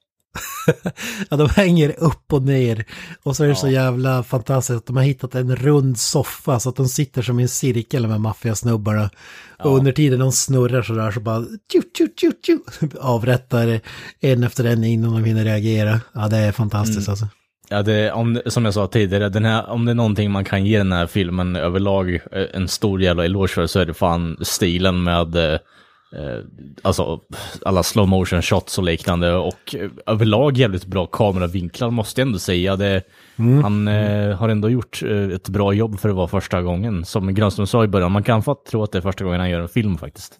[1.30, 2.84] ja, de hänger upp och ner.
[3.22, 3.56] Och så är det ja.
[3.56, 7.40] så jävla fantastiskt att de har hittat en rund soffa så att de sitter som
[7.40, 9.10] i en cirkel med maffiasnubbarna.
[9.58, 9.64] Ja.
[9.64, 12.58] Och under tiden de snurrar så där så bara tju, tju, tju, tju,
[13.00, 13.80] avrättar
[14.20, 16.00] en efter en innan de hinner reagera.
[16.12, 17.10] Ja, det är fantastiskt mm.
[17.10, 17.28] alltså.
[17.68, 20.66] Ja, det, om, som jag sa tidigare, den här, om det är någonting man kan
[20.66, 24.36] ge den här filmen överlag eh, en stor jävla eloge för så är det fan
[24.40, 26.38] stilen med eh, eh,
[26.82, 27.20] alltså
[27.64, 32.38] alla slow motion shots och liknande och eh, överlag jävligt bra kameravinklar måste jag ändå
[32.38, 32.76] säga.
[32.76, 33.02] Det,
[33.36, 33.62] mm.
[33.62, 37.04] Han eh, har ändå gjort eh, ett bra jobb för att vara första gången.
[37.04, 39.50] Som Grönström sa i början, man kan få tro att det är första gången han
[39.50, 40.38] gör en film faktiskt.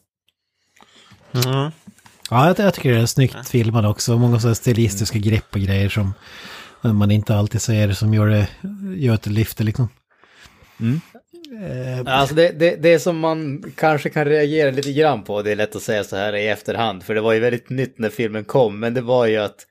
[1.32, 1.70] Mm.
[2.30, 4.18] Ja, jag, jag, tycker det är snyggt filmat också.
[4.18, 6.14] Många så stilistiska grepp och grejer som
[6.82, 8.48] man inte alltid ser som gör det,
[8.96, 9.88] gör ett lyfte liksom.
[10.80, 11.00] Mm.
[11.60, 15.56] Eh, alltså det, det, det som man kanske kan reagera lite grann på, det är
[15.56, 18.44] lätt att säga så här i efterhand, för det var ju väldigt nytt när filmen
[18.44, 19.66] kom, men det var ju att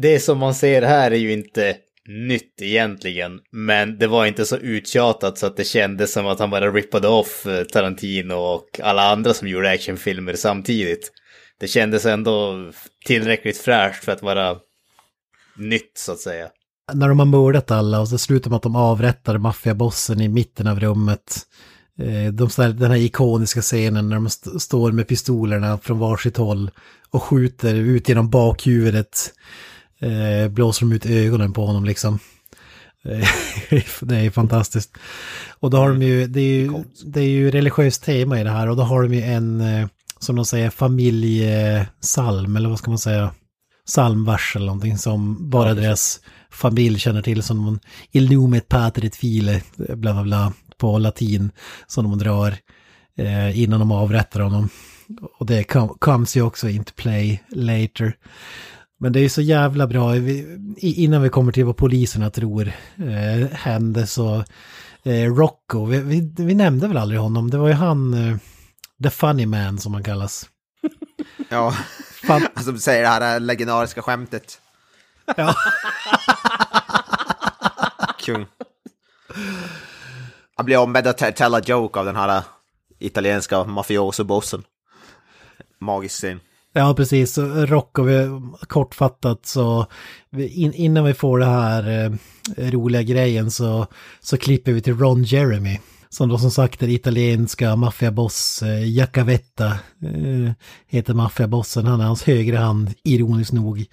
[0.00, 1.76] det som man ser här är ju inte
[2.08, 6.50] nytt egentligen, men det var inte så uttjatat så att det kändes som att han
[6.50, 11.12] bara rippade off eh, Tarantino och alla andra som gjorde actionfilmer samtidigt.
[11.60, 12.70] Det kändes ändå
[13.06, 14.56] tillräckligt fräscht för att vara
[15.58, 16.48] nytt så att säga.
[16.92, 20.66] När de har mördat alla och så slutar med att de avrättar maffiabossen i mitten
[20.66, 21.46] av rummet.
[21.98, 26.70] Eh, de, den här ikoniska scenen när de st står med pistolerna från varsitt håll
[27.10, 29.32] och skjuter ut genom bakhuvudet.
[30.00, 32.18] Eh, blåser de ut ögonen på honom liksom.
[33.04, 33.28] Eh,
[34.00, 34.96] det är fantastiskt.
[35.60, 36.72] Och då har de ju, det är ju,
[37.04, 39.62] det är ju religiöst tema i det här och då har de ju en,
[40.18, 43.30] som de säger, familjesalm eller vad ska man säga?
[43.88, 46.20] Psalmvers eller någonting som bara deras
[46.50, 47.78] familj känner till som de
[48.10, 51.50] Illumet patrit file, bla bla bla, på latin
[51.86, 52.54] som de drar
[53.16, 54.68] eh, innan de avrättar honom.
[55.38, 55.64] Och det
[55.98, 58.16] comes ju också into play later.
[59.00, 63.50] Men det är så jävla bra, vi, innan vi kommer till vad poliserna tror eh,
[63.52, 64.44] hände så
[65.02, 68.36] eh, Rocco, vi, vi, vi, nämnde väl aldrig honom, det var ju han, eh,
[69.02, 70.46] the funny man som han kallas.
[71.48, 71.74] Ja.
[72.26, 72.48] Fan.
[72.54, 74.60] Alltså säger det här legendariska skämtet.
[75.36, 75.54] Ja.
[78.18, 78.46] Kung.
[80.54, 82.42] Han blir ombedd att tella joke av den här
[82.98, 84.64] italienska mafioso-bossen.
[85.80, 86.40] Magisk scen.
[86.72, 87.38] Ja, precis.
[87.38, 89.86] Och vi, kortfattat så
[90.32, 92.04] in, innan vi får det här
[92.56, 93.86] eh, roliga grejen så,
[94.20, 95.78] så klipper vi till Ron Jeremy.
[96.10, 99.66] Som då som sagt är italienska maffiaboss, eh, Jacavetta
[100.02, 100.52] eh,
[100.86, 101.86] heter maffiabossen.
[101.86, 103.86] Han är hans högra hand, ironiskt nog.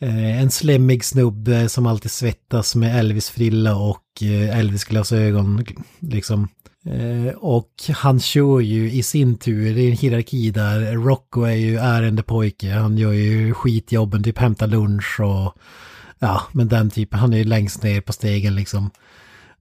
[0.00, 5.64] Eh, en slemmig snubbe som alltid svettas med Elvis-frilla och eh, Elvis-glasögon.
[5.98, 6.48] Liksom.
[6.86, 11.54] Eh, och han kör ju i sin tur, det är en hierarki där, Rocco är
[11.54, 15.54] ju ärendepojke, han gör ju skitjobben, typ hämtar lunch och
[16.18, 18.90] ja, men den typen, han är ju längst ner på stegen liksom.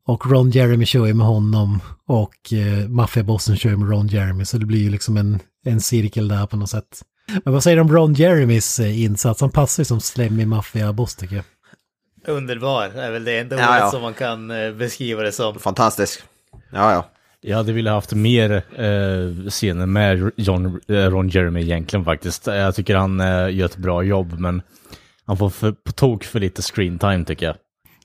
[0.10, 4.46] Och Ron Jeremy kör ju med honom och eh, maffiabossen kör med Ron Jeremy.
[4.46, 7.02] Så det blir ju liksom en, en cirkel där på något sätt.
[7.44, 9.42] Men vad säger du om Ron Jeremys eh, insats?
[9.42, 11.46] Han passar ju som slemmig maffiaboss tycker jag.
[12.28, 13.92] Underbar är väl det enda ja, ordet ja.
[13.92, 15.60] som man kan eh, beskriva det som.
[15.60, 16.24] Fantastisk.
[16.72, 17.06] Ja, ja.
[17.42, 22.48] Jag hade velat haft mer eh, scener med John, eh, Ron Jeremy egentligen faktiskt.
[22.48, 24.62] Jag tycker han eh, gör ett bra jobb men
[25.26, 27.56] han får för, på tok för lite screen time tycker jag.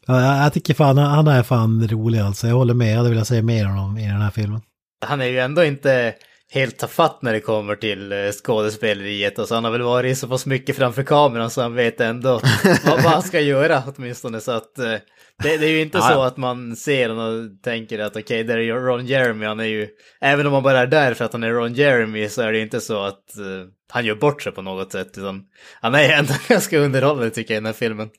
[0.06, 2.46] Ja, jag tycker fan han är fan rolig alltså.
[2.46, 4.60] Jag håller med, jag hade velat säga mer om honom i den här filmen.
[5.06, 6.14] Han är ju ändå inte
[6.54, 9.38] helt tafatt när det kommer till eh, skådespeleriet.
[9.38, 12.30] Alltså han har väl varit så pass mycket framför kameran så han vet ändå
[12.84, 14.40] vad, vad han ska göra åtminstone.
[14.40, 14.94] Så att eh,
[15.42, 18.42] det, det, är ju inte så att man ser honom och tänker att okej, okay,
[18.42, 19.46] där är Ron Jeremy.
[19.46, 19.88] Han är ju,
[20.20, 22.60] även om man bara är där för att han är Ron Jeremy så är det
[22.60, 25.18] inte så att uh, han gör bort sig på något sätt.
[25.18, 25.44] Utan
[25.80, 28.10] han är ändå ganska underhållande tycker jag i den här filmen.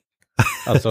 [0.66, 0.90] Alltså,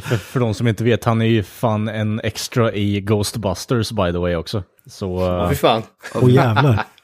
[0.00, 4.12] för, för de som inte vet, han är ju fan en extra i Ghostbusters by
[4.12, 4.62] the way också.
[4.86, 5.08] Så...
[5.08, 5.82] Åh, fy fan.
[6.14, 6.84] Åh oh, jävlar.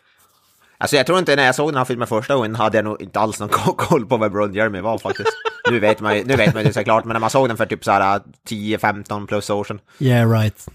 [0.79, 3.03] Alltså jag tror inte när jag såg den här filmen första gången hade jag nog
[3.03, 5.29] inte alls någon koll på vem Ron Jeremy var faktiskt.
[5.71, 7.67] nu vet man ju, nu vet man ju såklart, men när man såg den för
[7.67, 9.81] typ så här 10-15 plus år sedan.
[9.99, 10.69] Yeah right.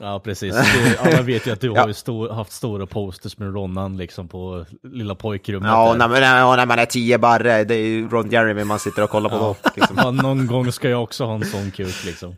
[0.00, 0.54] Ja, precis.
[0.98, 1.80] alla vet ju att du ja.
[1.80, 5.68] har stor, haft stora posters med Ronan liksom på lilla pojkrummet.
[5.68, 9.02] Ja, när, när, när man är tio barre, det är ju Ron Jeremy man sitter
[9.02, 9.56] och kollar på ja.
[9.62, 9.70] då.
[9.76, 9.96] Liksom.
[9.96, 12.36] Ja, någon gång ska jag också ha en sån kuk liksom.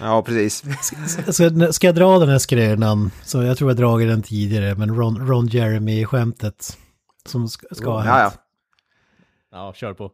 [0.00, 0.64] Ja, precis.
[1.32, 4.96] Ska, ska jag dra den här skrönan, så jag tror jag dragit den tidigare, men
[4.96, 6.76] Ron, Ron Jeremy-skämtet
[7.26, 8.22] som ska, ska ha Ja, ja.
[8.22, 8.34] hänt.
[9.52, 10.10] Ja, kör på.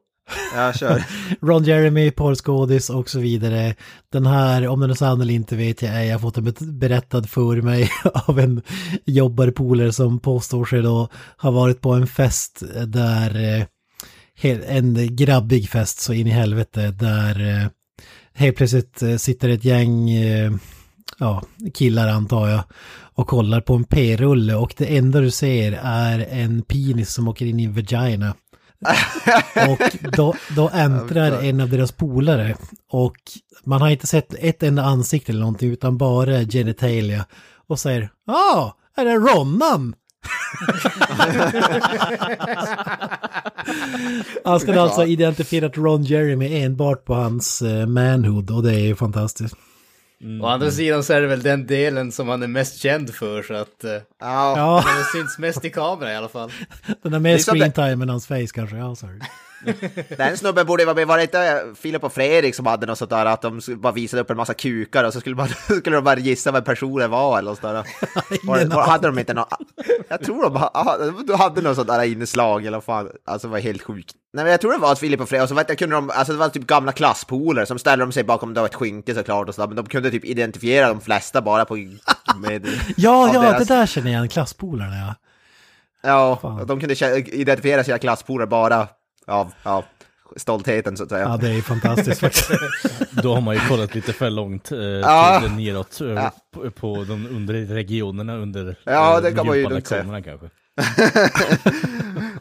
[0.55, 1.05] Ja, kör.
[1.47, 3.75] Ron Jeremy, porrskådis och så vidare.
[4.13, 6.79] Den här, om den är sann eller inte vet jag ej, jag har fått den
[6.79, 8.63] berättad för mig av en
[9.05, 13.67] jobbarpolare som påstår sig då ha varit på en fest där, eh,
[14.77, 17.69] en grabbig fest så in i helvete, där eh,
[18.35, 20.11] helt plötsligt eh, sitter ett gäng,
[21.19, 21.43] ja,
[21.75, 22.65] killar antar jag,
[23.15, 27.47] och kollar på en p-rulle och det enda du ser är en penis som åker
[27.47, 28.35] in i en vagina.
[29.69, 32.57] Och då, då äntrar en av deras polare
[32.91, 33.17] och
[33.65, 37.27] man har inte sett ett enda ansikte eller någonting utan bara genitalia
[37.67, 39.95] och säger Ja, ah, är det Ronnan?
[44.45, 48.97] Han ska alltså identifierat Ron Jeremy enbart på hans eh, manhood och det är ju
[48.97, 49.57] fantastiskt.
[50.43, 53.43] Å andra sidan så är det väl den delen som han är mest känd för
[53.43, 53.85] så att...
[53.85, 53.91] eh,
[54.21, 56.51] Ja, har synts mest i kamera i alla fall.
[57.03, 58.77] den har mer är som det- screen time än hans face kanske.
[58.77, 59.21] Ja, sorry.
[60.17, 61.07] den snubben borde vara med.
[61.07, 64.23] Var det inte Filip och Fredrik som hade något sånt där att de bara visade
[64.23, 65.49] upp en massa kukar och så skulle, bara,
[65.81, 67.87] skulle de bara gissa vem personen var eller något sånt
[68.45, 68.67] där.
[68.69, 69.49] Var, hade de inte något?
[70.09, 73.09] Jag tror de de hade något sånt där inslag eller fan.
[73.25, 74.15] Alltså det var helt sjukt.
[74.33, 75.97] Nej men jag tror det var att Filip och Fredrik, och så vet jag, kunde
[75.97, 78.75] de, alltså det var typ gamla klasspolare som ställde de sig bakom det var ett
[78.75, 81.75] skynke såklart och sådär, men de kunde typ identifiera de flesta bara på
[82.37, 82.67] med...
[82.97, 85.15] Ja, ja, deras- det där känner jag igen, klasspolarna ja.
[86.03, 88.89] Ja, de kunde identifiera sina klasspolare bara
[89.27, 89.85] av ja,
[90.37, 91.23] stoltheten så att säga.
[91.29, 92.51] Ja, det är fantastiskt faktiskt.
[93.23, 95.41] Då har man ju kollat lite för långt eh, Ja.
[95.43, 96.33] till neråt eh, Ja.
[96.55, 100.23] på, på de undre regionerna under Ja, eh, det kan man ju lugnt säga.
[100.23, 100.51] kanske.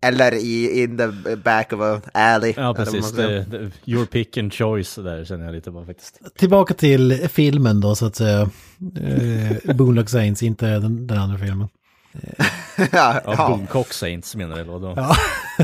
[0.00, 2.54] Eller i in the back of a alley.
[2.56, 3.12] Ja, precis.
[3.12, 6.20] Det, det, your pick and choice där känner jag lite på faktiskt.
[6.38, 8.50] Tillbaka till filmen då så att säga.
[9.00, 11.68] Eh, Boondock Saints, inte den, den andra filmen.
[12.92, 13.48] Ja, Ja.
[13.48, 14.94] Boomcock Saints menar du eller vadå?
[14.96, 15.16] Ja,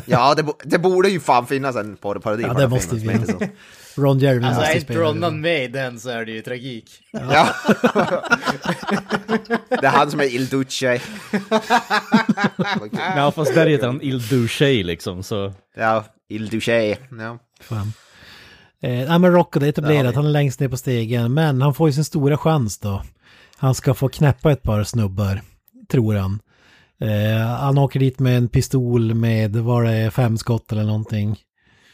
[0.07, 2.97] ja det, bo- det borde ju fan finnas en por- parodi ja på det måste
[2.97, 3.31] ju finnas.
[3.97, 5.39] Ron Jeremy Alltså är måste spela Ronnan det.
[5.41, 6.91] med i den så är det ju tragik.
[7.13, 7.49] Ja.
[9.69, 11.01] det är han som är Il Duce.
[13.17, 15.53] Ja, fast där heter han Il Duche liksom, så...
[15.77, 16.97] ja, Il Duce.
[17.19, 17.39] Ja.
[17.61, 17.93] Fan.
[18.81, 21.35] Eh, nej men Rocco det är etablerat, han är längst ner på stegen.
[21.35, 23.03] Men han får ju sin stora chans då.
[23.57, 25.41] Han ska få knäppa ett par snubbar,
[25.91, 26.41] tror han.
[27.05, 31.37] Eh, han åker dit med en pistol med, vad det är, fem skott eller någonting.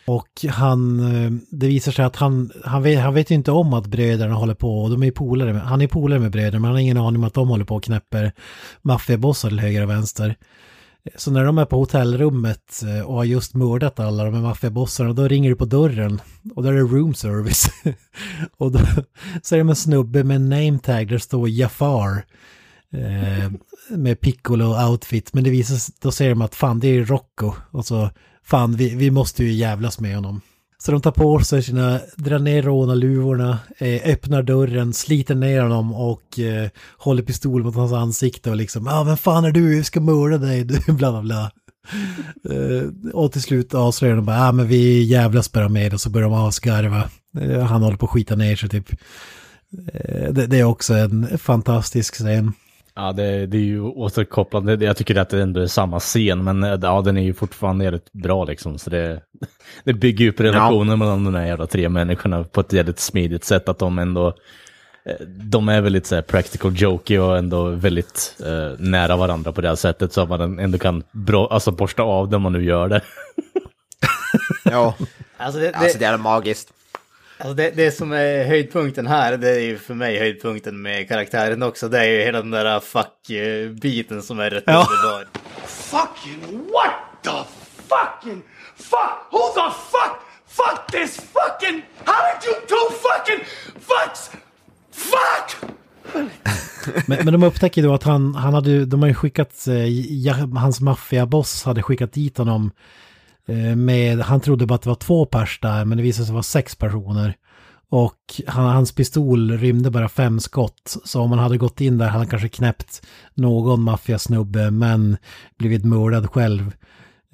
[0.06, 3.74] Och han, eh, det visar sig att han, han vet, han vet ju inte om
[3.74, 6.58] att bröderna håller på, och de är ju polare med, han är polare med bröderna,
[6.58, 8.32] men han har ingen aning om att de håller på och knäpper
[8.82, 10.36] maffiabossar till höger och vänster.
[11.16, 15.12] Så när de är på hotellrummet eh, och har just mördat alla de här maffiabossarna,
[15.12, 16.20] då ringer det på dörren
[16.54, 17.70] och då är det room service.
[18.58, 18.78] och då
[19.42, 22.24] så är det en snubbe med en name tag där det står Jafar.
[22.92, 23.52] Eh,
[23.90, 27.52] med piccolo-outfit, men det visar sig, då säger de att fan det är Rocco.
[27.70, 28.10] Och så,
[28.44, 30.40] fan vi, vi måste ju jävlas med honom.
[30.82, 35.94] Så de tar på sig sina, drar ner rånarluvorna, eh, öppnar dörren, sliter ner honom
[35.94, 36.68] och eh,
[36.98, 40.00] håller pistol mot hans ansikte och liksom, ja ah, vem fan är du, vi ska
[40.00, 41.50] mörda dig, bla bla bla.
[42.50, 46.00] Eh, och till slut avslöjar de bara, ja ah, men vi jävlas bara med och
[46.00, 47.10] så börjar de asgarva.
[47.40, 48.92] Eh, han håller på att skita ner sig typ.
[49.92, 52.52] Eh, det, det är också en fantastisk scen.
[52.94, 54.84] Ja, det, det är ju återkopplande.
[54.84, 57.84] Jag tycker att det ändå är samma scen, men eh, ja, den är ju fortfarande
[57.84, 58.78] jävligt bra liksom.
[58.78, 59.22] Så det,
[59.84, 63.68] det bygger upp relationen mellan de här jävla tre människorna på ett jävligt smidigt sätt.
[63.68, 64.28] Att de ändå,
[65.04, 69.60] eh, de är väldigt så här, practical jokey och ändå väldigt eh, nära varandra på
[69.60, 70.12] det här sättet.
[70.12, 73.00] Så att man ändå kan bra, alltså, borsta av det om man nu gör det.
[74.64, 74.94] Ja,
[75.40, 76.72] Alltså det, det, alltså det är magiskt.
[77.40, 81.62] Alltså det, det som är höjdpunkten här, det är ju för mig höjdpunkten med karaktären
[81.62, 81.88] också.
[81.88, 84.86] Det är ju hela den där fuck-biten som är rätt Ja.
[84.90, 85.26] underbar.
[85.66, 87.44] Fucking what the
[87.88, 88.42] fucking
[88.76, 89.32] fuck?
[89.32, 90.16] Who the fuck?
[90.48, 91.82] Fuck this fucking.
[92.04, 93.44] How did you two fucking
[93.80, 94.30] fucks?
[94.92, 95.70] Fuck!
[97.06, 99.66] Men, men de upptäcker då att han, han hade, de har ju skickat,
[100.26, 102.70] eh, hans maffiaboss hade skickat dit honom
[103.50, 106.32] Eh, med, han trodde bara att det var två pers där, men det visade sig
[106.32, 107.36] vara sex personer.
[107.90, 112.06] Och han, hans pistol rymde bara fem skott, så om han hade gått in där
[112.06, 113.02] hade han kanske knäppt
[113.34, 115.16] någon maffiasnubbe, men
[115.58, 116.72] blivit mördad själv.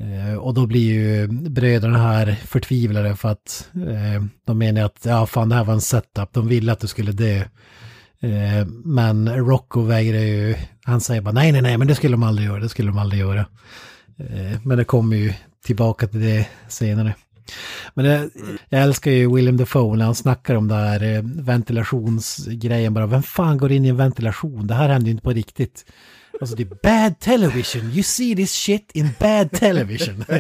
[0.00, 5.26] Eh, och då blir ju bröderna här förtvivlade för att eh, de menar att ja,
[5.26, 7.36] fan det här var en setup, de ville att du skulle dö.
[8.20, 12.22] Eh, men Rocco vägrar ju, han säger bara nej, nej, nej, men det skulle de
[12.22, 13.46] aldrig göra, det skulle de aldrig göra.
[14.18, 15.32] Eh, men det kommer ju
[15.66, 17.14] tillbaka till det senare.
[17.94, 18.30] Men det,
[18.68, 22.94] jag älskar ju William Defoe när han snackar om det här eh, ventilationsgrejen.
[22.94, 24.66] Bara, vem fan går in i en ventilation?
[24.66, 25.84] Det här händer ju inte på riktigt.
[26.40, 27.90] Alltså det är bad television.
[27.90, 30.24] You see this shit in bad television.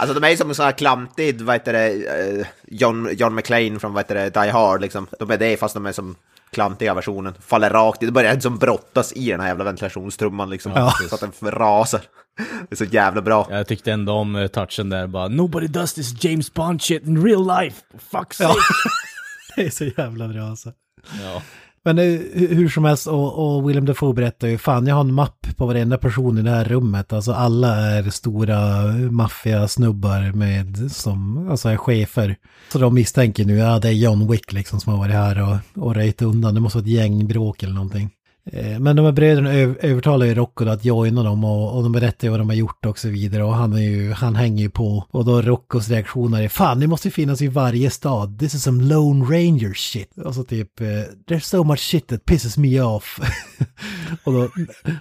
[0.00, 3.34] Alltså de är ju som en sån här klantig, vad heter det, eh, John, John
[3.34, 5.06] McClane från vad heter det, Die Hard liksom.
[5.18, 6.16] De är det fast de är som
[6.52, 7.34] klantiga versionen.
[7.40, 10.72] Faller rakt i, det börjar som brottas i den här jävla ventilationstrumman liksom.
[10.74, 10.92] Ja.
[11.08, 12.00] Så att den rasar.
[12.38, 13.46] Det är så jävla bra.
[13.50, 17.24] Jag tyckte ändå om eh, touchen där bara Nobody does this James Bond shit in
[17.24, 18.48] real life, for fuck's Ja.
[18.48, 18.60] sake.
[19.56, 20.72] Det är så jävla bra alltså.
[21.22, 21.42] Ja.
[21.84, 22.04] Men eh,
[22.34, 25.66] hur som helst, och, och William Dafoe berättar ju, fan jag har en mapp på
[25.66, 27.12] varenda person i det här rummet.
[27.12, 32.36] Alltså alla är stora maffiasnubbar med, som, alltså är chefer.
[32.72, 35.84] Så de misstänker nu, ja det är John Wick liksom som har varit här och,
[35.84, 36.54] och röjt undan.
[36.54, 38.10] Det måste vara ett gängbråk eller någonting.
[38.44, 41.92] Eh, men de här bröderna övertalar ju Rocco då att joina dem och, och de
[41.92, 44.62] berättar ju vad de har gjort och så vidare och han, är ju, han hänger
[44.62, 45.04] ju på.
[45.10, 48.38] Och då Roccos reaktioner är fan ni måste ju finnas i varje stad.
[48.38, 50.18] This is some Lone Ranger shit.
[50.18, 50.86] Och så typ eh,
[51.28, 53.20] there's so much shit that pisses me off.
[54.24, 54.48] och då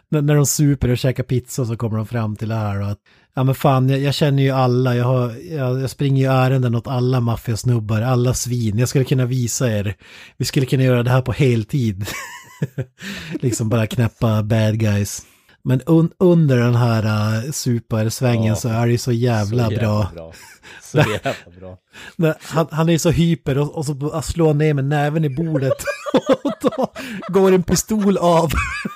[0.09, 2.87] när, när de super och käkar pizza så kommer de fram till det här och
[2.87, 2.99] att
[3.33, 6.75] Ja men fan, jag, jag känner ju alla, jag, har, jag, jag springer ju ärenden
[6.75, 8.79] åt alla maffiasnubbar, alla svin.
[8.79, 9.95] Jag skulle kunna visa er,
[10.37, 12.05] vi skulle kunna göra det här på heltid.
[13.41, 15.21] liksom bara knäppa bad guys.
[15.63, 17.05] Men un, under den här
[17.45, 18.55] uh, supersvängen Ja.
[18.55, 20.11] så är det ju så jävla, Så jävla bra.
[20.13, 20.33] bra.
[20.81, 21.77] Så jävla
[22.17, 22.35] bra.
[22.41, 25.73] Han, han är så hyper och, och så slår han ner med näven i bordet.
[26.43, 26.93] och då
[27.27, 28.51] går en pistol av.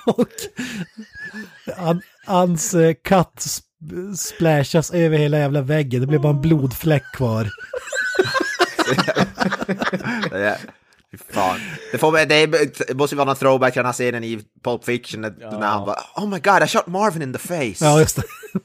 [0.06, 0.28] och
[1.76, 6.00] han, hans eh, katt sp- splashas över hela jävla väggen.
[6.00, 7.50] Det blir bara en blodfläck kvar.
[11.34, 11.60] Fan.
[11.92, 14.84] Det, får, det, är, det måste vara någon throwback till den här scenen i Pulp
[14.84, 17.84] Fiction när, när han bara Oh my god, I shot Marvin in the face.
[17.84, 18.22] Ja, just det.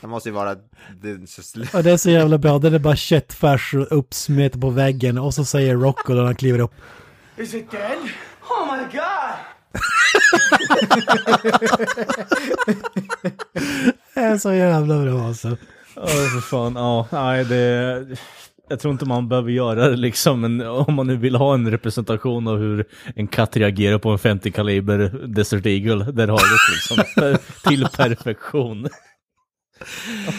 [0.00, 0.54] Det måste ju vara...
[1.02, 2.58] Det, är så, Och det är så jävla bra.
[2.58, 5.18] Det är bara köttfärs och uppsmetat på väggen.
[5.18, 6.74] Och så säger Rocco när han kliver upp.
[7.36, 7.98] Is it dead?
[8.48, 9.34] Oh my god!
[14.14, 15.56] Det är så jävla bra alltså.
[15.94, 16.74] Ja, för fan.
[16.76, 18.06] Ja, nej, det...
[18.68, 21.70] Jag tror inte man behöver göra det liksom, men om man nu vill ha en
[21.70, 22.84] representation av hur
[23.16, 27.38] en katt reagerar på en 50 kaliber Desert Eagle, där har du det liksom.
[27.70, 28.88] Till perfektion.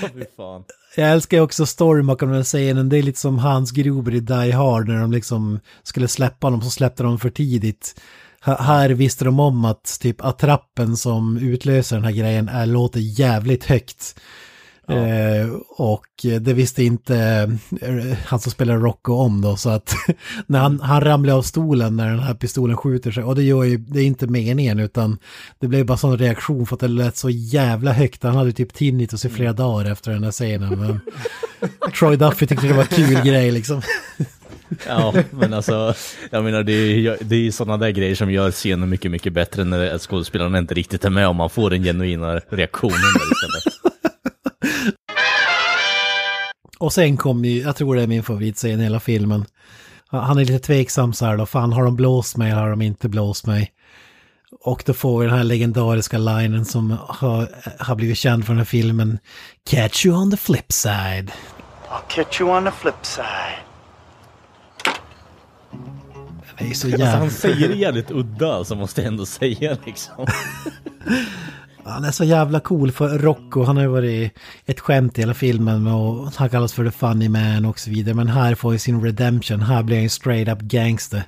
[0.01, 0.63] Fy fan.
[0.95, 2.89] Jag älskar ju också storyn bakom den scenen.
[2.89, 6.61] Det är lite som Hans Gruber i Die Hard när de liksom skulle släppa honom
[6.61, 8.01] så släppte de för tidigt.
[8.41, 12.99] H- här visste de om att typ attrappen som utlöser den här grejen är, låter
[12.99, 14.19] jävligt högt.
[14.89, 16.05] Eh, och
[16.41, 17.15] det visste inte
[17.81, 19.95] eh, han som spelar Rocco om då, så att
[20.47, 23.63] när han, han ramlar av stolen när den här pistolen skjuter sig, och det gör
[23.63, 25.17] ju, det är inte meningen utan
[25.59, 28.73] det blev bara sån reaktion för att det lät så jävla högt, han hade typ
[28.73, 30.79] tinnitus i flera dagar efter den här scenen.
[30.79, 30.99] Men
[31.99, 33.81] Troy Duffy tyckte det var kul grej liksom.
[34.87, 35.93] Ja, men alltså,
[36.29, 39.63] jag menar det är, det är sådana där grejer som gör scenen mycket, mycket bättre
[39.63, 43.68] när skådespelarna inte riktigt är med och man får den genuina reaktionen där istället.
[46.79, 49.45] Och sen kom ju, jag tror det är min favoritscen i hela filmen.
[50.07, 52.81] Han är lite tveksam så här då, fan har de blåst mig eller har de
[52.81, 53.71] inte blåst mig?
[54.61, 57.49] Och då får vi den här legendariska linen som har,
[57.79, 59.19] har blivit känd från den här filmen.
[59.69, 61.31] Catch you on the flip side.
[61.89, 63.25] I'll catch you on the flip side.
[66.57, 67.17] Det är så Alltså, jävla...
[67.17, 70.27] han säger det jävligt udda, alltså, måste jag ändå säga liksom.
[71.89, 74.33] Han är så jävla cool för Rocco, han har ju varit
[74.65, 78.15] ett skämt i hela filmen och han kallas för the funny man och så vidare.
[78.15, 81.23] Men här får ju sin redemption, här blir han ju straight up gangster.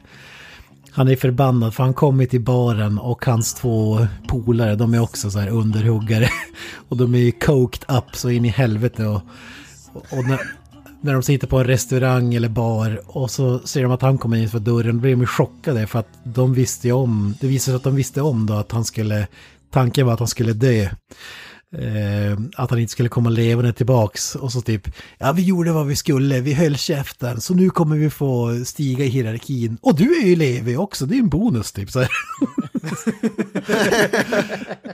[0.91, 5.31] Han är förbannad för han kommer till baren och hans två polare, de är också
[5.31, 6.29] så här underhuggare.
[6.89, 9.21] Och de är ju coked up så in i helvete och,
[9.93, 10.39] och när,
[11.01, 14.37] när de sitter på en restaurang eller bar och så ser de att han kommer
[14.37, 17.47] in för dörren, då blir de ju chockade för att de visste ju om, det
[17.47, 19.27] visar sig att de visste om då att han skulle,
[19.71, 20.89] tanken var att han skulle dö.
[21.77, 24.87] Eh, att han inte skulle komma levande tillbaks och så typ,
[25.17, 29.05] ja vi gjorde vad vi skulle, vi höll käften, så nu kommer vi få stiga
[29.05, 29.77] i hierarkin.
[29.81, 31.91] Och du är ju Levi också, det är en bonus typ.
[31.91, 31.99] Så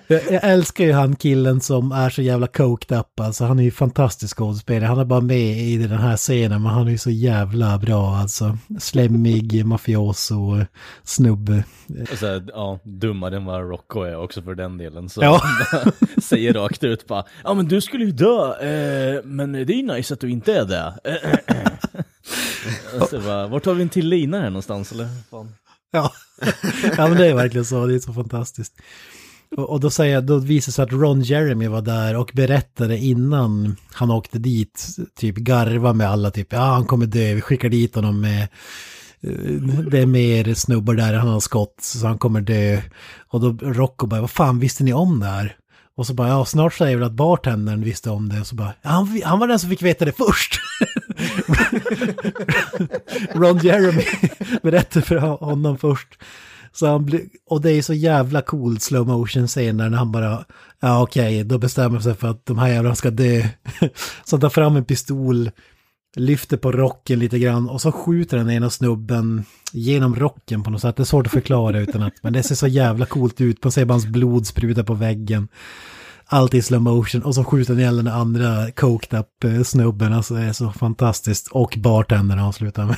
[0.07, 3.63] jag, jag älskar ju han killen som är så jävla coked up, alltså han är
[3.63, 4.87] ju fantastisk skådespelare.
[4.87, 8.15] Han är bara med i den här scenen, men han är ju så jävla bra
[8.15, 8.57] alltså.
[8.79, 10.65] Slemmig, mafioso,
[11.03, 11.63] snubbe.
[12.11, 15.09] Och så här, ja, dummare än vad Rocco är också för den delen.
[15.09, 15.41] Så Ja.
[16.21, 19.83] säger rakt ut bara, ja men du skulle ju dö, eh, men det är ju
[19.83, 20.93] nice att du inte är det.
[23.01, 25.07] Och så bara, vart har vi en till lina här någonstans eller?
[25.29, 25.51] Fan.
[25.91, 26.11] Ja.
[26.97, 27.85] ja, men det är verkligen så.
[27.85, 28.73] Det är så fantastiskt.
[29.57, 32.31] Och, och då, säger jag, då visar det sig att Ron Jeremy var där och
[32.33, 37.41] berättade innan han åkte dit, typ garva med alla, typ ja han kommer dö, vi
[37.41, 38.41] skickar dit honom med
[39.21, 39.29] eh,
[39.91, 42.81] det är mer snubbar där han har skott så han kommer dö.
[43.27, 45.57] Och då Rocco bara, vad fan visste ni om det här?
[45.97, 48.39] Och så bara, ja snart säger väl att bartendern visste om det.
[48.39, 50.59] Och så bara, han, han var den som fick veta det först.
[53.33, 54.03] Ron Jeremy
[54.63, 56.07] berättade för honom först.
[56.71, 60.45] Så han blir, och det är så jävla cool slow motion scener när han bara,
[60.79, 63.47] ja okej, då bestämmer sig för att de här jävlarna ska dö.
[64.25, 65.51] Så han tar fram en pistol,
[66.19, 70.81] lyfter på rocken lite grann och så skjuter den ena snubben genom rocken på något
[70.81, 70.95] sätt.
[70.95, 73.63] Det är svårt att förklara utan att, men det ser så jävla coolt ut.
[73.63, 75.47] Man ser bara hans blod spruta på väggen.
[76.25, 80.13] Allt i slow motion och så skjuter den ihjäl den andra coked up eh, snubben.
[80.13, 81.47] Alltså det är så fantastiskt.
[81.47, 82.97] Och bartendern avslutar med.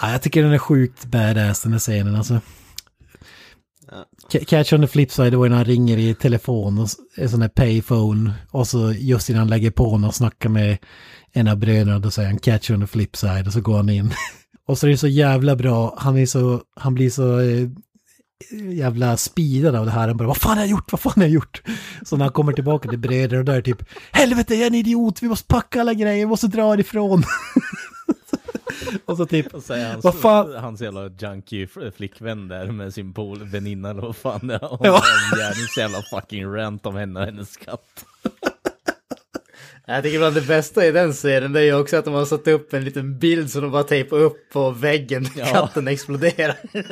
[0.00, 2.40] ja, jag tycker den är sjukt badass den här scenen alltså.
[4.46, 7.42] Catch on the flip side, det var när han ringer i telefon, och en sån
[7.42, 8.32] här payphone.
[8.50, 10.78] Och så just innan han lägger på honom och snackar med
[11.32, 13.88] en av bröderna, då säger han catch on the flip side och så går han
[13.88, 14.12] in.
[14.66, 17.68] och så är det så jävla bra, han är så, han blir så eh,
[18.72, 20.08] jävla speedad av det här.
[20.08, 21.62] Han bara, vad fan har jag gjort, vad fan har jag gjort?
[22.02, 23.82] Så när han kommer tillbaka till bröderna och där det typ,
[24.12, 27.24] helvete jag är en idiot, vi måste packa alla grejer, vi måste dra ifrån.
[29.04, 32.66] och så typ, Och så är hans, vad fan, hans jävla junkie fl- flickvän där
[32.66, 34.58] med sin pol väninna eller vad fan det är.
[34.68, 34.92] Hon Ja.
[34.92, 38.04] har jävla fucking rant om henne och hennes katt.
[39.86, 42.24] Jag tycker bland det bästa i den serien det är ju också att de har
[42.24, 45.26] satt upp en liten bild som de bara tejpar upp på väggen.
[45.36, 45.44] Ja.
[45.44, 46.56] Katten exploderar.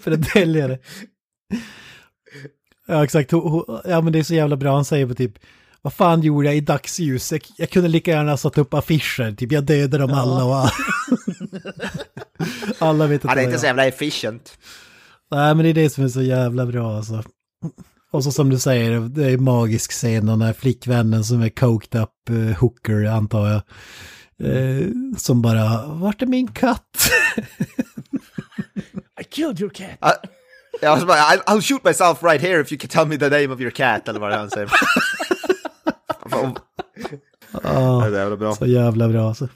[0.00, 0.78] för att dölja det.
[2.86, 3.32] Ja exakt,
[3.84, 5.38] ja men det är så jävla bra, han säger på typ
[5.84, 7.32] vad fan gjorde jag i dagsljus?
[7.32, 10.68] Jag, jag kunde lika gärna satt upp affischer, typ jag dödade dem alla och
[12.78, 14.58] alla vet att Han är det var inte så jävla efficient.
[15.30, 17.22] Nej men det är det som är så jävla bra alltså.
[18.12, 22.00] Och så som du säger, det är magisk scen den här flickvännen som är coked
[22.02, 23.62] up uh, hooker antar jag.
[24.42, 24.86] Eh,
[25.16, 27.10] som bara, vart är min katt?
[29.20, 29.98] I killed your cat.
[30.00, 30.14] Ja,
[30.82, 33.54] Jag bara, I'll, I'll shoot myself right here if you can tell me the name
[33.54, 34.70] of your cat, eller vad det är han säger.
[37.62, 38.54] Det är jävla bra.
[38.54, 39.48] så jävla bra alltså.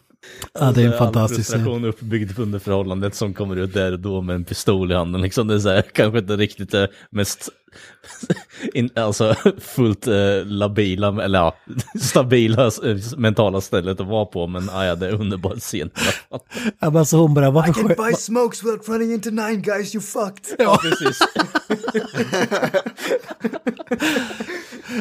[0.53, 1.59] Ja, det är en fantastisk scen.
[1.59, 5.23] frustration uppbyggd under förhållandet som kommer ut där och då med en pistol i handen.
[5.23, 7.49] Liksom det är så här, kanske inte riktigt det mest
[8.75, 10.15] in, alltså, fullt eh,
[10.47, 11.55] labila, eller ja,
[12.01, 14.47] stabila eh, mentala stället att vara på.
[14.47, 15.89] Men ah, ja, det är underbar scen.
[15.89, 15.91] i.
[16.81, 20.57] Ja, men så hon bara, varför skö- smokes without running into nine guys you fucked.
[20.59, 21.19] Ja, precis.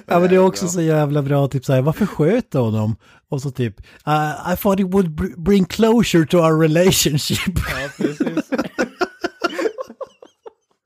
[0.06, 2.96] Ja men det är också så jävla bra, typ såhär, varför sköt du honom?
[3.30, 7.40] Och så typ, "Uh, I thought it would br- bring closure to our relationship.
[7.56, 8.50] Ja, precis.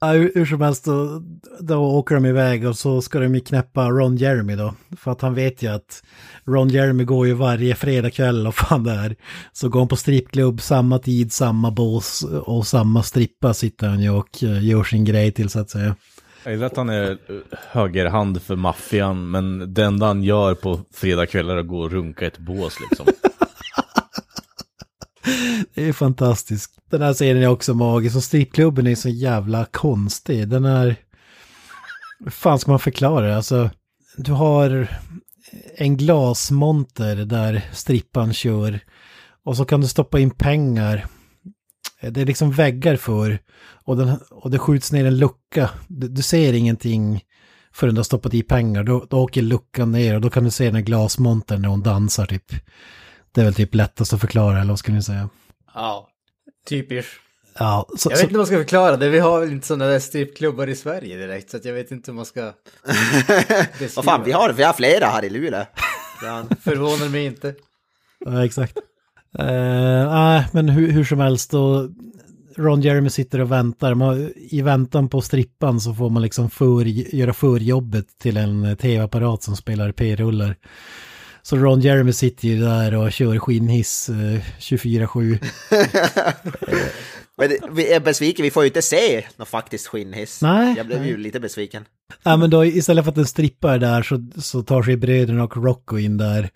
[0.05, 1.21] Ja, hur, som helst, då,
[1.59, 4.73] då åker de iväg och så ska de ju knäppa Ron Jeremy då.
[4.97, 6.03] För att han vet ju att
[6.45, 9.15] Ron Jeremy går ju varje fredagkväll och fan det är.
[9.53, 14.09] Så går han på strippklubb, samma tid, samma bås och samma strippa sitter han ju
[14.09, 15.95] och eh, gör sin grej till så att säga.
[16.43, 17.17] Jag gillar att han är eh,
[17.51, 22.27] högerhand för maffian, men det enda han gör på fredagkvällar är att gå och runka
[22.27, 23.05] ett bås liksom.
[25.73, 26.80] Det är fantastiskt.
[26.91, 30.47] Den här serien är också magisk och strippklubben är så jävla konstig.
[30.47, 30.95] Den är...
[32.19, 33.35] Hur fan ska man förklara det?
[33.35, 33.69] Alltså,
[34.17, 34.87] du har
[35.75, 38.79] en glasmonter där strippan kör.
[39.43, 41.05] Och så kan du stoppa in pengar.
[42.01, 43.39] Det är liksom väggar för.
[43.85, 45.69] Och, den, och det skjuts ner en lucka.
[45.87, 47.21] Du, du ser ingenting
[47.73, 48.83] förrän du har stoppat i pengar.
[48.83, 51.81] Då, då åker luckan ner och då kan du se den här glasmontern när hon
[51.81, 52.51] dansar typ.
[53.31, 55.29] Det är väl typ lättast att förklara, eller vad ska ni säga?
[55.73, 56.10] Ja,
[56.65, 57.11] typiskt.
[57.59, 59.09] Ja, så, Jag vet så, inte hur man ska förklara det.
[59.09, 61.49] Vi har väl inte sådana där strippklubbar i Sverige direkt.
[61.49, 62.41] Så att jag vet inte hur man ska...
[63.95, 65.65] Vad fan, vi har, vi har flera här i Luleå.
[66.61, 67.55] Förvånar mig inte.
[68.25, 68.77] ja, exakt.
[69.39, 69.45] Uh,
[70.09, 71.89] nej, men hur, hur som helst då.
[72.57, 73.93] Ron Jeremy sitter och väntar.
[73.93, 76.85] Man, I väntan på strippan så får man liksom för,
[77.15, 80.55] göra förjobbet till en tv-apparat som spelar p-rullar.
[81.43, 85.39] Så Ron Jeremy sitter ju där och kör skinnhiss eh, 24-7.
[87.37, 90.41] Men det- vi är besvikna, vi får ju inte se någon faktiskt skinnhiss.
[90.41, 91.21] Nej, Jag blev ju nej.
[91.21, 91.85] lite besviken.
[92.23, 95.43] Ja men då istället för att en strippa är där så, så tar sig bröderna
[95.43, 96.49] och Rocco in där.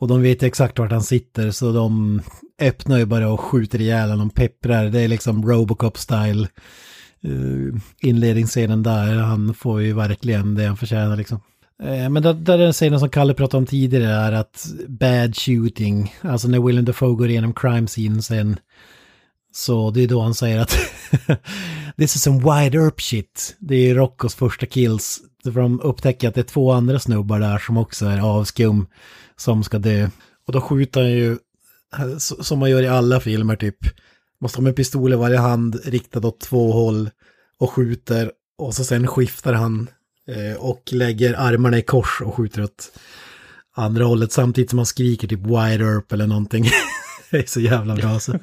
[0.00, 2.22] Och de vet exakt vart han sitter så de
[2.60, 4.84] öppnar ju bara och skjuter ihjäl honom, pepprar.
[4.88, 6.48] Det är liksom Robocop-style.
[7.26, 11.40] Uh, inledningsscenen där, han får ju verkligen det han förtjänar liksom.
[11.82, 15.36] Eh, men där, där är en scen som Kalle pratade om tidigare är att bad
[15.36, 18.56] shooting, alltså när Willem Dafoe går igenom crime scene sen
[19.52, 20.70] Så det är då han säger att
[21.96, 23.56] this is some wide earp shit.
[23.58, 25.20] Det är Roccos första kills.
[25.42, 28.86] För de upptäcker att det är två andra snubbar där som också är avskum
[29.36, 30.08] som ska dö.
[30.46, 31.38] Och då skjuter han ju,
[32.18, 33.78] som man gör i alla filmer typ,
[34.40, 37.10] måste ha med pistol i varje hand riktad åt två håll
[37.58, 38.32] och skjuter.
[38.58, 39.88] Och så sen skiftar han
[40.58, 42.92] och lägger armarna i kors och skjuter åt
[43.74, 46.64] andra hållet samtidigt som han skriker typ wide earp eller någonting.
[47.30, 48.32] det är så jävla bra alltså.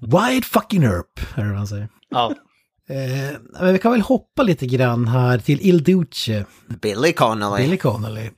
[0.00, 1.88] Wide fucking earp, är det vad han säger.
[2.10, 2.34] Ja.
[2.88, 6.44] Eh, men vi kan väl hoppa lite grann här till Il Duce,
[6.82, 7.64] Billy Connolly.
[7.64, 8.30] Billy Connolly.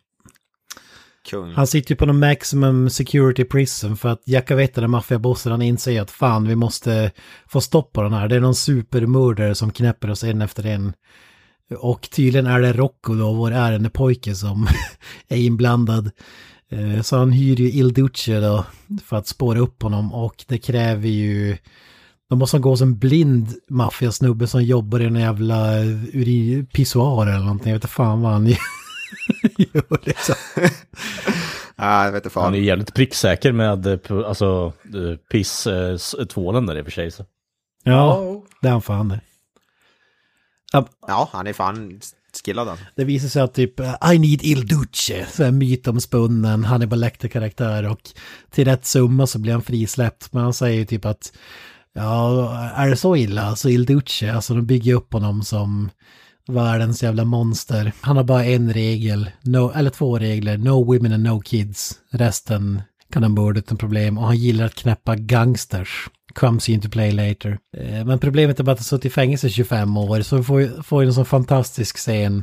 [1.25, 1.53] Kung.
[1.53, 6.01] Han sitter ju på någon maximum security prison för att Jacavetta, den maffiabossen, han inser
[6.01, 7.11] att fan vi måste
[7.47, 8.29] få stopp på den här.
[8.29, 10.93] Det är någon supermördare som knäpper oss en efter en.
[11.79, 14.67] Och tydligen är det Rocco då, vår ärendepojke som
[15.29, 16.11] är inblandad.
[16.71, 18.65] Eh, så han hyr ju Il Duce då
[19.05, 21.57] för att spåra upp honom och det kräver ju...
[22.29, 25.71] De måste gå som blind maffiasnubbe som jobbar i en jävla
[26.73, 27.69] pissoar eller någonting.
[27.69, 28.47] Jag vet inte fan vad han
[29.59, 30.35] gör liksom.
[31.77, 32.65] Ja, jag vet inte Han är fan.
[32.65, 37.11] jävligt pricksäker med eh, alltså, eh, piss-tvålen där i och för sig.
[37.11, 37.25] Så.
[37.85, 39.21] Ja, det är han fan det.
[40.73, 42.01] Ja, Ja, han är fan
[42.45, 42.79] skillad han.
[42.97, 43.81] Det visar sig att typ
[44.15, 48.01] I need Il Duce, så är mytomspunnen Hannibal Lecter-karaktär och
[48.51, 50.33] till rätt summa så blir han frisläppt.
[50.33, 51.33] Men han säger ju typ att
[51.93, 55.91] ja, är det så illa så Il Duce, alltså de bygger upp honom som
[56.49, 57.93] världens jävla monster.
[58.01, 61.93] Han har bara en regel, no, eller två regler, no women and no kids.
[62.11, 66.09] Resten kan han mörda utan problem och han gillar att knäppa gangsters.
[66.35, 67.59] Comes into play later.
[67.77, 70.71] Eh, men problemet är bara att han suttit i fängelse i 25 år så vi
[70.83, 72.43] får ju en sån fantastisk scen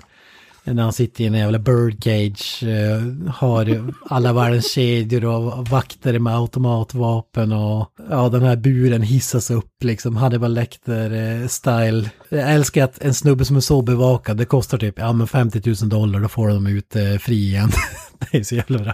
[0.63, 6.35] när han sitter i en jävla birdcage, eh, har alla världens kedjor och vakter med
[6.35, 12.09] automatvapen och ja, den här buren hissas upp liksom, Hannibal Lecter-style.
[12.29, 15.61] Jag älskar att en snubbe som är så bevakad, det kostar typ, ja men 50
[15.65, 17.71] 000 dollar, då får de ut eh, fri igen.
[18.31, 18.93] det är så jävla bra.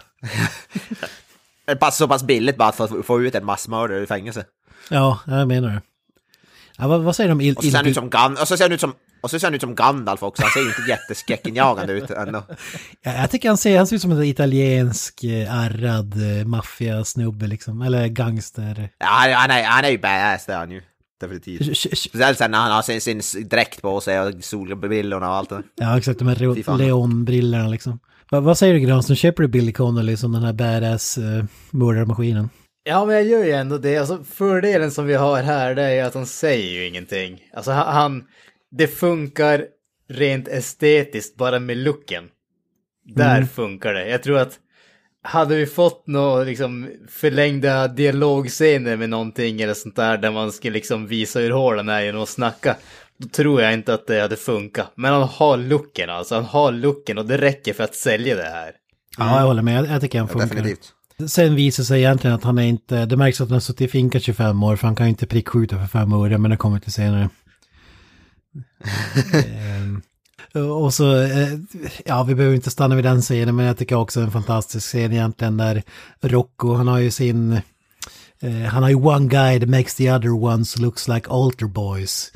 [1.65, 4.45] Det passar så pass billigt bara för att få ut en massmördare ur fängelse.
[4.89, 5.81] Ja, jag menar det.
[6.77, 8.47] Ja, vad, vad säger de Il, Och så ser han Il, ut som, Gan och
[8.47, 10.43] så ser han ut som, och så ser han ut som Gandalf också.
[10.43, 12.43] Han ser ju inte jätteskräckinjagande ut ändå.
[13.01, 17.47] Ja, jag tycker han ser, han ser ut som en italiensk eh, ärrad eh, maffiasnubbe
[17.47, 18.89] liksom, eller gangster.
[18.97, 20.81] Ja, han, är, han är ju badass det är han ju.
[21.21, 21.77] Definitivt.
[21.77, 25.55] Speciellt sen när han har sin, sin dräkt på sig och solbrillorna och allt det
[25.55, 25.63] där.
[25.75, 26.77] Ja, exakt, de här.
[26.77, 27.99] Leon-brillorna liksom.
[28.31, 32.49] Va, vad säger du Granström, köper du Billy Connolly som den här badass uh, mördarmaskinen?
[32.87, 33.97] Ja, men jag gör ju ändå det.
[33.97, 37.41] Alltså, fördelen som vi har här, det är att han säger ju ingenting.
[37.53, 38.23] Alltså, han,
[38.71, 39.65] det funkar
[40.09, 42.23] rent estetiskt bara med looken.
[43.15, 44.09] Där funkar det.
[44.09, 44.59] Jag tror att
[45.23, 50.69] hade vi fått några liksom, förlängda dialogscener med någonting eller sånt där, där man ska
[50.69, 52.75] liksom visa hur hålen är genom att snacka,
[53.17, 54.91] då tror jag inte att det hade funkat.
[54.95, 58.43] Men han har looken alltså, han har looken och det räcker för att sälja det
[58.49, 58.71] här.
[59.17, 59.85] Ja, jag håller med.
[59.85, 60.55] Jag, tycker han Ja, funkar.
[60.55, 60.93] definitivt.
[61.25, 63.87] Sen visar sig egentligen att han är inte, det märks att han har suttit i
[63.87, 66.79] finka 25 år för han kan ju inte prickskjuta för fem år, men det kommer
[66.79, 67.29] till senare.
[69.33, 70.01] Ehm,
[70.81, 71.49] och så, eh,
[72.05, 75.13] ja vi behöver inte stanna vid den scenen, men jag tycker också en fantastisk scen
[75.13, 75.83] egentligen där
[76.21, 77.53] Rocco, han har ju sin,
[78.39, 82.31] eh, han har ju one guy that makes the other ones looks like altar boys.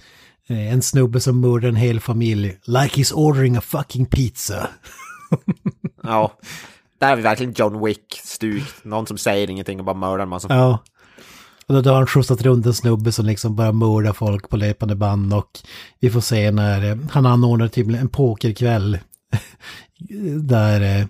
[0.48, 4.70] Eh, en snubbe som mördar en hel familj, like he's ordering a fucking pizza.
[6.04, 6.32] Ja.
[7.02, 8.64] Där har vi verkligen John Wick-stuk.
[8.84, 10.48] Någon som säger ingenting och bara mördar en massa.
[10.50, 10.84] Ja.
[11.68, 14.96] Och då har han skjutsat runt en snubbe som liksom bara mördar folk på löpande
[14.96, 15.60] band och
[16.00, 19.00] vi får se när eh, han anordnar typ en pokerkväll
[20.42, 21.06] där eh,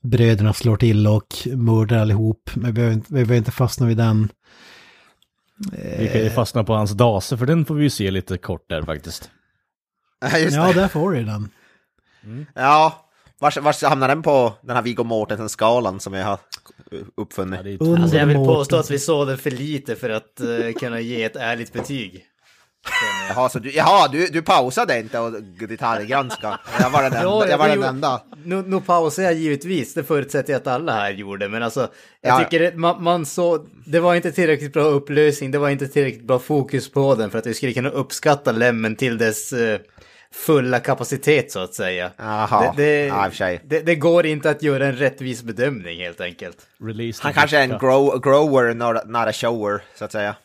[0.00, 2.50] bröderna slår till och mördar allihop.
[2.54, 4.28] Men vi behöver inte, vi behöver inte fastna vid den.
[5.98, 8.68] Vi kan ju fastna på hans dase, för den får vi ju se lite kort
[8.68, 9.30] där faktiskt.
[10.20, 10.72] Ja, just Ja, det.
[10.72, 11.48] där får du den.
[12.54, 13.03] Ja.
[13.44, 16.38] Vars, vars hamnar den på den här Viggo Mortensen-skalan som jag har
[17.16, 17.60] uppfunnit?
[17.80, 21.00] Ja, Alltså jag vill påstå att vi såg det för lite för att eh, kunna
[21.00, 22.24] ge ett ärligt betyg.
[23.28, 25.32] Jaha, så du, jaha du, du pausade inte och
[25.68, 26.60] detaljgranska?
[26.80, 27.22] Jag var den enda.
[27.24, 28.22] Ja, jag var den enda.
[28.44, 31.80] Nu, nu pausar jag givetvis, det förutsätter jag att alla här gjorde, men alltså
[32.20, 32.38] jag Ja.
[32.44, 36.26] tycker det, man, man så, det var inte tillräckligt bra upplösning, det var inte tillräckligt
[36.26, 39.80] bra fokus på den för att vi skulle kunna uppskatta Lemmen till dess eh,
[40.34, 42.10] fulla kapacitet så att säga.
[42.16, 46.56] Jaha, det, det, ja, det, det går inte att göra en rättvis bedömning helt enkelt.
[46.80, 50.36] Released Han kanske är en grow, grower, not, not a shower, så att säga.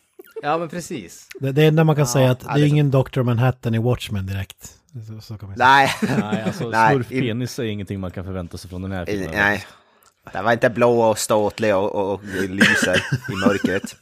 [0.41, 1.27] Ja men precis.
[1.39, 2.73] Det, det enda man kan säga att ja, det det är så.
[2.75, 3.21] ingen Dr.
[3.21, 4.73] Manhattan i Watchmen direkt.
[5.07, 5.67] Så, så kan man säga.
[5.67, 5.89] Nej.
[6.21, 9.29] Nej, alltså smurfpenis är ingenting man kan förvänta sig från den här filmen.
[9.31, 9.65] Nej.
[10.33, 12.97] Den var inte blå och ståtlig och, och, och lyser
[13.29, 13.95] i mörkret.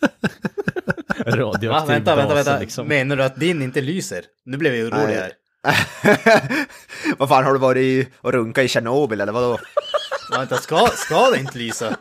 [1.26, 2.60] Radioaktiv Va, vänta, vänta, vänta.
[2.60, 2.88] liksom.
[2.88, 4.24] Menar du att din inte lyser?
[4.46, 5.32] Nu blev jag orolig här.
[7.18, 9.58] Vad fan, har du varit i- och runkat i Tjernobyl eller vadå?
[10.38, 11.96] Vänta, ska, ska det inte lysa?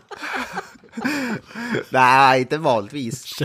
[1.91, 3.39] Nej, inte vanligtvis.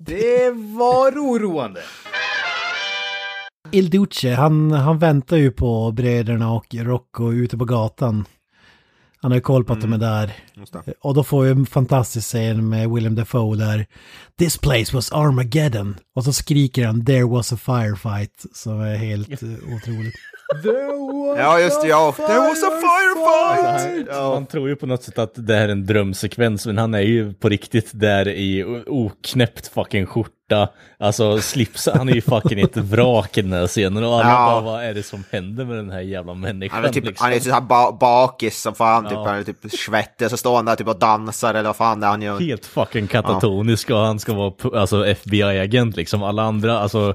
[0.00, 1.80] Det var oroande.
[3.70, 8.24] Il Duce, han, han väntar ju på bröderna och Rocco ute på gatan.
[9.22, 10.32] Han har ju koll på att de är där.
[11.00, 13.86] Och då får vi en fantastisk scen med William Dafoe där.
[14.38, 15.96] This place was Armageddon.
[16.16, 18.44] Och så skriker han There was a firefight.
[18.52, 20.14] Som är helt eh, otroligt.
[21.36, 22.12] Ja, just det, ja.
[22.12, 24.08] There was a firefight!
[24.10, 26.94] Han, man tror ju på något sätt att det här är en drömsekvens, men han
[26.94, 30.30] är ju på riktigt där i oknäppt fucking skjorta.
[30.98, 34.46] Alltså slips, han är ju fucking ett vrak i den här scenen och alla Ja.
[34.46, 36.76] bara, vad är det som händer med den här jävla människan?
[36.76, 37.24] Han är typ, liksom?
[37.24, 39.24] han är typ så här ba bakis som fan, typ, Ja.
[39.26, 42.06] han är typ svettig, så står han där typ och dansar eller vad fan det
[42.06, 42.40] är han gör.
[42.40, 46.22] Helt fucking katatonisk och han ska vara alltså, FBI-agent liksom.
[46.22, 47.14] Alla andra, alltså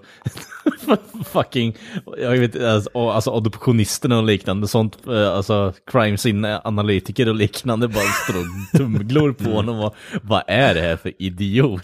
[1.31, 1.75] fucking,
[2.17, 8.03] jag vet alltså, alltså adoptionisterna och liknande sånt, eh, alltså crime scene-analytiker och liknande bara
[8.03, 11.81] står och tumglor på honom och vad är det här för idiot?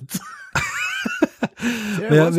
[2.09, 2.33] Men jag-!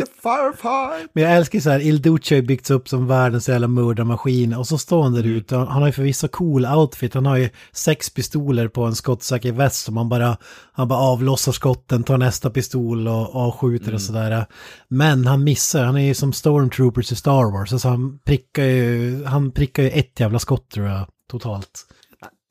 [1.13, 4.53] Men jag älskar så här, Il Duce har ju byggts upp som världens jävla mördarmaskin
[4.53, 5.55] och så står han där ute.
[5.55, 7.13] Han har ju förvisso cool outfit.
[7.13, 10.37] Han har ju sex pistoler på en skottsäker väst som han bara,
[10.73, 14.45] han bara avlossar skotten, tar nästa pistol och avskjuter och sådär.
[14.87, 17.73] Men han missar, han är ju som stormtroopers i Star Wars.
[17.73, 21.85] Alltså han prickar ju, han prickar ju ett jävla skott tror jag, totalt.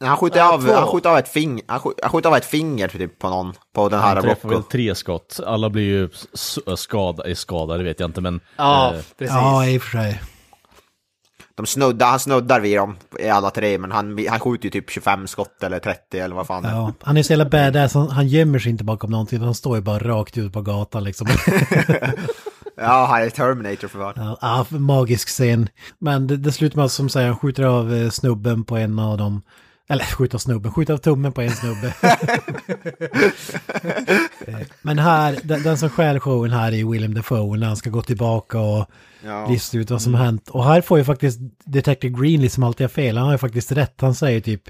[0.04, 0.72] Han skjuter, Ja, av, två.
[0.74, 3.52] han, skjuter av ett finger, han, skjuter, han skjuter av ett finger typ på någon,
[3.74, 8.00] på den här Han träffar väl tre skott, alla blir ju s- skada, skadade vet
[8.00, 9.34] jag inte men Ja, eh, precis.
[9.34, 10.20] Ja, i och för sig.
[11.56, 14.90] De snuddar, han snuddar vid dem i alla tre, men han, han skjuter ju typ
[14.90, 16.64] 25 skott eller 30 eller vad fan.
[16.64, 19.76] Ja, han är så jävla badass, han, han gömmer sig inte bakom någonting, han står
[19.76, 21.26] ju bara rakt ut på gatan liksom.
[22.76, 24.12] Ja, han är Terminator för fan.
[24.16, 24.38] Ja,
[24.70, 25.68] ja, magisk scen.
[25.98, 28.98] Men det, det slutar med att som säger, han skjuter av eh, snubben på en
[28.98, 29.42] av dem.
[29.88, 31.94] Eller skjuter av snubben, skjuter av tummen på en snubbe.
[34.82, 38.02] Men här, den, den som stjäl showen här är William Dafoe när han ska gå
[38.02, 38.86] tillbaka och
[39.26, 39.46] Ja.
[39.50, 40.48] lista ut vad som har hänt.
[40.50, 43.72] Och här får ju faktiskt Detective Greenlee som alltid har fel, han har ju faktiskt
[43.72, 44.00] rätt.
[44.00, 44.68] Han säger typ...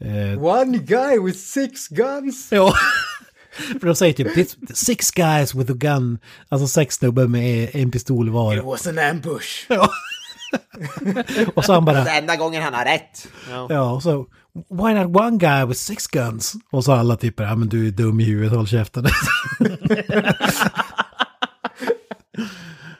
[0.00, 2.48] Eh, One guy with six guns.
[2.52, 2.72] ja.
[3.80, 6.18] För de säger typ "This- six guys with a gun.
[6.48, 8.56] Alltså sex snubbar med en pistol var.
[8.56, 9.70] It was an ambush.
[11.54, 12.04] Och så han bara...
[12.04, 13.28] Det enda gången han har rätt.
[13.50, 13.66] Ja.
[13.70, 16.54] Ja, och så why not one guy with six guns?
[16.70, 19.04] Och så alla typer, ja men du är dum i huvudet, håll käften.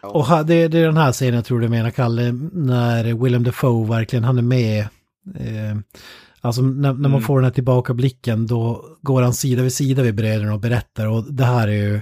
[0.02, 4.24] och det, är den här scenen jag tror du menar, Kalle, när Willem Dafoe verkligen,
[4.24, 4.80] han är med.
[5.38, 5.76] Eh,
[6.40, 10.14] alltså när, när man får den här tillbakablicken då går han sida vid sida vid
[10.14, 12.00] bröderna och berättar och det här är ju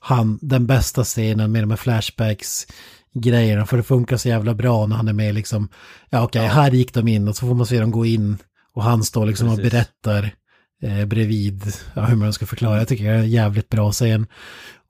[0.00, 2.66] han, den bästa scenen med de här flashbacks
[3.14, 5.68] grejerna för det funkar så jävla bra när han är med liksom,
[6.10, 8.38] ja okej, här gick de in och så får man se dem gå in
[8.78, 9.72] och han står liksom och Precis.
[9.72, 10.34] berättar
[10.82, 11.62] eh, bredvid,
[11.94, 14.26] ja, hur man ska förklara, jag tycker det är en jävligt bra scen.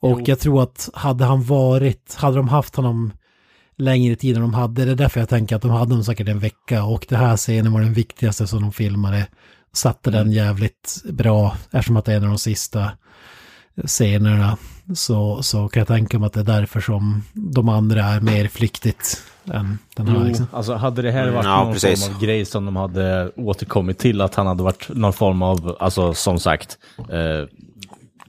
[0.00, 3.12] Och jag tror att hade han varit, hade de haft honom
[3.76, 6.28] längre tid än de hade, det är därför jag tänker att de hade honom säkert
[6.28, 9.26] en vecka och det här scenen var den viktigaste som de filmade.
[9.72, 12.90] Satte den jävligt bra eftersom att det är en av de sista
[13.86, 14.58] scenerna.
[14.94, 18.48] Så, så kan jag tänka mig att det är därför som de andra är mer
[18.48, 20.16] flyktigt än den här.
[20.20, 20.46] Jo, Liksom.
[20.52, 22.04] alltså hade det här varit Ja, någon precis.
[22.06, 25.76] form av grej som de hade återkommit till, att han hade varit någon form av,
[25.80, 27.48] alltså som sagt, eh,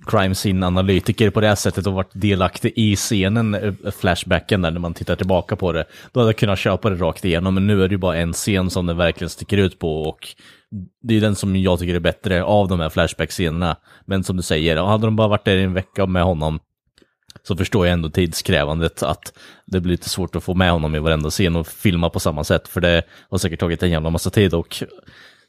[0.07, 4.79] crime scene-analytiker på det här sättet och varit delaktig i scenen, eh, flashbacken där när
[4.79, 7.83] man tittar tillbaka på det, då hade jag kunnat köpa det rakt igenom, men nu
[7.83, 10.27] är det ju bara en scen som den verkligen sticker ut på och
[11.03, 13.75] det är den som jag tycker är bättre av de här flashback-scenerna.
[14.05, 16.59] Men som du säger, hade de bara varit där i en vecka med honom
[17.43, 19.33] så förstår jag ändå tidskrävandet att
[19.65, 22.43] det blir lite svårt att få med honom i varenda scen och filma på samma
[22.43, 24.83] sätt, för det har säkert tagit en jävla massa tid och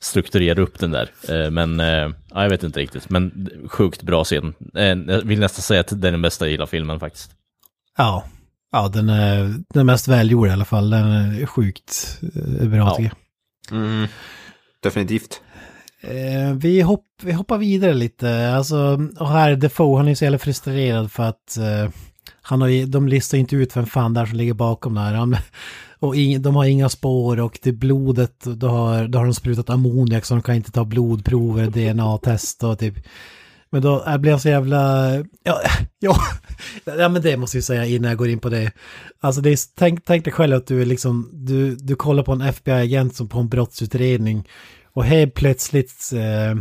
[0.01, 1.11] strukturera upp den där.
[1.29, 1.87] Eh, Men eh,
[2.31, 4.55] ja, jag vet inte riktigt, men sjukt bra scen.
[4.75, 7.31] Eh, Jag vill nästan säga att det är den bästa i hela filmen faktiskt.
[7.99, 8.25] Ja,
[8.73, 10.91] ja den är den mest välgjord i alla fall.
[10.91, 12.19] Den är sjukt
[12.61, 12.95] bra Ja.
[12.97, 13.13] tycker
[13.71, 13.79] jag.
[13.79, 14.07] Mm.
[14.83, 15.41] Definitivt.
[16.01, 18.53] Eh, vi, hopp, vi hoppar vidare lite.
[18.55, 21.91] Alltså, och här Defoe, han är så jävla frustrerad för att eh,
[22.43, 25.15] han har, de listar inte ut vem fan där som ligger bakom det här.
[25.15, 25.37] Han,
[25.99, 29.71] och in, de har inga spår och det blodet, då har, då har de sprutat
[29.71, 32.95] ammoniak så de kan inte ta blodprover, DNA-test och typ.
[33.71, 35.13] Men då äh, blir jag så jävla...
[35.43, 35.61] Ja,
[35.99, 36.17] ja,
[36.85, 38.73] ja, men det måste jag säga innan jag går in på det.
[39.21, 42.33] Alltså det är, tänk, tänk dig själv att du är liksom, du, du kollar på
[42.33, 44.49] en FBI-agent som på en brottsutredning
[44.93, 46.61] och helt plötsligt eh,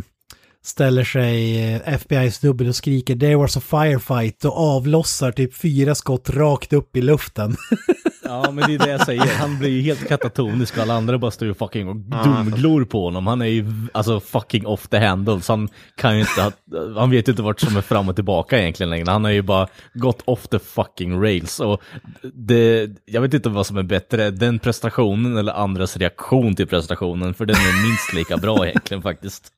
[0.64, 5.96] ställer sig eh, FBI's FBI-snubben och skriker “There was a firefight” och avlossar typ fyra
[5.96, 7.56] skott rakt upp i luften.
[8.30, 9.38] Ja, men det är det jag säger.
[9.40, 13.04] Han blir ju helt katatonisk och alla andra bara står ju fucking och dumglor på
[13.06, 13.28] honom.
[13.28, 15.48] Han är ju alltså fucking off the handles.
[15.48, 18.60] Han kan ju inte, ha- han vet ju inte vart som är fram och tillbaka
[18.62, 19.12] egentligen längre.
[19.12, 21.60] Han har ju bara gått off the fucking rails.
[21.60, 21.82] Och
[22.34, 27.34] det, jag vet inte vad som är bättre, den prestationen eller andras reaktion till prestationen.
[27.34, 29.52] För den är minst lika bra egentligen faktiskt.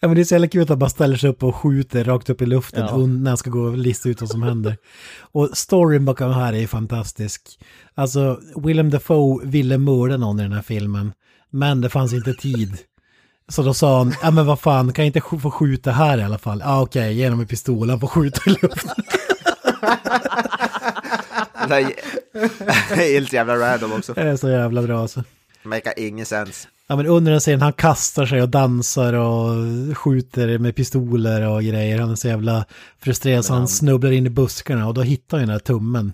[0.00, 2.04] Ja men det är så jävla kul att han bara ställer sig upp och skjuter
[2.04, 2.96] rakt upp i luften Ja.
[2.96, 4.76] när han ska gå och lista ut vad som händer.
[5.20, 7.42] Och storyn bakom det här är ju fantastisk.
[7.94, 11.12] Alltså, Willem Dafoe ville mörda någon i den här filmen,
[11.50, 12.76] men det fanns inte tid.
[13.48, 16.22] Så då sa han, ja men vad fan, kan jag inte få skjuta här i
[16.22, 16.62] alla fall?
[16.64, 19.04] Ja okej, ge honom en pistol, han får skjuta i luften.
[21.68, 21.76] Det
[22.90, 24.12] är helt jävla random också.
[24.14, 25.24] Det är så jävla bra alltså.
[25.62, 26.68] Make ingen sens.
[26.90, 29.56] Ja men under den scenen han kastar sig och dansar och
[29.96, 31.98] skjuter med pistoler och grejer.
[31.98, 32.64] Han är så jävla
[32.98, 36.12] frustrerad så han snubblar in i buskarna och då hittar han den här tummen.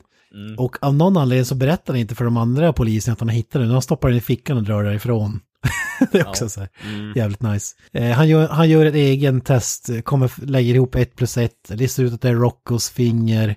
[0.58, 3.60] Och av någon anledning så berättar han inte för de andra poliserna att han hittat
[3.62, 3.68] den.
[3.68, 5.40] De stoppar den i fickan och drar därifrån.
[6.12, 6.68] det är också så här
[7.14, 7.76] jävligt nice.
[7.92, 12.02] Eh, han, gör, han gör ett egen test, kommer, lägger ihop ett plus ett, listar
[12.02, 13.56] ut att det är Roccos finger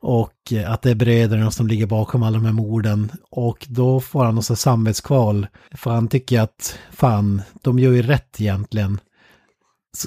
[0.00, 3.12] och eh, att det är bröderna som ligger bakom alla de här morden.
[3.30, 5.46] Och då får han också samvetskval.
[5.74, 9.00] För han tycker att fan, de gör ju rätt egentligen.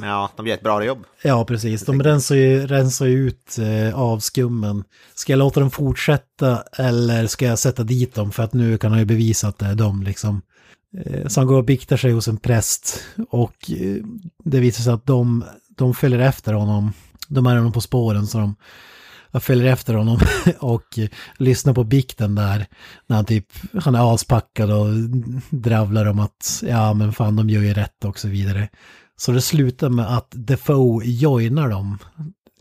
[0.01, 1.03] Ja, de gör ett bra jobb.
[1.23, 1.85] Ja, precis.
[1.85, 4.83] De rensar ju, rensar ju ut eh, avskummen.
[5.15, 8.31] Ska jag låta dem fortsätta eller ska jag sätta dit dem?
[8.31, 10.41] För att nu kan han ju bevisa att det är dem liksom.
[10.97, 13.03] Eh, så han går och biktar sig hos en präst.
[13.29, 14.03] Och eh,
[14.43, 15.43] det visar sig att de,
[15.77, 16.93] de följer efter honom.
[17.27, 18.55] De är honom på spåren så de
[19.33, 20.19] jag följer efter honom
[20.59, 20.99] och
[21.37, 22.65] lyssnar på bikten där.
[23.07, 23.45] När han typ,
[23.83, 24.87] han är aspackad och
[25.49, 28.69] dravlar om att ja men fan de gör ju rätt och så vidare.
[29.15, 31.97] Så det slutar med att Defoe joinar dem.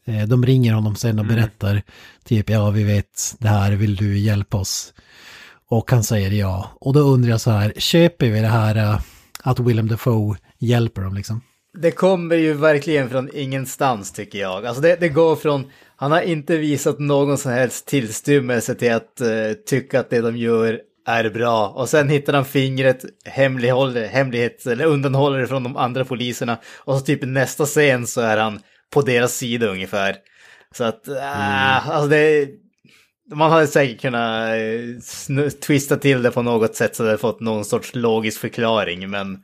[0.05, 1.83] Eh, De ringer honom sen och berättar
[2.25, 4.95] typ ja vi vet det här, vill du hjälpa oss?
[5.69, 6.71] Och han säger ja.
[6.81, 9.01] Och då undrar jag så här, köper vi det här eh,
[9.43, 11.41] att Willem Defoe hjälper dem liksom?
[11.79, 14.67] Det kommer ju verkligen från ingenstans tycker jag.
[14.67, 15.71] Alltså det, det går från,
[16.03, 20.37] han har inte visat någon som helst tillstymmelse till att eh, tycka att det de
[20.37, 21.69] gör är bra.
[21.69, 26.59] Och sen hittar han fingret, hemlighåller, hemlighet, eller undanhåller det från de andra poliserna.
[26.79, 28.61] Och så typ nästa scen så är han
[28.93, 30.17] på deras sida ungefär.
[30.75, 32.49] Så att, äh, alltså det...
[33.35, 37.41] Man hade säkert kunnat eh, twista till det på något sätt så det hade fått
[37.41, 39.11] någon sorts logisk förklaring.
[39.11, 39.39] Men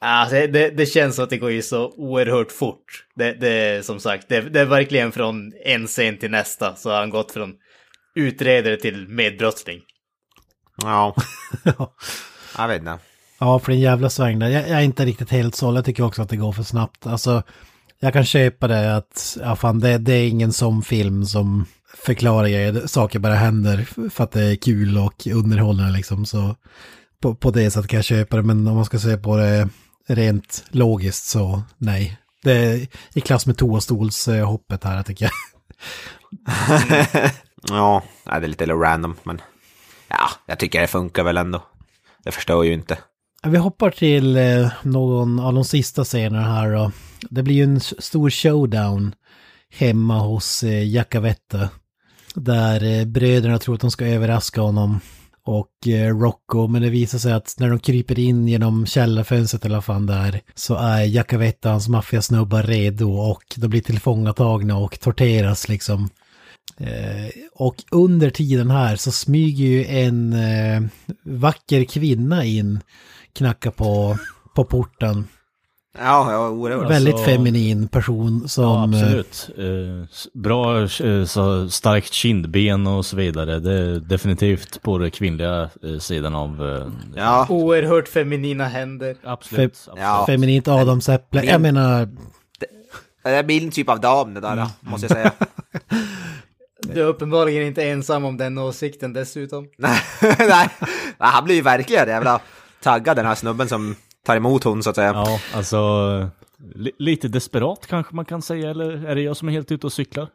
[0.00, 3.04] Alltså, det, det känns som att det går ju så oerhört fort.
[3.14, 6.98] Det, det som sagt, det, det är verkligen från en scen till nästa så har
[6.98, 7.54] han gått från
[8.14, 9.80] utredare till medbrottsling.
[10.82, 11.14] Ja.
[12.58, 12.98] Jag vet inte.
[13.38, 14.48] Ja, för en jävla sväng där.
[14.48, 15.78] Jag, jag är inte riktigt helt såld.
[15.78, 17.06] Jag tycker också att det går för snabbt.
[17.06, 17.42] Alltså,
[18.00, 21.66] jag kan köpa det att, ja fan, det, det är ingen sån film som
[21.96, 22.86] förklarar grejer.
[22.86, 26.26] Saker bara händer för att det är kul och underhållande liksom.
[26.26, 26.56] Så
[27.22, 28.42] på, på det sättet kan jag köpa det.
[28.42, 29.68] Men om man ska se på det
[30.06, 32.18] rent logiskt så nej.
[32.42, 35.32] Det är i klass med toastolshoppet här tycker jag.
[37.68, 39.40] ja, det är lite random, men
[40.08, 41.62] ja, jag tycker det funkar väl ändå.
[42.24, 42.98] Det förstår ju inte.
[43.46, 46.92] Vi hoppar till eh, någon av de sista scenerna här då.
[47.30, 49.14] Det blir ju en stor showdown
[49.70, 51.68] hemma hos eh, Jacavetta.
[52.34, 55.00] Där eh, bröderna tror att de ska överraska honom.
[55.46, 59.74] Och eh, Rocco, men det visar sig att när de kryper in genom källarfönstret eller
[59.74, 64.76] vad fan det är, så är Jacavetta och hans maffiasnubbar redo och de blir tillfångatagna
[64.76, 66.08] och torteras liksom.
[66.78, 70.82] Eh, och under tiden här så smyger ju en eh,
[71.22, 72.80] vacker kvinna in,
[73.32, 74.18] knackar på,
[74.54, 75.28] på porten.
[75.98, 76.90] Ja, ja, oerhört.
[76.90, 78.94] Väldigt Alltså- feminin person Ja, som...
[78.94, 79.50] eh, absolut.
[79.58, 83.58] Eh, bra, eh, så starkt kindben och så vidare.
[83.58, 86.68] Det är definitivt på den kvinnliga eh, sidan av...
[86.68, 86.86] eh,
[87.16, 89.16] Ja, Oerhört feminina händer.
[89.24, 89.60] Absolut.
[89.74, 89.98] Fe- absolut.
[90.02, 90.24] Ja.
[90.26, 91.44] Feminint adamsäpple.
[91.44, 92.08] Jag menar,
[93.24, 95.32] det är min typ av dam det där, måste jag säga.
[96.94, 99.66] Du är uppenbarligen inte ensam om den åsikten dessutom.
[99.78, 100.00] nej,
[100.38, 100.68] nej,
[101.18, 102.40] han blir ju verkligen jävla
[102.82, 103.96] taggad den här snubben som
[104.26, 105.12] tar emot hon så att säga.
[105.12, 106.30] Ja, alltså
[106.74, 109.86] li lite desperat kanske man kan säga, eller är det jag som är helt ute
[109.86, 110.28] och cyklar?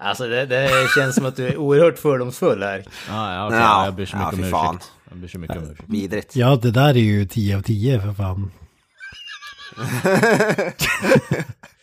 [0.00, 2.84] Alltså det, det känns som att du är oerhört fördomsfull här.
[3.10, 4.74] Ah, ja, okej, Ja, jag ber så ja, mycket fy om fan.
[4.76, 4.92] ursäkt.
[5.10, 5.82] Jag ber så mycket om ursäkt.
[5.88, 6.36] Vidrigt.
[6.36, 8.50] ja det där är ju 10 av 10 för fan.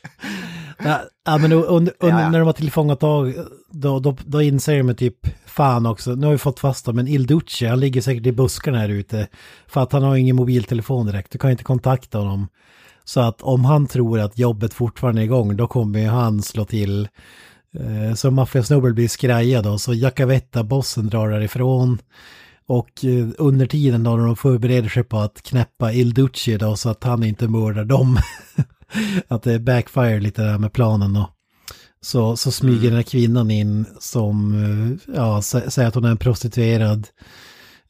[1.26, 3.34] Ja, men under, under, när de har tillfångatag,
[3.72, 7.08] då, då, då inser de typ, fan också, nu har vi fått fast dem, men
[7.08, 9.28] Il Duce, han ligger säkert i buskarna här ute.
[9.68, 12.48] För att han har ingen mobiltelefon direkt, du kan inte kontakta honom.
[13.04, 16.66] Så att om han tror att jobbet fortfarande är igång, då kommer ju han slå
[16.66, 17.08] till.
[17.80, 22.00] Eh, Så maffiasnubben blir skrajad och så Jacavetta, bossen, drar därifrån.
[22.66, 22.90] Och
[23.38, 27.24] under tiden då de förbereder sig på att knäppa Il Duce då så att han
[27.24, 28.18] inte mördar dem.
[29.28, 31.30] att det backfire lite där med planen då.
[32.02, 36.10] Så, så smyger den här kvinnan in som, eh, ja, sä- säger att hon är
[36.10, 37.08] en prostituerad.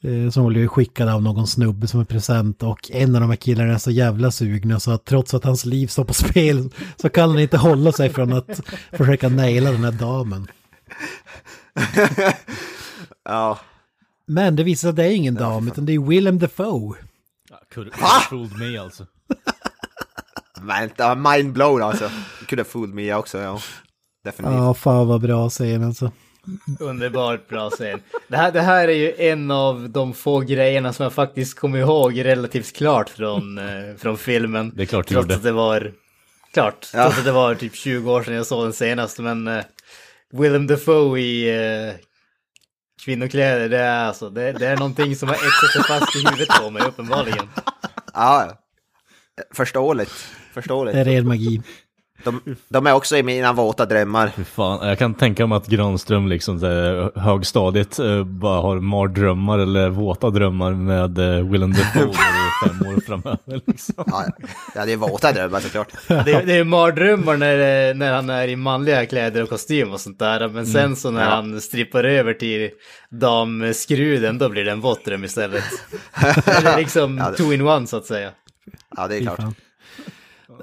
[0.01, 3.38] eh, Som blev skickad av någon snubbe som en present och en av de här
[3.38, 6.69] killarna är så jävla sugna så att trots att hans liv står på spel
[7.01, 8.61] så kan han inte hålla sig från att
[8.91, 10.47] försöka naila den här damen.
[13.25, 13.59] Ja.
[14.25, 16.95] Men det visar sig att det är ingen dam utan det är Willem Dafoe.
[17.73, 19.05] Could have fooled me alltså.
[20.64, 22.10] Vänta, mind blown alltså.
[22.49, 23.60] Have fooled me också, ja.
[24.23, 24.57] Definitivt.
[24.57, 26.11] Ja, fan vad bra scen alltså.
[26.80, 28.02] Underbart bra scen.
[28.27, 31.80] Det här, det här är ju en av de få grejerna som jag faktiskt kommer
[31.80, 34.72] ihåg relativt klart från, eh, från filmen.
[34.76, 35.35] Det är klart du Trots gjorde.
[35.35, 35.91] att det var...
[36.53, 37.03] Klart, Ja.
[37.03, 39.19] trots att det var typ 20 år sedan jag såg den senast.
[39.19, 39.64] Men uh,
[40.34, 41.60] Willem Dafoe i
[41.90, 41.94] uh,
[43.06, 46.48] kvinnokläder, det är alltså, det, det är någonting som har etsat sig fast i huvudet
[46.61, 47.49] på mig uppenbarligen.
[48.14, 48.53] Ja, ja.
[49.53, 50.11] Förståeligt.
[50.53, 50.93] Förståeligt.
[50.95, 51.61] Det är ren magi.
[52.23, 54.31] De, de är också i mina våta drömmar.
[54.45, 59.89] Fan, jag kan tänka mig att Granström liksom här, högstadiet eh, bara har mardrömmar eller
[59.89, 63.61] våta drömmar med eh, Willem Dafoe i fem år framöver.
[63.67, 63.95] Liksom.
[64.07, 64.25] Ja,
[64.75, 65.88] ja, det är våta drömmar såklart.
[66.07, 69.99] Det, det är mardrömmar när, eh, när han är i manliga kläder och kostym och
[70.01, 70.47] sånt där.
[70.49, 71.30] Men sen så när Ja.
[71.30, 72.69] han strippar över till
[73.11, 75.63] damskruden, då blir det en våt dröm istället.
[76.45, 78.30] det är liksom Ja, det- two in one så att säga.
[78.97, 79.39] Ja, det är klart.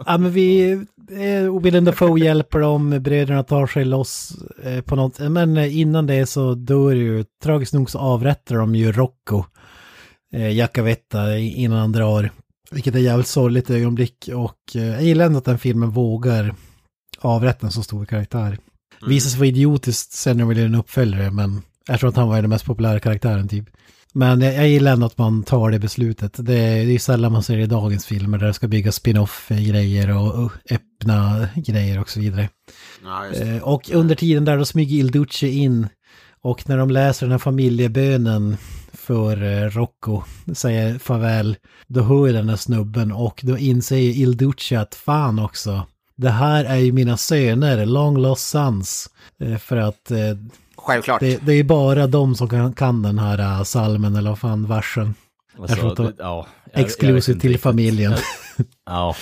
[0.06, 0.72] Ja men vi,
[1.10, 4.32] eh, Willem Dafoe hjälper dem, bröderna tar sig loss
[4.62, 8.74] eh, på något, men eh, innan det så dör ju, tragiskt nog så avrättar de
[8.74, 9.44] ju Rocco,
[10.34, 12.30] eh, Jacavetta innan han drar.
[12.70, 16.54] Vilket är jävligt sorgligt ögonblick och eh, jag gillar ändå att den filmen vågar
[17.18, 18.58] avrätta en så stor karaktär.
[19.06, 22.16] Visar sig vara idiotiskt sen när de vill göra en uppföljare men jag tror att
[22.16, 23.64] han var den mest populära karaktären typ.
[24.12, 26.34] Men jag, jag gillar ändå att man tar det beslutet.
[26.38, 30.16] Det är, är sällan man ser det i dagens filmer där det ska byggas spin-off-grejer
[30.16, 32.48] och, och öppna grejer och så vidare.
[33.04, 33.26] Ja.
[33.32, 35.88] Eh, Och under tiden där då smyger Il Duce in
[36.42, 38.56] och när de läser den här familjebönen
[38.92, 40.22] för eh, Rocco,
[40.54, 41.56] säger farväl,
[41.86, 46.30] då hör jag den här snubben och då inser Il Duce att fan också, det
[46.30, 49.10] här är ju mina söner, long lost sons.
[49.40, 50.10] Eh, För att
[50.82, 51.20] Självklart.
[51.20, 54.66] det, det är bara de som kan, kan den här uh, salmen eller vad fan,
[54.68, 55.14] versen.
[55.58, 57.62] Alltså, det- ja, jag- Exclusive till riktigt.
[57.62, 58.14] familjen.
[58.86, 59.16] Ja,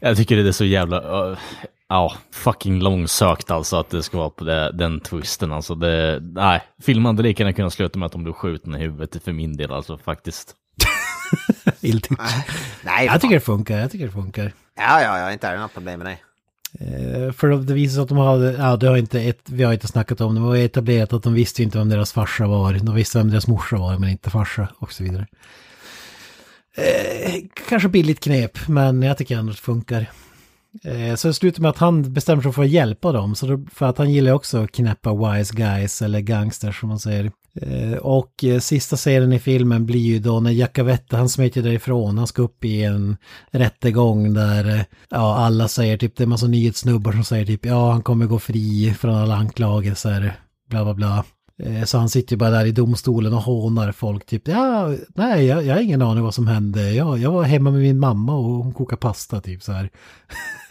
[0.00, 1.38] jag tycker det är så jävla, uh,
[1.88, 5.74] ja, fucking långsökt alltså att det ska vara på det, den twisten alltså.
[5.74, 9.24] Det, nej, filmen hade lika gärna kunnat sluta med att de blev skjutna i huvudet
[9.24, 10.54] för min del alltså faktiskt.
[12.84, 14.52] Nej, Jag tycker det funkar, jag tycker det funkar.
[14.76, 16.18] Ja, ja, ja, inte är det något problem med det.
[16.80, 19.72] Eh, för det visar sig att de hade, ja det har inte, ett, vi har
[19.72, 22.46] inte snackat om det, men det var etablerat att de visste inte vem deras farsa
[22.46, 22.72] var.
[22.72, 25.26] De visste vem deras morsa var, men inte farsa och så vidare.
[26.76, 27.34] Eh,
[27.68, 30.10] kanske billigt knep, men jag tycker ändå att det funkar.
[30.84, 33.64] Eh, så det slutar med att han bestämmer sig för att hjälpa dem, så då,
[33.74, 37.32] för att han gillar också att knäppa wise guys eller gangsters som man säger.
[37.60, 42.18] Eh, och eh, sista scenen i filmen blir ju då när Jacavetta, han smiter därifrån,
[42.18, 43.16] han ska upp i en
[43.50, 47.90] rättegång där eh, ja, alla säger typ, det är massa nyhetssnubbar som säger typ, ja
[47.90, 50.40] han kommer gå fri från alla anklagelser,
[50.70, 51.24] bla bla bla.
[51.62, 55.46] Eh, Så han sitter ju bara där i domstolen och hånar folk typ, ja, nej,
[55.46, 56.90] jag, jag har ingen aning vad som hände.
[56.92, 59.90] Jag, jag var hemma med min mamma och hon kokade pasta typ så här.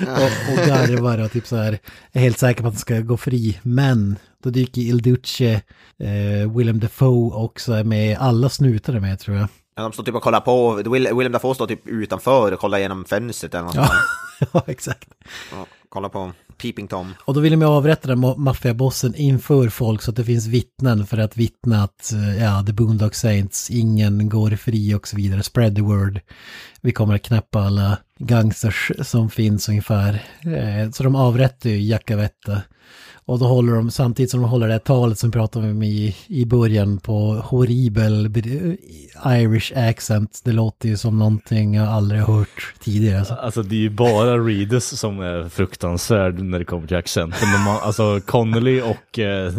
[0.00, 1.78] och, och garvar och typ så här,
[2.12, 3.58] är helt säker på att han ska gå fri.
[3.62, 5.52] Men då dyker Il Duce,
[5.98, 9.48] eh, Willem Dafoe också är med, alla snutar är med tror jag.
[9.76, 12.78] Ja, de står typ och kollar på, Will, Willem Dafoe står typ utanför och kollar
[12.78, 13.88] genom fönstret eller något Ja.
[14.52, 15.08] ja exakt.
[15.52, 17.14] Ja, kolla på Peeping Tom.
[17.24, 20.46] Och då vill de ju avrätta den ma- maffiabossen inför folk så att det finns
[20.46, 25.16] vittnen för att vittna att, eh, ja, The Boondock Saints, ingen går fri och så
[25.16, 25.42] vidare.
[25.42, 26.20] Spread the word.
[26.80, 30.22] Vi kommer att knäppa alla gangsters som finns ungefär.
[30.40, 32.62] Eh, Så de avrättar ju Jacavetta.
[33.30, 35.82] Och då håller de, samtidigt som de håller det här talet som vi pratade om
[35.82, 38.30] i, i början på horribel
[39.26, 40.40] Irish accent.
[40.44, 43.18] Det låter ju som någonting jag aldrig hört tidigare.
[43.18, 43.34] Alltså.
[43.34, 47.48] Alltså det är ju bara Reedus som är fruktansvärd när det kommer till accenten.
[47.64, 49.52] Man, alltså Connolly och eh,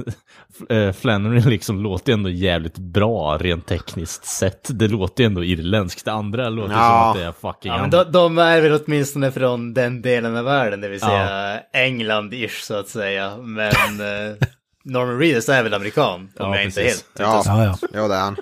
[0.93, 4.67] Flannery liksom låter ändå jävligt bra rent tekniskt sett.
[4.79, 6.05] Det låter ändå irländskt.
[6.05, 6.79] Det andra låter Ja.
[6.79, 7.71] som att det är fucking...
[7.71, 11.59] Ja, men de, de är väl åtminstone från den delen av världen, det vill säga
[11.73, 13.37] England-ish så att säga.
[13.37, 14.35] Men eh,
[14.83, 17.05] Norman Reedus är väl amerikan, om Ja, jag inte precis.
[17.17, 17.19] helt...
[17.19, 17.77] Ja, Ja, ja.
[17.93, 18.07] ja.
[18.07, 18.35] det är han.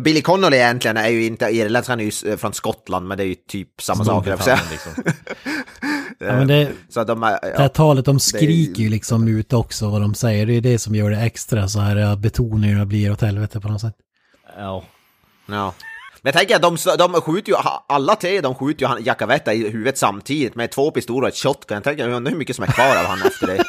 [0.00, 3.24] Billy Connolly egentligen är ju inte irländsk, han är ju eh, från Skottland, men det
[3.24, 4.26] är ju typ samma sak.
[4.26, 5.04] liksom.
[6.18, 7.68] Ja, men det, Så att de är, det här ja.
[7.68, 10.46] talet, de skriker ju liksom ut också vad de säger.
[10.46, 13.68] Det är det som gör det extra så här att betoningarna blir åt helvete på
[13.68, 13.94] något sätt.
[14.56, 14.84] Ja.
[15.46, 15.74] ja.
[16.22, 17.58] Men jag tänker att de, de skjuter ju,
[17.88, 21.74] alla tre de skjuter ju Jakavetta i huvudet samtidigt med två pistoler och ett shotgun.
[21.74, 23.64] Jag tänker, jag undrar hur mycket som är kvar av han efter det.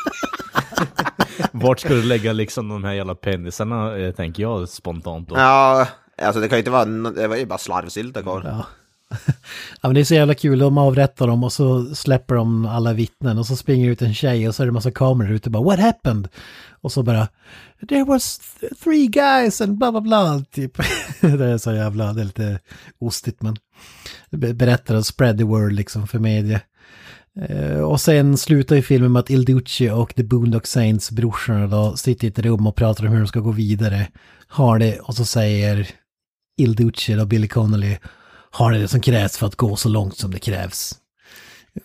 [1.52, 5.38] Vart ska du lägga liksom de här jävla pennisarna, eh, tänker jag spontant då.
[5.38, 5.88] Ja,
[6.22, 8.42] alltså det kan ju inte vara, det var ju bara slarvsylta kvar.
[8.46, 8.66] Ja.
[9.82, 12.94] ja men det är så jävla kul, de avrättar dem och så släpper de alla
[12.94, 15.50] vittnen och så springer ut en tjej och så är det en massa kameror ute
[15.50, 16.28] och bara What happened?
[16.82, 17.28] Och så bara
[17.90, 20.78] There was th- three guys and bla bla bla typ.
[21.22, 22.60] det är så jävla, det är lite
[23.00, 23.58] ostigt men
[24.56, 26.62] berättar och spread the word liksom för media.
[27.42, 31.68] Eh, och sen slutar ju filmen med att Il Duce och The Boondock Saints brorsorna
[31.68, 34.08] då sitter i ett rum och pratar om hur de ska gå vidare.
[34.48, 35.88] Har det och så säger
[36.58, 37.98] Il Duce och Billy Connolly
[38.52, 40.96] har det som krävs för att gå så långt som det krävs.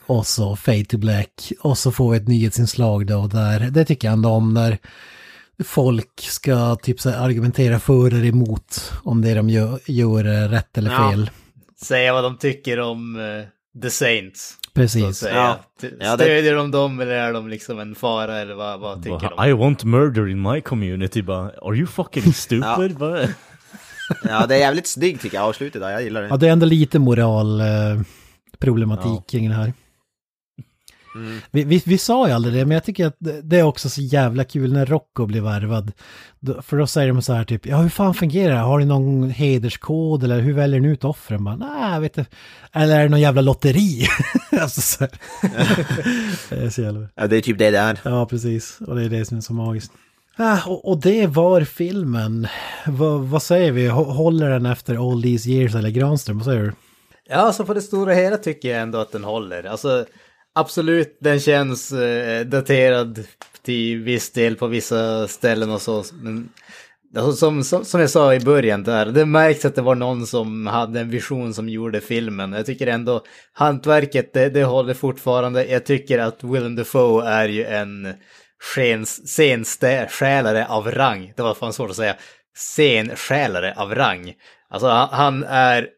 [0.06, 1.52] Och så Fade to Black.
[1.60, 4.78] Och så får vi ett nyhetsinslag då där, det tycker jag ändå om när
[5.64, 10.78] folk ska typ så argumentera för eller emot om det de gör, gör är rätt
[10.78, 11.10] eller Ja.
[11.10, 11.30] fel.
[11.82, 14.54] Säga vad de tycker om eh, The Saints.
[14.74, 15.22] Precis.
[15.34, 15.60] Ja.
[15.80, 19.02] T- Ja, det- Stödjer de dem eller är de liksom en fara eller vad, vad
[19.02, 19.48] tycker de?
[19.48, 22.96] I want murder in my community, bara, are you fucking stupid?
[24.24, 26.28] Ja, det är jävligt snyggt tycker jag, avslutet där, jag gillar det.
[26.28, 27.66] Ja, det är ändå lite moral eh,
[28.58, 29.72] problematik kring det här.
[31.14, 31.40] Mm.
[31.50, 34.00] Vi, vi, vi sa ju aldrig det, men jag tycker att det, är också så
[34.00, 35.92] jävla kul när Rocco blir värvad.
[36.62, 38.60] För då säger de så här typ, ja hur fan fungerar det?
[38.60, 41.44] Har ni någon hederskod eller hur väljer ni ut offren?
[41.44, 42.30] Bara, Nej, vet inte.
[42.72, 44.06] Eller är det någon jävla lotteri?
[44.60, 45.10] alltså så här.
[46.50, 47.08] det är så jävla...
[47.14, 48.00] Ja, det är typ det det är.
[48.02, 48.78] Ja, precis.
[48.80, 49.92] Och det är det som är så magiskt.
[50.36, 52.46] Ah, och, och det var filmen.
[52.86, 53.86] Vad, vad säger vi?
[53.88, 56.38] Håller den efter all these years eller Granström?
[56.38, 56.72] Vad säger du?
[57.28, 59.64] Ja, alltså på det stora hela tycker jag ändå att den håller.
[59.64, 60.06] Alltså
[60.54, 63.24] absolut, den känns eh, daterad
[63.62, 66.04] till viss del på vissa ställen och så.
[66.12, 66.48] Men
[67.16, 70.26] alltså, som, som, som jag sa i början där, det märks att det var någon
[70.26, 72.52] som hade en vision som gjorde filmen.
[72.52, 75.66] Jag tycker ändå hantverket, det, det håller fortfarande.
[75.66, 78.14] Jag tycker att Willem Dafoe är ju en
[78.62, 81.32] skens- scenstjälare av rang.
[81.36, 82.16] Det var fan svårt att säga.
[82.54, 84.34] Scensjälare av rang.
[84.70, 85.88] Alltså han, är,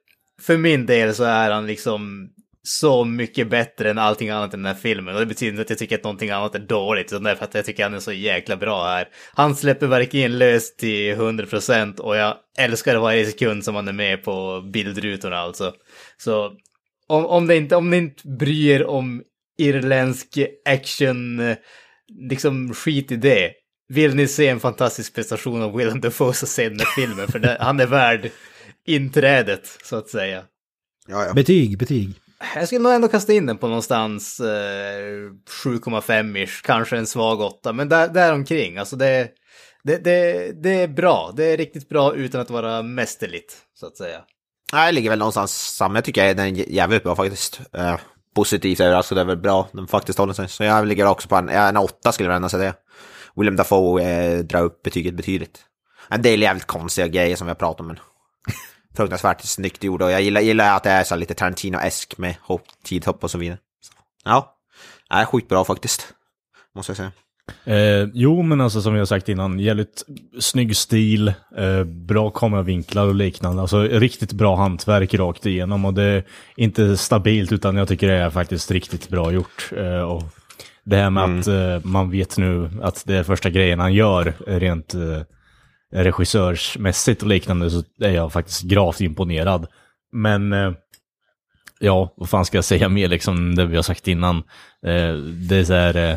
[0.43, 2.31] för min del så är han liksom
[2.66, 5.15] så mycket bättre än allting annat i den här filmen.
[5.15, 7.35] Och det betyder inte att jag tycker att någonting annat är dåligt, utan det är
[7.35, 9.09] för att jag tycker att han är så jäkla bra här.
[9.35, 14.24] Han släpper verkligen lös till 100% och jag älskar varje sekund som han är med
[14.24, 15.73] på bildrutorna alltså.
[16.16, 16.53] Så
[17.07, 19.23] om, om, det inte, om ni inte bryr er om
[19.59, 21.57] irländsk action, eh,
[22.31, 23.53] liksom skit i det.
[23.89, 27.39] Vill ni se en fantastisk prestation av Willem Dafoe så se den här filmen, för
[27.39, 28.31] det, han är värd
[28.86, 30.43] inträdet, så att säga.
[31.07, 31.32] Ja, ja.
[31.35, 32.15] Betyg, betyg.
[32.55, 35.31] Jag skulle nog ändå kasta in den på någonstans eh,
[35.65, 38.78] 7,5-ish, kanske en svag 8, men där, där omkring.
[38.78, 39.28] Alltså det,
[39.85, 43.97] det, det, det är bra, det är riktigt bra utan att vara mästerligt, så att
[43.97, 44.20] säga.
[44.73, 45.95] Nej, det ligger väl någonstans samma.
[45.95, 47.61] Jag tycker den är jävligt bra faktiskt.
[47.73, 47.97] Eh,
[48.35, 49.69] positivt överraskad, över alltså är väl bra.
[49.73, 50.48] de faktiskt håller sig.
[50.48, 52.74] Så jag ligger också på en, en åtta skulle jag ändå säga det.
[53.36, 55.61] William Dafoe eh, drar upp betyget betydligt.
[56.09, 57.98] En del jävligt konstiga grejer som vi har pratat om, men
[58.97, 60.02] fruktansvärt snyggt gjort.
[60.02, 63.39] Och jag gillar, gillar att det är så lite Tarantino-esk med hopp, tidhopp och så
[63.39, 63.59] vidare.
[63.81, 63.93] Så,
[64.24, 64.56] ja,
[65.09, 66.15] det är skitbra faktiskt.
[66.74, 67.12] Måste jag säga.
[67.65, 70.05] Eh, jo, men alltså som har sagt innan, jävligt
[70.41, 73.62] snygg stil, eh, bra kameravinklar och liknande.
[73.62, 76.25] Alltså riktigt bra hantverk rakt igenom och det är
[76.57, 79.71] inte stabilt utan jag tycker det är faktiskt riktigt bra gjort.
[79.77, 80.23] Eh, och
[80.85, 84.35] det här med att eh, man vet nu att det är första grejen han gör
[84.47, 85.21] rent eh,
[85.93, 89.66] regissörsmässigt och liknande så är jag faktiskt gravt imponerad.
[90.12, 90.73] Men eh,
[91.81, 94.37] ja, vad fan ska jag säga mer liksom det vi har sagt innan.
[94.87, 95.15] Eh,
[95.49, 96.16] det är så här, eh,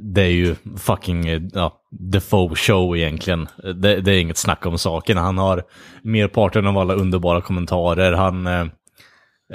[0.00, 3.48] det är ju fucking eh, ja, Defoe show egentligen.
[3.62, 5.16] Det, det är inget snack om saken.
[5.16, 5.64] Han har
[6.02, 8.12] merparten av alla underbara kommentarer.
[8.12, 8.66] Han, eh,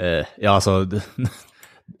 [0.00, 1.02] eh, ja alltså, det,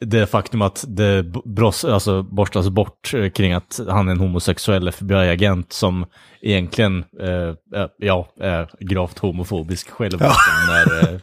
[0.00, 4.88] det faktum att det bros, alltså, borstas bort eh, kring att han är en homosexuell
[4.88, 6.06] FBI-agent som
[6.42, 10.20] egentligen, eh, ja, är gravt homofobisk själv.
[10.68, 11.20] När, eh,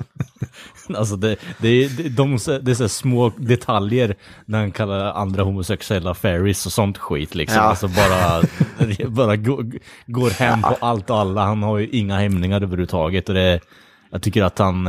[0.96, 5.44] Alltså det, det, är- det, de, det är så små detaljer när han kallar andra
[5.44, 7.58] homosexuella fairies och sånt skit liksom.
[7.58, 7.64] Ja.
[7.64, 8.42] Alltså bara,
[9.10, 9.72] bara går,
[10.06, 11.46] går hem på allt och alla.
[11.46, 13.30] Han har ju inga hämningar överhuvudtaget.
[13.30, 13.60] Och det,
[14.12, 14.86] jag tycker att han,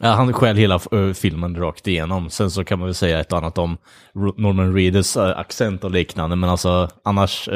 [0.00, 2.30] ja, han skäl hela eh, filmen rakt igenom.
[2.30, 3.76] Sen så kan man väl säga ett annat om
[4.36, 6.36] Norman Reedus eh, accent och liknande.
[6.36, 7.48] Men alltså annars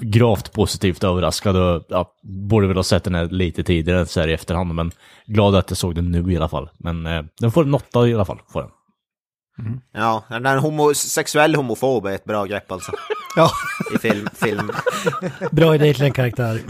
[0.00, 4.28] gravt positivt överraskad och ja, borde väl ha sett den här lite tidigare så här
[4.28, 4.74] i efterhand.
[4.74, 4.92] Men
[5.26, 6.70] glad att jag såg den nu i alla fall.
[6.78, 8.38] Men eh, den får en åtta i alla fall.
[8.52, 8.70] Får den.
[9.92, 12.92] Ja, den där homosexuell homofob är ett bra grepp alltså.
[13.36, 13.50] Ja,
[13.94, 14.28] I film.
[14.34, 14.70] film.
[15.50, 16.60] bra idé till en karaktär.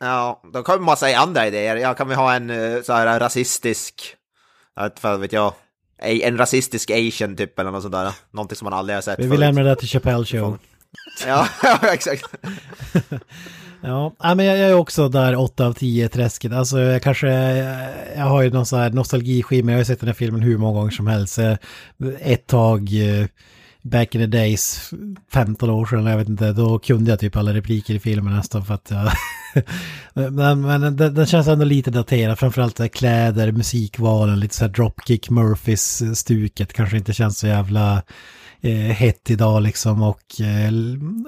[0.00, 1.76] Ja, då kommer massa andra idéer.
[1.76, 4.16] Ja, kan vi ha en eh, så här rasistisk,
[4.76, 5.52] jag vet, vad vet jag,
[6.02, 8.12] en rasistisk asian typ eller något sånt där.
[8.30, 9.38] Någonting som man aldrig har sett Vi förut.
[9.40, 10.58] lämnar det till Chappelle show.
[11.26, 12.24] Ja, ja, exakt.
[13.82, 16.52] Ja, men jag är också där 8 av 10 träsket.
[16.52, 17.28] Alltså jag kanske,
[18.16, 20.58] jag har ju någon sån här nostalgiskimmer, jag har ju sett den här filmen hur
[20.58, 21.38] många gånger som helst.
[21.38, 21.54] Eh,
[22.20, 23.26] ett tag, eh,
[23.82, 24.90] back in the days,
[25.32, 28.64] 15 år sedan, jag vet inte, då kunde jag typ alla repliker i filmen nästan
[28.64, 29.12] för att jag...
[30.32, 35.30] men men den, den känns ändå lite daterad, framförallt kläder, musikvalen, lite så här Dropkick
[35.30, 38.02] Murphys-stuket kanske inte känns så jävla
[38.60, 40.72] eh, hett idag liksom och eh,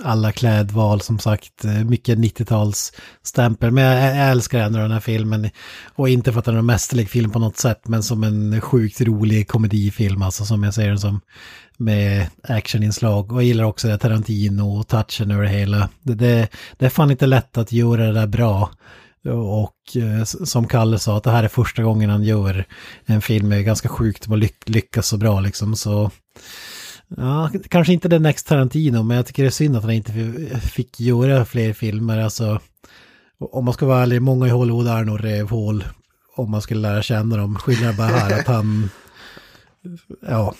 [0.04, 3.70] alla klädval som sagt, eh, mycket 90-talsstämpel.
[3.70, 5.50] Men jag, jag älskar ändå den här filmen
[5.94, 8.60] och inte för att den är en mästerlig film på något sätt men som en
[8.60, 11.20] sjukt rolig komedifilm alltså som jag ser den som
[11.76, 15.88] med actioninslag och jag gillar också det Tarantino och touchen över det hela.
[16.02, 16.48] Det, det,
[16.78, 18.70] det är fan inte lätt att göra det där bra.
[19.28, 22.64] Och eh, som Kalle sa, att det här är första gången han gör
[23.06, 25.76] en film med ganska sjukt att lyck- lyckas så bra liksom.
[25.76, 26.10] Så
[27.16, 30.12] Ja, kanske inte den Next Tarantino, men jag tycker det är synd att han inte
[30.60, 32.18] fick göra fler filmer.
[32.18, 32.60] Alltså,
[33.38, 35.84] om man ska vara ärlig, många i Hollywood är nog rövhål
[36.36, 37.58] om man skulle lära känna dem.
[37.58, 38.90] Skillnaden bara här att han...
[40.28, 40.54] Ja,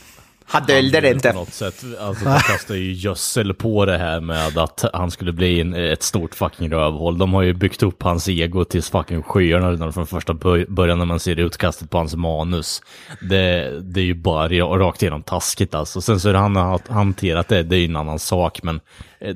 [0.53, 1.33] Han döljde det På inte.
[1.33, 1.85] något sätt.
[2.01, 6.03] Alltså de kastar ju gödsel på det här med att han skulle bli en, ett
[6.03, 7.19] stort fucking rövhål.
[7.19, 10.35] De har ju byggt upp hans ego tills fucking skyarna redan från första
[10.69, 12.83] början när man ser utkastet på hans manus.
[13.31, 16.01] Det, det är ju bara ra- rakt igenom taskigt alltså.
[16.01, 18.62] Sen så är det han har hanterat det, det är ju en annan sak.
[18.62, 18.81] Men
[19.20, 19.35] eh,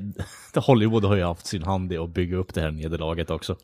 [0.63, 3.55] Hollywood har ju haft sin hand i att bygga upp det här nederlaget också.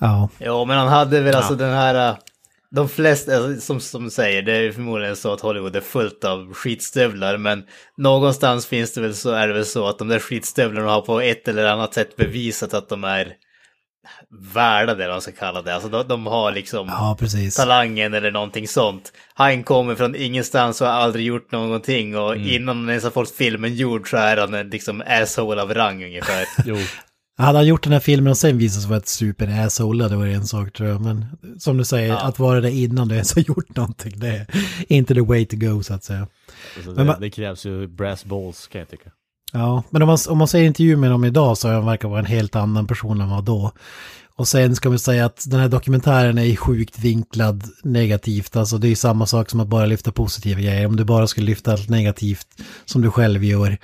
[0.00, 0.28] ja.
[0.38, 2.16] Ja, men han hade väl alltså den här...
[2.74, 6.24] De flesta, alltså, som, som du säger, det är förmodligen så att Hollywood är fullt
[6.24, 7.64] av skitstövlar, men
[7.96, 11.20] någonstans finns det väl så, är det väl så att de där skitstövlarna har på
[11.20, 13.34] ett eller annat sätt bevisat att de är
[14.54, 15.74] värda det man ska kalla det.
[15.74, 17.16] Alltså de, de har liksom ja
[17.56, 19.12] talangen eller någonting sånt.
[19.34, 23.30] Han kommer från ingenstans och har aldrig gjort någonting och innan han ens har fått
[23.30, 26.44] filmen gjord så är han en liksom asshole av rang ungefär.
[26.64, 26.76] Jo.
[27.38, 30.16] Hade han gjort den här filmen och sen visat sig vara ett super asshole, det
[30.16, 31.00] var en sak tror jag.
[31.00, 31.26] Men
[31.58, 34.46] som du säger, att vara det innan du ens har gjort någonting, det är
[34.88, 36.26] inte the way to go så att säga.
[36.76, 39.10] Alltså, det, man- det krävs ju brass balls kan jag tycka.
[39.52, 42.20] Ja, men om man, om man ser intervju med honom idag så han verkar vara
[42.20, 43.72] en helt annan person än vad då.
[44.36, 48.56] Och sen ska man säga att den här dokumentären är sjukt vinklad negativt.
[48.56, 50.86] Alltså det är samma sak som att bara lyfta positiva grejer.
[50.86, 52.46] Om du bara skulle lyfta allt negativt
[52.84, 53.78] som du själv gör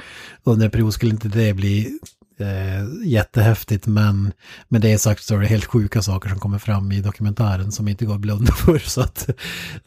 [0.45, 1.99] under en period skulle inte det bli
[2.39, 3.87] eh, jättehäftigt.
[3.87, 4.33] Men
[4.69, 7.89] med det sagt så är det helt sjuka saker som kommer fram i dokumentären som
[7.89, 8.79] inte går att blunda för.
[8.79, 9.29] Så att,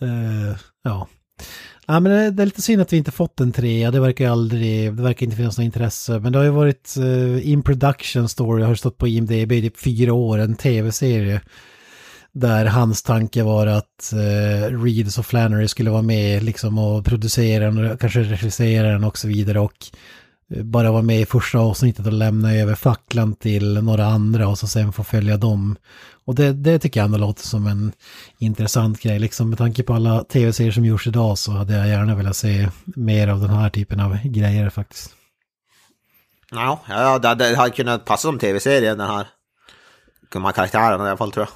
[0.01, 1.07] eh, ja.
[1.89, 3.91] Ja, men det, det är lite synd att vi inte fått en trea.
[3.91, 6.19] Det verkar ju aldrig, det verkar inte finnas något intresse.
[6.19, 9.79] Men det har ju varit eh, in production story, har stått på IMDB i typ
[9.79, 11.41] fyra år, en tv-serie.
[12.31, 17.65] Där hans tanke var att eh, Reeves och Flannery skulle vara med liksom och producera
[17.65, 19.59] den och kanske regissera den och så vidare.
[19.59, 19.85] Och
[20.47, 24.67] bara vara med i första avsnittet och lämna över facklan till några andra och så
[24.67, 25.75] sen få följa dem.
[26.25, 27.91] Och det, det tycker jag ändå låter som en
[28.37, 29.19] intressant grej.
[29.19, 32.69] Liksom med tanke på alla tv-serier som görs idag så hade jag gärna velat se
[32.85, 35.13] mer av den här typen av grejer faktiskt.
[36.51, 39.27] Ja, ja det, det hade kunnat passa som tv-serie den här.
[40.29, 41.53] De här karaktärerna i alla fall tror jag.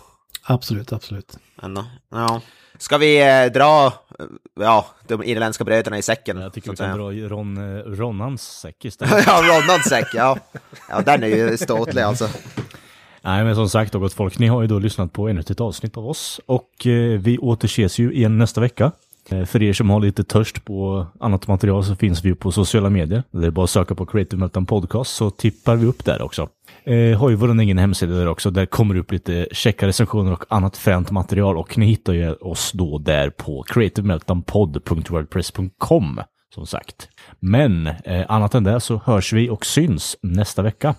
[0.55, 1.38] Absolut, absolut.
[1.61, 1.85] Ändå.
[2.09, 2.41] Ja.
[2.82, 4.26] Ska vi eh, dra eh,
[4.60, 6.41] ja, de irländska bröderna i säcken?
[6.41, 9.24] Jag tycker vi kan dra Ron, eh, Ronnans säck istället.
[9.28, 10.38] ja, Ronnans säck, ja.
[10.90, 12.28] Ja, den är ju ståtlig alltså.
[13.22, 15.98] Nej, men som sagt, gott folk, ni har ju då lyssnat på ännu ett avsnitt
[15.98, 18.91] av oss och eh, vi återses ju igen nästa vecka.
[19.30, 22.52] Eh, för er som har lite törst på annat material så finns vi ju på
[22.52, 23.24] sociala medier.
[23.32, 26.49] Det är bara att söka på Creative Meltdown Podcast så tippar vi upp där också.
[26.84, 30.32] Eh, har ju vår egen hemsida där också, där kommer det upp lite checka recensioner
[30.34, 36.22] och annat fränt material och ni hittar ju oss då där på creativemeltdownpod.wordpress.com
[36.53, 37.10] som sagt.
[37.40, 40.95] Men eh, annat än det så hörs vi och syns nästa vecka.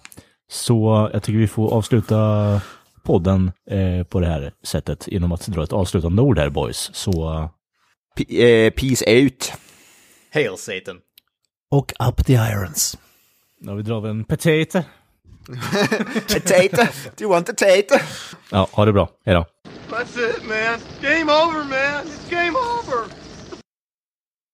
[0.51, 2.61] Så jag tycker vi får avsluta
[3.03, 6.91] podden eh, på det här sättet genom att dra ett avslutande ord här boys.
[6.95, 7.49] Så
[8.17, 9.53] P- eh, peace out.
[10.35, 10.99] Hail Satan.
[11.71, 12.99] Och Up the Irons.
[13.61, 14.83] ja, vi drar väl en potato.
[16.29, 16.83] Potato.
[17.17, 17.95] Do you want a potato?
[18.51, 19.09] Ja, ha det bra.
[19.25, 19.47] Hej då.
[19.91, 20.79] That's it, man.
[21.01, 22.07] Game over, man.
[22.07, 23.22] It's game over.